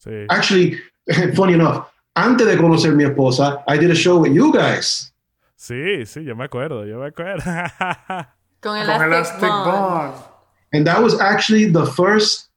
Sí. 0.00 0.26
actually, 0.30 0.78
funny 1.34 1.54
enough, 1.54 1.86
antes 2.16 2.46
de 2.46 2.56
conocer 2.56 2.92
a 2.92 2.94
mi 2.94 3.04
esposa, 3.04 3.62
I 3.68 3.76
did 3.78 3.90
a 3.90 3.94
show 3.94 4.18
with 4.18 4.32
you 4.32 4.52
guys. 4.52 5.12
Sí, 5.56 6.06
sí, 6.06 6.24
yo 6.24 6.34
me 6.34 6.44
acuerdo, 6.44 6.86
yo 6.86 6.98
me 6.98 7.06
acuerdo. 7.06 7.42
Con 8.60 8.72
Con 8.72 8.76
Elastic, 8.78 9.06
Elastic 9.06 9.40
Bond. 9.40 9.64
Bond. 9.64 10.24
And 10.72 10.86
that 10.86 11.02
was 11.02 11.20
actually 11.20 11.66
the 11.66 11.84
first 11.84 12.48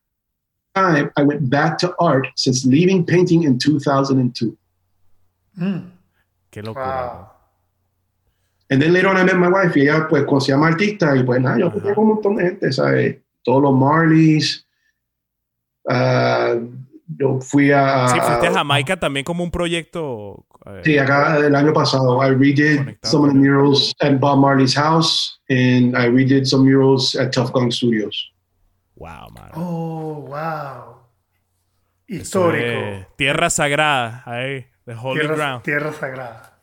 time 0.75 1.11
I 1.17 1.23
went 1.23 1.49
back 1.49 1.77
to 1.79 1.93
art 1.99 2.27
since 2.35 2.65
leaving 2.65 3.05
painting 3.05 3.43
in 3.43 3.57
2002. 3.59 4.57
Mm. 5.59 5.91
Qué 6.51 6.61
locura. 6.63 6.85
Wow. 6.85 7.29
And 8.69 8.81
then 8.81 8.93
later 8.93 9.09
on 9.09 9.17
I 9.17 9.23
met 9.23 9.37
my 9.37 9.49
wife 9.49 9.75
y 9.75 9.81
ella 9.81 10.07
pues 10.07 10.23
conocía 10.23 10.57
más 10.57 10.73
artistas 10.73 11.19
y 11.19 11.23
pues 11.23 11.41
nada, 11.41 11.59
yo 11.59 11.69
fui 11.69 11.81
con 11.81 11.97
un 11.97 12.07
montón 12.15 12.35
de 12.37 12.43
gente, 12.45 12.71
¿sabes? 12.71 13.17
Todos 13.43 13.61
los 13.63 13.75
Marleys. 13.75 14.65
ah, 15.89 16.55
yo 17.17 17.39
fui 17.41 17.71
a... 17.71 18.07
Sí, 18.07 18.19
fuiste 18.19 18.47
a 18.47 18.53
Jamaica 18.53 18.99
también 18.99 19.23
como 19.23 19.43
un 19.43 19.51
proyecto. 19.51 20.45
eh, 20.65 20.81
Sí, 20.83 20.97
acá 20.97 21.37
el 21.37 21.55
año 21.55 21.73
pasado 21.73 22.21
I 22.25 22.31
redid 22.35 22.77
Conectado 22.77 23.11
some 23.11 23.25
of 23.27 23.33
the 23.33 23.39
murals 23.39 23.93
at 24.01 24.19
Bob 24.19 24.39
Marley's 24.39 24.75
house 24.75 25.39
and 25.49 25.95
I 25.97 26.07
redid 26.09 26.45
some 26.45 26.63
murals 26.65 27.15
at 27.15 27.31
Tough 27.31 27.51
Gong 27.51 27.71
Studios. 27.71 28.31
Wow, 28.95 29.29
mano. 29.33 29.51
Oh, 29.55 30.25
wow. 30.29 30.99
Histórico. 32.07 32.65
es 32.65 33.07
tierra 33.17 33.49
sagrada, 33.49 34.21
ahí, 34.25 34.65
the 34.85 34.93
holy 34.93 35.19
Tierra, 35.21 35.35
ground. 35.35 35.63
tierra 35.63 35.93
sagrada. 35.93 36.59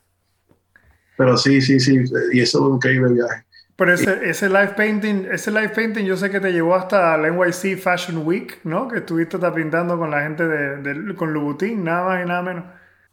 Pero 1.17 1.37
sí, 1.37 1.61
sí, 1.61 1.81
sí, 1.81 2.03
y 2.33 2.41
eso 2.41 2.59
fue 2.61 2.69
un 2.69 2.75
increíble 2.77 3.13
viaje. 3.15 3.45
Pero 3.81 3.95
ese, 3.95 4.29
ese 4.29 4.49
live 4.49 4.75
painting, 4.77 5.27
ese 5.33 5.51
live 5.51 5.71
painting 5.71 6.05
yo 6.05 6.15
sé 6.17 6.29
que 6.31 6.39
te 6.39 6.53
llevó 6.53 6.75
hasta 6.75 7.17
la 7.17 7.31
NYC 7.31 7.79
Fashion 7.79 8.19
Week, 8.27 8.59
¿no? 8.65 8.87
Que 8.89 8.99
estuviste 8.99 9.37
hasta 9.37 9.55
pintando 9.55 9.97
con 9.99 10.11
la 10.11 10.21
gente 10.23 10.47
de, 10.47 10.77
de- 10.83 11.15
con 11.15 11.33
Louboutin, 11.33 11.83
nada 11.83 12.05
más 12.07 12.25
y 12.25 12.29
nada 12.29 12.43
menos. 12.43 12.65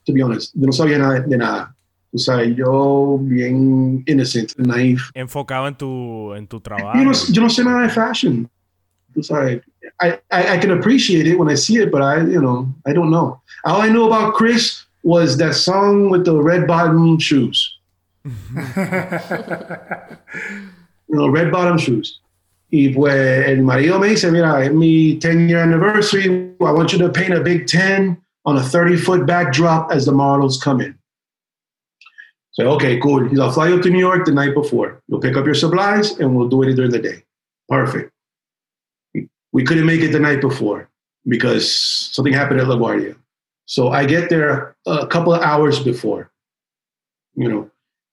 to 0.05 0.13
be 0.13 0.21
honest. 0.21 0.53
Yo 0.55 0.65
no 0.65 0.71
sabía 0.73 0.97
nada 0.99 1.21
de 1.21 1.37
nada. 1.37 1.73
O 2.13 2.17
sea, 2.17 2.43
yo 2.43 3.17
bien 3.21 4.03
innocent, 4.07 4.57
naive. 4.57 5.01
Enfocado 5.13 5.67
en 5.67 5.75
tu, 5.75 6.33
en 6.35 6.47
tu 6.47 6.59
trabajo. 6.59 6.97
Yo 6.97 7.03
no, 7.05 7.11
yo 7.13 7.41
no 7.41 7.49
sé 7.49 7.63
nada 7.63 7.83
de 7.83 7.89
fashion. 7.89 8.49
O 9.17 9.23
sea, 9.23 9.49
I, 9.51 9.61
I, 10.31 10.55
I 10.55 10.59
can 10.59 10.71
appreciate 10.71 11.27
it 11.27 11.37
when 11.39 11.49
I 11.49 11.55
see 11.55 11.81
it, 11.81 11.91
but 11.91 12.01
I, 12.01 12.19
you 12.21 12.39
know, 12.41 12.67
I 12.85 12.93
don't 12.93 13.09
know. 13.09 13.41
All 13.65 13.81
I 13.81 13.89
knew 13.89 14.05
about 14.05 14.33
Chris 14.35 14.85
was 15.03 15.37
that 15.37 15.53
song 15.55 16.09
with 16.09 16.23
the 16.25 16.35
red 16.35 16.67
bottom 16.67 17.17
shoes. 17.19 17.76
know, 21.07 21.29
red 21.29 21.51
bottom 21.51 21.77
shoes. 21.77 22.19
Y 22.69 22.89
pues 22.93 23.47
el 23.47 23.61
marido 23.63 23.99
me 23.99 24.09
dice, 24.09 24.29
mira, 24.31 24.63
es 24.63 24.71
mi 24.71 25.17
10 25.19 25.47
year 25.47 25.59
anniversary. 25.59 26.53
I 26.59 26.71
want 26.71 26.91
you 26.91 26.99
to 26.99 27.09
paint 27.09 27.33
a 27.33 27.39
big 27.39 27.65
10 27.67 28.21
on 28.45 28.57
a 28.57 28.63
30 28.63 28.97
foot 28.97 29.25
backdrop 29.25 29.91
as 29.91 30.05
the 30.05 30.11
models 30.11 30.61
come 30.61 30.81
in. 30.81 30.97
So, 32.51 32.71
okay, 32.71 32.99
cool. 32.99 33.27
He's, 33.27 33.39
I'll 33.39 33.51
fly 33.51 33.71
up 33.71 33.81
to 33.83 33.89
New 33.89 33.99
York 33.99 34.25
the 34.25 34.33
night 34.33 34.53
before. 34.53 35.01
You'll 35.07 35.21
pick 35.21 35.37
up 35.37 35.45
your 35.45 35.55
supplies 35.55 36.19
and 36.19 36.35
we'll 36.35 36.49
do 36.49 36.63
it 36.63 36.73
during 36.73 36.91
the 36.91 36.99
day. 36.99 37.23
Perfect. 37.69 38.11
We 39.53 39.63
couldn't 39.63 39.85
make 39.85 40.01
it 40.01 40.11
the 40.11 40.19
night 40.19 40.41
before 40.41 40.89
because 41.25 41.71
something 41.71 42.33
happened 42.33 42.59
at 42.59 42.67
LaGuardia. 42.67 43.15
So 43.65 43.89
I 43.89 44.05
get 44.05 44.29
there 44.29 44.75
a 44.85 45.07
couple 45.07 45.33
of 45.33 45.41
hours 45.41 45.79
before, 45.79 46.31
you 47.35 47.47
know, 47.47 47.69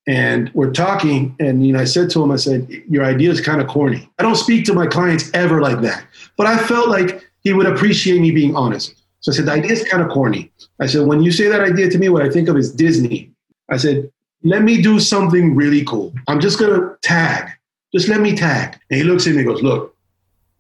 and 0.07 0.49
mm-hmm. 0.49 0.59
we're 0.59 0.73
talking. 0.73 1.35
And, 1.41 1.67
you 1.67 1.73
know, 1.73 1.81
I 1.81 1.85
said 1.85 2.11
to 2.11 2.23
him, 2.23 2.31
I 2.31 2.37
said, 2.37 2.69
Your 2.89 3.05
idea 3.05 3.31
is 3.31 3.41
kind 3.41 3.61
of 3.61 3.69
corny. 3.69 4.09
I 4.19 4.23
don't 4.23 4.37
speak 4.37 4.65
to 4.67 4.75
my 4.75 4.87
clients 4.87 5.31
ever 5.35 5.61
like 5.61 5.81
that. 5.81 6.05
But 6.37 6.47
I 6.47 6.59
felt 6.59 6.89
like 6.89 7.29
he 7.41 7.53
would 7.53 7.67
appreciate 7.67 8.21
me 8.21 8.31
being 8.31 8.57
honest. 8.57 8.95
So 9.21 9.33
I 9.33 9.35
said, 9.35 9.47
The 9.47 9.53
idea 9.53 9.73
is 9.73 9.85
kind 9.85 10.03
of 10.03 10.11
corny. 10.11 10.51
I 10.81 10.87
said, 10.87 11.07
When 11.07 11.23
you 11.23 11.33
say 11.33 11.49
that 11.49 11.61
idea 11.61 11.91
to 11.91 11.99
me, 11.99 12.09
what 12.09 12.23
I 12.23 12.31
think 12.31 12.49
of 12.49 12.57
is 12.57 12.73
Disney. 12.73 13.31
I 13.71 13.77
said, 13.77 14.11
Let 14.43 14.63
me 14.63 14.83
do 14.83 15.01
something 15.01 15.55
really 15.55 15.85
cool. 15.85 16.13
I'm 16.29 16.41
just 16.41 16.59
going 16.59 16.79
to 16.79 16.97
tag. 17.03 17.51
Just 17.95 18.09
let 18.09 18.21
me 18.21 18.35
tag. 18.35 18.79
And 18.91 18.99
he 18.99 19.05
looks 19.05 19.27
at 19.27 19.33
me 19.35 19.39
and 19.41 19.49
goes, 19.49 19.63
Look, 19.63 19.95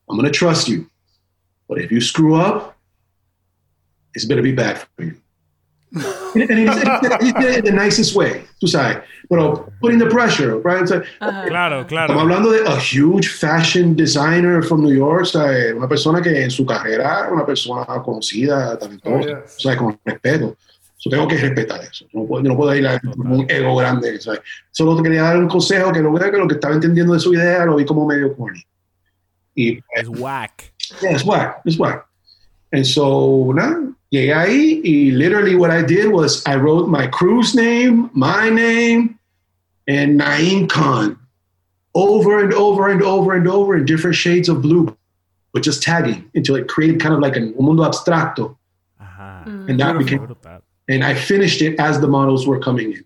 I'm 0.09 0.17
going 0.17 0.31
to 0.31 0.37
trust 0.37 0.69
you. 0.69 0.89
But 1.69 1.81
if 1.81 1.91
you 1.91 2.01
screw 2.01 2.35
up, 2.35 2.77
it's 4.15 4.25
going 4.25 4.37
to 4.37 4.43
be 4.43 4.53
bad 4.53 4.79
for 4.79 5.05
you. 5.05 5.17
And 5.95 6.51
and 6.51 6.59
he 6.59 6.67
said 6.67 7.23
he 7.23 7.31
said 7.31 7.59
it 7.59 7.65
the 7.65 7.73
nicest 7.73 8.15
way, 8.17 8.45
tú 8.61 8.67
sabes. 8.67 8.99
Pero 9.29 9.71
putting 9.81 9.99
the 9.99 10.07
pressure, 10.07 10.59
right? 10.59 10.83
It's 10.83 10.91
like, 10.91 11.05
Claro, 11.49 11.83
Estamos 11.83 11.87
claro. 11.89 12.21
hablando 12.21 12.51
de 12.51 12.61
a 12.67 12.77
huge 12.79 13.29
fashion 13.29 13.95
designer 13.97 14.63
from 14.63 14.83
New 14.83 14.93
York, 14.95 15.27
¿sabes? 15.27 15.73
una 15.75 15.89
persona 15.89 16.21
que 16.21 16.43
en 16.45 16.51
su 16.51 16.67
carrera, 16.67 17.29
una 17.33 17.47
persona 17.47 17.85
conocida, 18.03 18.79
talentosa, 18.79 19.15
Oh, 19.17 19.21
yes. 19.21 19.55
¿sabes? 19.59 19.79
con 19.79 19.99
respeto. 20.05 20.57
Yo 20.99 21.11
tengo 21.11 21.29
que 21.29 21.37
respetar 21.37 21.81
eso. 21.83 22.07
No 22.15 22.25
puedo, 22.27 22.43
no 22.43 22.57
puedo 22.57 22.75
ir 22.75 22.87
a 22.87 22.99
un 23.05 23.45
ego 23.49 23.77
grande. 23.77 24.19
¿sabes? 24.21 24.41
Solo 24.71 25.03
quería 25.03 25.23
dar 25.23 25.37
un 25.39 25.49
consejo 25.49 25.93
que 25.93 26.01
lo 26.01 26.11
vea 26.13 26.31
que 26.31 26.39
lo 26.39 26.49
que 26.49 26.55
estaba 26.55 26.75
entendiendo 26.75 27.13
de 27.13 27.21
su 27.21 27.33
idea 27.35 27.65
lo 27.67 27.77
vi 27.77 27.85
como 27.85 28.07
medio 28.07 28.35
corny. 28.37 28.63
Y 29.55 29.79
Es 29.95 30.09
whack. 30.09 30.73
yeah, 31.03 31.13
it's 31.13 31.25
whack. 31.25 31.61
It's 31.65 31.79
whack. 31.79 32.07
And 32.75 32.85
so, 32.85 33.53
nada, 33.53 33.95
llegué 34.11 34.35
ahí 34.35 34.83
y 34.83 35.17
literally 35.17 35.55
what 35.55 35.71
I 35.71 35.81
did 35.81 36.11
was 36.11 36.45
I 36.45 36.57
wrote 36.57 36.89
my 36.89 37.07
crew's 37.07 37.55
name, 37.55 38.11
my 38.15 38.51
name, 38.51 39.17
and 39.87 40.21
Naeem 40.21 40.69
Khan 40.69 41.17
over 41.95 42.41
and 42.43 42.53
over 42.53 42.89
and 42.89 43.01
over 43.01 43.33
and 43.35 43.47
over 43.47 43.77
in 43.77 43.85
different 43.85 44.17
shades 44.17 44.49
of 44.49 44.61
blue, 44.61 44.97
but 45.53 45.63
just 45.63 45.85
tagging 45.85 46.29
until 46.35 46.57
it 46.57 46.67
created 46.67 47.01
kind 47.01 47.15
of 47.15 47.21
like 47.21 47.37
an, 47.37 47.55
mundo 47.61 47.85
abstracto. 47.85 48.57
Ajá. 49.01 49.69
And 49.69 49.79
that 49.79 49.97
became, 49.97 50.27
Brutal. 50.27 50.61
and 50.89 51.05
I 51.05 51.15
finished 51.15 51.63
it 51.63 51.79
as 51.79 52.01
the 52.01 52.09
models 52.09 52.45
were 52.45 52.59
coming 52.59 52.93
in. 52.93 53.05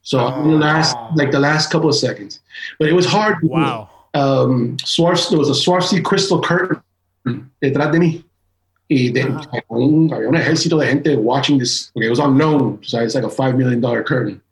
So 0.00 0.26
in 0.40 0.48
the 0.52 0.56
last, 0.56 0.96
like 1.16 1.32
the 1.32 1.38
last 1.38 1.70
couple 1.70 1.90
of 1.90 1.96
seconds, 1.96 2.40
but 2.78 2.88
it 2.88 2.94
was 2.94 3.04
hard. 3.04 3.42
Wow. 3.42 3.90
um, 4.14 4.78
Swarovski, 4.78 5.28
there 5.28 5.38
was 5.38 5.50
a 5.50 5.52
Swarovski 5.52 6.02
crystal 6.02 6.40
curtain 6.40 6.82
detrás 7.60 7.92
de 7.92 7.98
mí. 7.98 8.24
Y 8.88 9.10
de, 9.10 9.24
un, 9.68 10.12
había 10.12 10.28
un 10.28 10.36
ejército 10.36 10.76
de 10.78 10.86
gente 10.86 11.16
watching 11.16 11.58
this, 11.58 11.90
porque 11.94 12.06
it 12.06 12.10
was 12.10 12.18
on 12.18 12.36
loan, 12.36 12.78
so 12.82 13.00
it's 13.00 13.14
like 13.14 13.24
a 13.24 13.28
$5 13.28 13.56
million 13.56 13.80
curtain. 14.04 14.42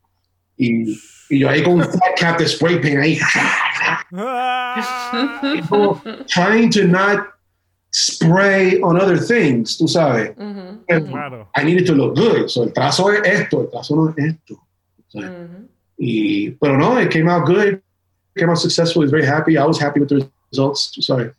Y, 0.57 0.97
y 1.29 1.39
yo 1.41 1.49
ahí 1.49 1.63
con 1.63 1.75
un 1.75 1.85
flat 1.85 2.17
cap 2.17 2.39
de 2.39 2.47
spray 2.47 2.79
paint 2.81 3.01
ahí, 3.01 3.19
como 5.69 6.01
trying 6.27 6.71
to 6.71 6.87
not 6.87 7.35
spray 7.93 8.81
on 8.81 8.97
other 8.99 9.19
things, 9.19 9.77
tú 9.77 9.89
sabes. 9.89 10.35
Claro. 10.87 11.49
I 11.55 11.65
needed 11.65 11.87
to 11.87 11.95
look 11.95 12.15
good, 12.15 12.49
so 12.49 12.63
el 12.63 12.73
trazo 12.73 13.11
es 13.13 13.21
esto, 13.27 13.63
el 13.63 13.71
trazo 13.71 13.97
no 13.97 14.09
es 14.09 14.25
esto. 14.25 14.59
¿sabes? 15.09 15.31
Y, 15.99 16.53
pero 16.53 16.79
no, 16.79 16.99
it 16.99 17.11
came 17.11 17.29
out 17.29 17.47
good. 17.47 17.83
Came 18.37 18.49
out 18.49 18.59
successful. 18.59 19.03
I 19.03 19.05
was 19.05 19.11
very 19.11 19.27
happy. 19.27 19.59
I 19.59 19.67
was 19.67 19.79
happy 19.79 20.01
with 20.01 20.09
the 20.09 20.31
results. 20.51 20.97
Sorry. 21.05 21.31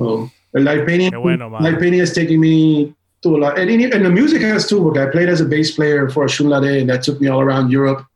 Um, 0.00 0.30
the 0.56 0.62
live 0.62 0.86
painting, 0.86 1.10
Qué 1.10 1.20
bueno, 1.20 1.50
man. 1.50 1.62
live 1.62 1.78
painting 1.78 2.00
has 2.00 2.12
taken 2.14 2.40
me 2.40 2.94
to 3.22 3.36
a 3.36 3.38
lot. 3.38 3.58
And, 3.58 3.70
and 3.70 4.04
the 4.04 4.10
music 4.10 4.40
has 4.42 4.66
too, 4.66 4.90
because 4.90 5.06
I 5.06 5.10
played 5.10 5.28
as 5.28 5.40
a 5.40 5.44
bass 5.44 5.72
player 5.72 6.08
for 6.08 6.24
Shunlade, 6.26 6.80
and 6.80 6.88
that 6.90 7.02
took 7.02 7.20
me 7.20 7.28
all 7.28 7.40
around 7.40 7.70
Europe. 7.70 8.06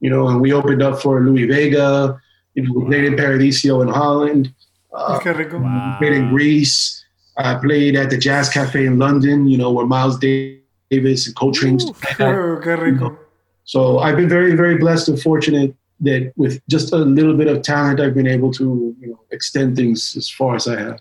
You 0.00 0.08
know, 0.10 0.28
and 0.28 0.40
we 0.40 0.52
opened 0.52 0.82
up 0.82 1.02
for 1.02 1.20
Louis 1.20 1.46
Vega. 1.46 2.18
You 2.54 2.62
know, 2.62 2.72
we 2.74 2.84
played 2.86 3.04
in 3.04 3.16
Paradiso 3.16 3.82
in 3.82 3.88
Holland. 3.88 4.52
Uh, 4.92 5.18
Qué 5.18 5.36
rico. 5.36 5.58
we 5.58 5.96
played 5.98 6.12
in 6.16 6.30
Greece. 6.30 7.04
I 7.36 7.54
played 7.56 7.96
at 7.96 8.10
the 8.10 8.16
Jazz 8.18 8.48
Cafe 8.48 8.86
in 8.86 8.98
London. 8.98 9.48
You 9.48 9.58
know, 9.58 9.72
where 9.72 9.86
Miles 9.86 10.18
Davis 10.18 11.26
and 11.26 11.34
Coltrane. 11.36 11.78
stuff 11.80 12.02
like 12.04 12.16
that. 12.18 12.34
Oh, 12.34 12.60
qué. 12.62 13.16
So 13.64 13.98
I've 13.98 14.16
been 14.16 14.28
very, 14.28 14.54
very 14.54 14.78
blessed 14.78 15.08
and 15.08 15.20
fortunate 15.20 15.74
that 16.00 16.32
with 16.36 16.60
just 16.68 16.92
a 16.92 16.96
little 16.96 17.36
bit 17.36 17.46
of 17.46 17.62
talent, 17.62 18.00
I've 18.00 18.14
been 18.14 18.26
able 18.26 18.52
to, 18.52 18.96
you 19.00 19.08
know, 19.08 19.20
extend 19.32 19.76
things 19.76 20.16
as 20.16 20.28
far 20.30 20.56
as 20.56 20.66
I 20.66 20.80
have. 20.80 21.00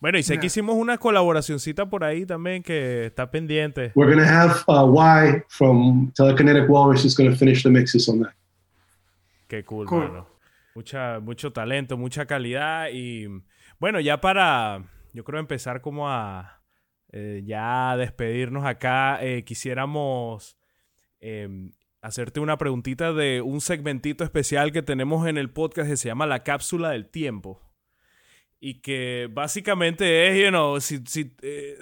Bueno, 0.00 0.16
y 0.16 0.22
sé 0.22 0.38
que 0.38 0.46
hicimos 0.46 0.76
una 0.76 0.96
colaboracioncita 0.96 1.90
por 1.90 2.04
ahí 2.04 2.24
también 2.24 2.62
que 2.62 3.06
está 3.06 3.30
pendiente. 3.30 3.92
We're 3.94 4.10
gonna 4.10 4.26
have 4.26 4.64
uh, 4.66 4.98
Y 4.98 5.42
from 5.48 6.10
Telekinetic 6.12 6.68
Walrus 6.70 7.04
is 7.04 7.14
gonna 7.14 7.36
finish 7.36 7.62
the 7.62 7.68
mixes 7.68 8.08
on 8.08 8.22
that. 8.22 8.32
Qué 9.46 9.62
cool, 9.62 9.86
Cool. 9.86 10.08
mano. 10.08 10.26
Mucha, 10.74 11.20
mucho 11.20 11.52
talento, 11.52 11.98
mucha 11.98 12.24
calidad 12.24 12.88
y 12.92 13.26
bueno, 13.78 14.00
ya 14.00 14.20
para, 14.20 14.84
yo 15.12 15.24
creo 15.24 15.40
empezar 15.40 15.82
como 15.82 16.08
a 16.08 16.62
eh, 17.12 17.42
ya 17.44 17.96
despedirnos 17.98 18.64
acá, 18.64 19.18
eh, 19.20 19.44
quisiéramos 19.44 20.56
eh, 21.20 21.70
hacerte 22.00 22.40
una 22.40 22.56
preguntita 22.56 23.12
de 23.12 23.42
un 23.42 23.60
segmentito 23.60 24.24
especial 24.24 24.72
que 24.72 24.82
tenemos 24.82 25.26
en 25.26 25.36
el 25.36 25.50
podcast 25.50 25.90
que 25.90 25.96
se 25.96 26.08
llama 26.08 26.26
La 26.26 26.42
Cápsula 26.42 26.90
del 26.90 27.10
Tiempo 27.10 27.69
y 28.60 28.82
que 28.82 29.28
básicamente 29.32 30.28
es, 30.28 30.44
you 30.44 30.50
know, 30.50 30.80
si, 30.80 30.98
si, 31.06 31.34
eh, 31.42 31.78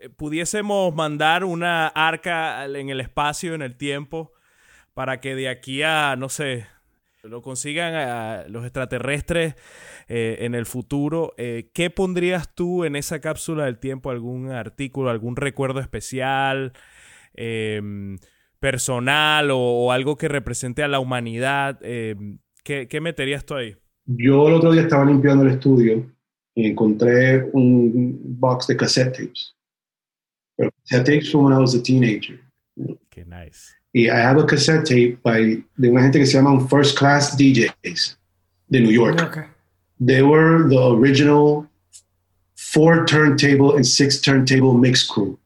eh, 0.00 0.08
pudiésemos 0.10 0.94
mandar 0.94 1.44
una 1.44 1.88
arca 1.88 2.64
en 2.64 2.88
el 2.88 3.00
espacio, 3.00 3.54
en 3.54 3.62
el 3.62 3.76
tiempo, 3.76 4.32
para 4.94 5.20
que 5.20 5.34
de 5.34 5.48
aquí 5.48 5.82
a, 5.82 6.14
no 6.16 6.28
sé, 6.28 6.66
lo 7.24 7.42
consigan 7.42 7.94
a 7.94 8.44
los 8.48 8.64
extraterrestres 8.64 9.56
eh, 10.08 10.38
en 10.40 10.54
el 10.54 10.66
futuro, 10.66 11.34
¿qué 11.36 11.90
pondrías 11.90 12.54
tú 12.54 12.84
en 12.84 12.96
esa 12.96 13.20
cápsula 13.20 13.64
del 13.64 13.78
tiempo? 13.78 14.10
¿Algún 14.10 14.50
artículo, 14.50 15.10
algún 15.10 15.36
recuerdo 15.36 15.80
especial, 15.80 16.72
em, 17.34 18.18
personal 18.60 19.50
o, 19.50 19.58
o 19.58 19.92
algo 19.92 20.16
que 20.16 20.28
represente 20.28 20.82
a 20.82 20.88
la 20.88 20.98
humanidad? 21.00 21.78
Em, 21.82 22.38
¿qué, 22.64 22.88
¿Qué 22.88 23.00
meterías 23.00 23.44
tú 23.46 23.54
ahí? 23.54 23.76
Yo 24.16 24.48
el 24.48 24.54
otro 24.54 24.72
día 24.72 24.82
estaba 24.82 25.04
limpiando 25.04 25.44
el 25.44 25.52
estudio 25.52 26.06
y 26.54 26.66
encontré 26.66 27.44
un 27.52 28.20
box 28.38 28.66
de 28.66 28.76
cassette 28.76 29.12
tapes. 29.12 29.54
Pero 30.56 30.70
cassette 30.70 31.06
tapes 31.06 31.30
from 31.30 31.44
when 31.44 31.52
I 31.52 31.58
was 31.58 31.74
a 31.74 31.82
teenager. 31.82 32.38
Qué 33.10 33.26
nice. 33.26 33.74
Y 33.94 34.08
I 34.08 34.20
have 34.20 34.38
a 34.38 34.46
cassette 34.46 34.84
tape 34.84 35.22
by, 35.22 35.62
de 35.78 35.88
una 35.88 36.02
gente 36.02 36.18
que 36.18 36.26
se 36.26 36.38
llaman 36.38 36.68
First 36.68 36.96
Class 36.96 37.36
DJs 37.36 38.16
de 38.70 38.80
New 38.80 38.90
York. 38.90 39.20
Ok. 39.20 39.46
They 40.00 40.22
were 40.22 40.68
the 40.68 40.90
original 40.90 41.66
four 42.56 43.04
turntable 43.04 43.76
and 43.76 43.86
six 43.86 44.20
turntable 44.20 44.74
mix 44.74 45.02
crew. 45.06 45.38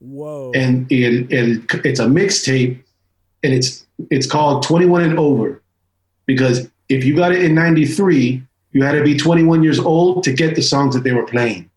Whoa. 0.00 0.50
and 0.54 0.90
el, 0.90 1.26
el, 1.30 1.58
it's 1.84 2.00
a 2.00 2.06
mixtape 2.06 2.82
and 3.42 3.52
it's 3.52 3.86
it's 4.10 4.26
called 4.26 4.62
21 4.62 5.02
and 5.02 5.18
over 5.18 5.62
because 6.24 6.70
if 6.90 7.04
you 7.04 7.14
got 7.16 7.32
it 7.32 7.42
in 7.42 7.54
93 7.54 8.42
you 8.72 8.82
had 8.84 8.92
to 8.96 9.02
be 9.02 9.16
21 9.16 9.62
years 9.62 9.78
old 9.78 10.22
to 10.24 10.32
get 10.32 10.54
the 10.54 10.62
songs 10.62 10.94
that 10.94 11.02
they 11.02 11.12
were 11.12 11.24
playing 11.26 11.70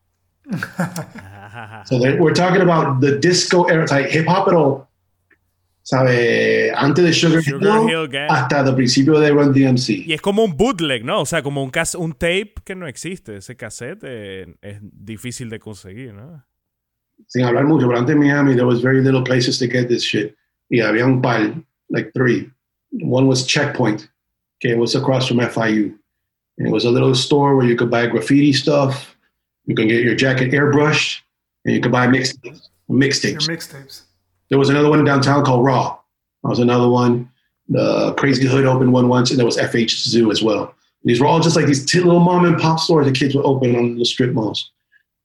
so 1.86 2.00
they- 2.00 2.18
we're 2.20 2.34
talking 2.34 2.62
about 2.62 3.00
the 3.02 3.18
disco 3.20 3.64
era 3.66 3.86
like 3.90 4.10
hip 4.10 4.26
hop 4.28 4.46
pero 4.46 4.88
sabe 5.86 6.72
antes 6.76 7.04
de 7.04 7.12
Sugar, 7.14 7.42
Sugar 7.44 7.82
Hill, 7.82 7.90
Hill 7.90 8.08
Gang. 8.08 8.30
hasta 8.32 8.62
el 8.62 8.76
principio 8.76 9.20
de 9.20 9.32
Run 9.32 9.52
DMC 9.54 9.90
Y 10.08 10.14
es 10.14 10.22
como 10.22 10.44
un 10.46 10.56
bootleg, 10.56 11.04
¿no? 11.04 11.22
O 11.22 11.26
sea, 11.26 11.42
como 11.44 11.62
un, 11.62 11.72
cas- 11.72 11.96
un 11.96 12.14
tape 12.14 12.54
que 12.64 12.74
no 12.76 12.88
existe. 12.88 13.36
Ese 13.38 13.56
cassette 13.58 14.00
eh, 14.04 14.56
es 14.62 14.78
difícil 14.82 15.50
de 15.50 15.60
conseguir, 15.60 16.14
¿no? 16.14 16.46
sin 17.28 17.44
hablar 17.46 17.66
mucho, 17.66 17.88
pero 17.88 18.00
antes 18.00 18.14
en 18.16 18.20
Miami, 18.20 18.54
there 18.54 18.66
was 18.66 18.82
very 18.82 19.02
little 19.02 19.24
places 19.24 19.58
to 19.60 19.66
get 19.68 19.88
this 19.88 20.04
shit. 20.04 20.36
Y 20.70 20.80
había 20.82 21.06
un 21.06 21.22
par, 21.22 21.54
like 21.90 22.12
three. 22.14 22.50
One 23.02 23.28
was 23.28 23.46
Checkpoint, 23.46 24.10
que 24.64 24.76
was 24.78 24.96
across 24.96 25.28
from 25.28 25.38
FIU. 25.38 25.94
And 26.58 26.68
it 26.68 26.72
was 26.72 26.86
a 26.86 26.90
little 26.90 27.14
store 27.14 27.56
where 27.56 27.66
you 27.66 27.76
could 27.76 27.92
buy 27.92 28.08
graffiti 28.08 28.54
stuff, 28.54 29.16
you 29.66 29.76
can 29.76 29.88
get 29.88 30.04
your 30.04 30.16
jacket 30.16 30.52
airbrushed, 30.52 31.22
and 31.66 31.76
you 31.76 31.82
could 31.82 31.92
buy 31.92 32.08
mixtapes. 32.08 32.70
Mixtapes. 32.90 33.48
mixtapes. 33.48 34.02
There 34.50 34.60
was 34.60 34.70
another 34.70 34.90
one 34.90 35.04
downtown 35.04 35.44
called 35.44 35.66
Raw. 35.66 35.98
That 36.44 36.50
was 36.50 36.60
another 36.60 36.88
one. 36.88 37.30
The 37.70 38.14
Crazy 38.14 38.46
Hood 38.46 38.66
opened 38.66 38.94
one 38.94 39.08
once, 39.08 39.32
and 39.32 39.40
there 39.40 39.46
was 39.46 39.58
FH 39.58 39.92
Zoo 39.92 40.32
as 40.32 40.44
well. 40.44 40.76
These 41.04 41.20
were 41.20 41.28
all 41.28 41.40
just 41.40 41.56
like 41.56 41.66
these 41.66 41.94
little 41.96 42.20
mom 42.20 42.46
and 42.46 42.58
pop 42.58 42.80
stores 42.80 43.06
that 43.06 43.16
kids 43.16 43.36
would 43.36 43.46
open 43.46 43.76
on 43.76 43.98
the 43.98 44.06
strip 44.06 44.34
malls. 44.34 44.72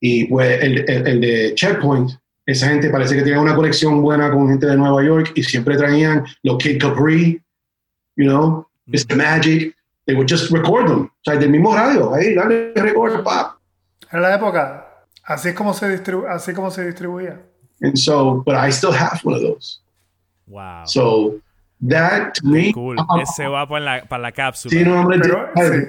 Y 0.01 0.27
pues 0.29 0.61
el, 0.61 0.89
el, 0.89 1.07
el 1.07 1.21
de 1.21 1.55
Checkpoint, 1.55 2.11
esa 2.45 2.67
gente 2.67 2.89
parece 2.89 3.15
que 3.15 3.21
tenía 3.21 3.39
una 3.39 3.55
conexión 3.55 4.01
buena 4.01 4.31
con 4.31 4.47
gente 4.49 4.65
de 4.65 4.77
Nueva 4.77 5.03
York 5.03 5.33
y 5.35 5.43
siempre 5.43 5.77
traían 5.77 6.25
los 6.43 6.57
Kid 6.57 6.79
Capri, 6.79 7.41
you 8.15 8.25
know, 8.25 8.68
Mr. 8.91 9.15
Magic. 9.15 9.73
They 10.05 10.15
would 10.15 10.27
just 10.27 10.51
record 10.51 10.87
them. 10.87 11.01
O 11.05 11.09
sea, 11.23 11.35
del 11.39 11.49
mismo 11.51 11.75
radio. 11.75 12.13
Ahí, 12.13 12.33
dale 12.33 12.73
record, 12.75 13.23
pop. 13.23 13.57
En 14.11 14.21
la 14.21 14.33
época, 14.35 14.87
así 15.23 15.49
es 15.49 15.55
como 15.55 15.73
se, 15.73 15.87
distribu 15.89 16.25
así 16.27 16.53
como 16.53 16.71
se 16.71 16.83
distribuía. 16.85 17.39
And 17.81 17.95
so, 17.97 18.41
but 18.45 18.55
I 18.55 18.71
still 18.71 18.91
have 18.91 19.21
one 19.23 19.35
of 19.35 19.41
those. 19.41 19.79
Wow. 20.47 20.85
So 20.87 21.39
that 21.87 22.33
to 22.35 22.47
me, 22.47 22.73
cool. 22.73 22.95
I'm- 22.97 23.21
Ese 23.21 23.47
va 23.47 23.67
para 23.67 23.85
la, 23.85 24.01
para 24.05 24.23
la 24.23 24.31
cápsula. 24.31 24.71
Sí, 24.71 24.83
no, 24.83 24.99
hombre, 24.99 25.19
Pero, 25.19 25.47
sí. 25.55 25.85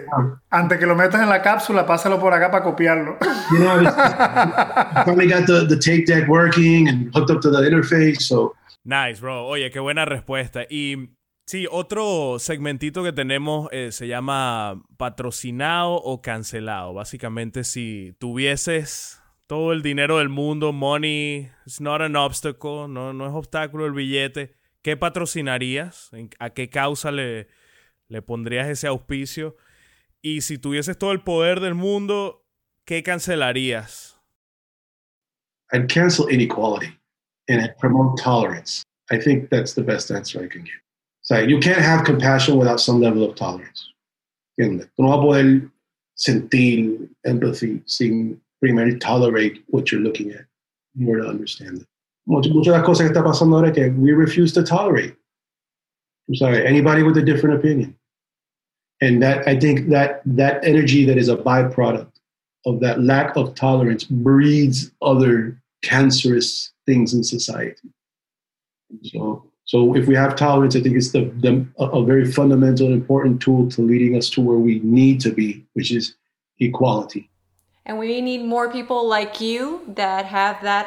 Antes 0.50 0.78
que 0.78 0.86
lo 0.86 0.94
metas 0.94 1.22
en 1.22 1.28
la 1.30 1.40
cápsula, 1.40 1.86
pásalo 1.86 2.20
por 2.20 2.34
acá 2.34 2.50
para 2.50 2.62
copiarlo. 2.62 3.16
you 3.50 3.58
know, 3.58 3.80
I 3.80 5.02
finally 5.06 5.26
got 5.28 5.46
the, 5.46 5.66
the 5.66 5.76
tape 5.78 6.04
deck 6.06 6.28
working 6.28 6.88
and 6.88 7.10
hooked 7.14 7.30
up 7.30 7.40
to 7.40 7.50
the 7.50 7.62
interface. 7.62 8.20
So 8.20 8.54
Nice, 8.84 9.20
bro. 9.20 9.46
Oye, 9.46 9.70
qué 9.70 9.80
buena 9.80 10.04
respuesta. 10.04 10.64
Y 10.68 11.08
sí, 11.50 11.66
otro 11.68 12.38
segmentito 12.38 13.02
que 13.02 13.12
tenemos 13.12 13.68
eh, 13.72 13.90
se 13.90 14.06
llama 14.06 14.80
patrocinado 14.96 15.94
o 15.94 16.22
cancelado. 16.22 16.94
Básicamente, 16.94 17.64
si 17.64 18.14
tuvieses 18.20 19.20
todo 19.48 19.72
el 19.72 19.82
dinero 19.82 20.18
del 20.18 20.28
mundo, 20.28 20.72
money, 20.72 21.50
it's 21.66 21.80
not 21.80 22.00
an 22.02 22.14
obstacle, 22.14 22.86
no, 22.88 23.12
no 23.12 23.26
es 23.26 23.32
obstáculo 23.34 23.84
el 23.86 23.92
billete, 23.92 24.54
¿qué 24.80 24.96
patrocinarías? 24.96 26.12
¿En- 26.12 26.30
¿A 26.38 26.50
qué 26.50 26.70
causa 26.70 27.10
le, 27.10 27.48
le 28.06 28.22
pondrías 28.22 28.68
ese 28.68 28.86
auspicio? 28.86 29.56
Y 30.22 30.42
si 30.42 30.56
tuvieses 30.56 30.96
todo 30.98 31.10
el 31.10 31.22
poder 31.22 31.58
del 31.58 31.74
mundo, 31.74 32.46
¿qué 32.84 33.02
cancelarías? 33.02 34.20
I'd 35.72 35.88
cancel 35.88 36.30
inequality 36.30 36.96
and 37.48 37.60
I'd 37.60 37.76
promote 37.80 38.22
tolerance. 38.22 38.84
I 39.10 39.18
think 39.18 39.50
that's 39.50 39.74
the 39.74 39.82
best 39.82 40.12
answer 40.12 40.40
I 40.44 40.48
can 40.48 40.62
give. 40.62 40.80
So 41.30 41.38
you 41.38 41.60
can't 41.60 41.80
have 41.80 42.04
compassion 42.04 42.56
without 42.56 42.80
some 42.80 43.00
level 43.00 43.22
of 43.22 43.36
tolerance. 43.36 43.92
¿Entiendes? 44.58 44.88
Tú 44.98 45.04
no 45.04 45.10
vas 45.10 45.18
a 45.18 45.22
poder 45.22 45.70
sentir 46.16 47.08
empathy 47.24 47.82
sin 47.86 48.40
primero 48.60 48.98
tolerate 48.98 49.62
what 49.68 49.92
you're 49.92 50.00
looking 50.00 50.32
at 50.32 50.44
in 50.98 51.06
order 51.06 51.22
to 51.22 51.28
understand 51.28 51.82
it. 51.82 51.86
Muchas 52.26 52.52
de 52.52 52.70
las 52.72 52.84
cosas 52.84 53.06
que 53.06 53.14
está 53.14 53.22
pasando 53.22 53.54
ahora 53.54 53.68
es 53.68 53.76
que 53.76 53.90
we 53.90 54.10
refuse 54.10 54.52
to 54.52 54.64
tolerate. 54.64 55.14
I'm 56.26 56.34
sorry, 56.34 56.66
anybody 56.66 57.04
with 57.04 57.16
a 57.16 57.22
different 57.22 57.54
opinion. 57.54 57.96
And 59.00 59.22
that 59.22 59.46
I 59.46 59.56
think 59.56 59.88
that 59.90 60.22
that 60.26 60.64
energy 60.64 61.04
that 61.04 61.16
is 61.16 61.28
a 61.28 61.36
byproduct 61.36 62.10
of 62.66 62.80
that 62.80 63.02
lack 63.02 63.36
of 63.36 63.54
tolerance 63.54 64.02
breeds 64.02 64.90
other 65.00 65.62
cancerous 65.82 66.72
things 66.86 67.14
in 67.14 67.22
society. 67.22 67.88
So, 69.04 69.49
so 69.70 69.76
if 70.00 70.04
we 70.08 70.16
have 70.16 70.34
tolerance, 70.34 70.74
I 70.78 70.80
think 70.84 70.96
it's 70.96 71.12
the, 71.12 71.22
the 71.44 71.52
a, 71.78 71.84
a 72.00 72.04
very 72.04 72.26
fundamental 72.38 72.86
and 72.88 72.94
important 73.02 73.40
tool 73.40 73.68
to 73.74 73.82
leading 73.82 74.12
us 74.18 74.28
to 74.34 74.40
where 74.46 74.58
we 74.58 74.74
need 74.82 75.20
to 75.26 75.30
be, 75.30 75.48
which 75.76 75.90
is 75.98 76.16
equality. 76.58 77.22
And 77.86 77.96
we 77.98 78.20
need 78.20 78.42
more 78.44 78.68
people 78.78 79.00
like 79.16 79.40
you 79.40 79.80
that 79.94 80.24
have 80.26 80.56
that 80.62 80.86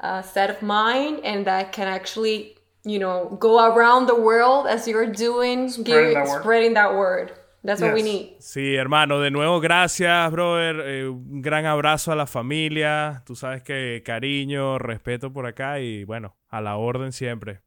uh, 0.00 0.22
set 0.22 0.48
of 0.48 0.62
mind 0.62 1.20
and 1.24 1.44
that 1.46 1.72
can 1.72 1.88
actually, 1.88 2.56
you 2.84 2.98
know, 2.98 3.36
go 3.38 3.52
around 3.70 4.06
the 4.06 4.16
world 4.28 4.66
as 4.66 4.88
you're 4.88 5.12
doing, 5.12 5.68
Spreading 5.68 6.14
give- 6.14 6.14
that 6.14 6.28
word. 6.28 6.40
spreading 6.42 6.74
that 6.74 6.92
word. 6.94 7.32
That's 7.62 7.82
what 7.82 7.92
we 7.92 8.02
need. 8.02 8.36
Sí, 8.40 8.74
hermano, 8.76 9.20
de 9.20 9.30
nuevo, 9.30 9.60
gracias, 9.60 10.32
brother. 10.32 10.80
Eh, 10.80 11.06
un 11.06 11.42
gran 11.42 11.66
abrazo 11.66 12.10
a 12.10 12.14
la 12.16 12.24
familia. 12.26 13.22
Tú 13.26 13.36
sabes 13.36 13.62
que 13.62 14.02
cariño, 14.02 14.78
respeto 14.78 15.30
por 15.30 15.44
acá 15.44 15.78
y 15.80 16.04
bueno, 16.04 16.34
a 16.48 16.62
la 16.62 16.76
orden 16.78 17.12
siempre. 17.12 17.60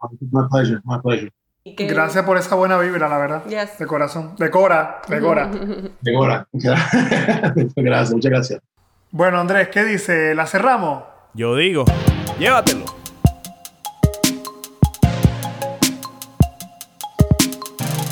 My 0.00 0.48
pleasure. 0.50 0.80
My 0.84 0.98
pleasure. 1.00 1.30
Gracias 1.64 2.24
por 2.26 2.36
esa 2.36 2.54
buena 2.56 2.78
vibra, 2.78 3.08
la 3.08 3.16
verdad. 3.16 3.44
Yes. 3.46 3.78
De 3.78 3.86
corazón. 3.86 4.34
De 4.36 4.50
Cora, 4.50 5.00
de 5.08 5.18
Cora. 5.18 5.46
De 6.02 6.14
ahora. 6.14 6.46
gracias. 6.52 8.12
Muchas 8.12 8.30
gracias. 8.30 8.60
Bueno, 9.10 9.40
Andrés, 9.40 9.68
¿qué 9.68 9.82
dice? 9.82 10.34
¿La 10.34 10.46
cerramos? 10.46 11.04
Yo 11.32 11.56
digo, 11.56 11.86
llévatelo. 12.38 12.84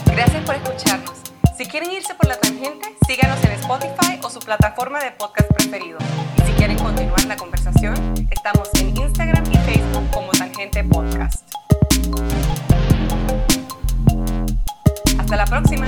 Gracias 0.07 0.45
por 0.47 0.55
escucharnos. 0.55 1.23
Si 1.59 1.67
quieren 1.67 1.91
irse 1.91 2.15
por 2.15 2.29
la 2.29 2.39
tangente, 2.41 2.97
síganos 3.07 3.45
en 3.45 3.53
Spotify 3.53 4.19
o 4.23 4.31
su 4.31 4.39
plataforma 4.41 4.99
de 5.05 5.11
podcast 5.11 5.53
preferido. 5.53 5.99
Y 6.39 6.41
si 6.41 6.53
quieren 6.53 6.79
continuar 6.79 7.23
la 7.27 7.37
conversación, 7.37 7.95
estamos 8.31 8.71
en 8.81 8.97
Instagram 8.97 9.45
y 9.53 9.57
Facebook 9.59 10.11
como 10.11 10.33
Tangente 10.33 10.83
Podcast. 10.85 11.53
Hasta 15.19 15.37
la 15.37 15.45
próxima. 15.47 15.87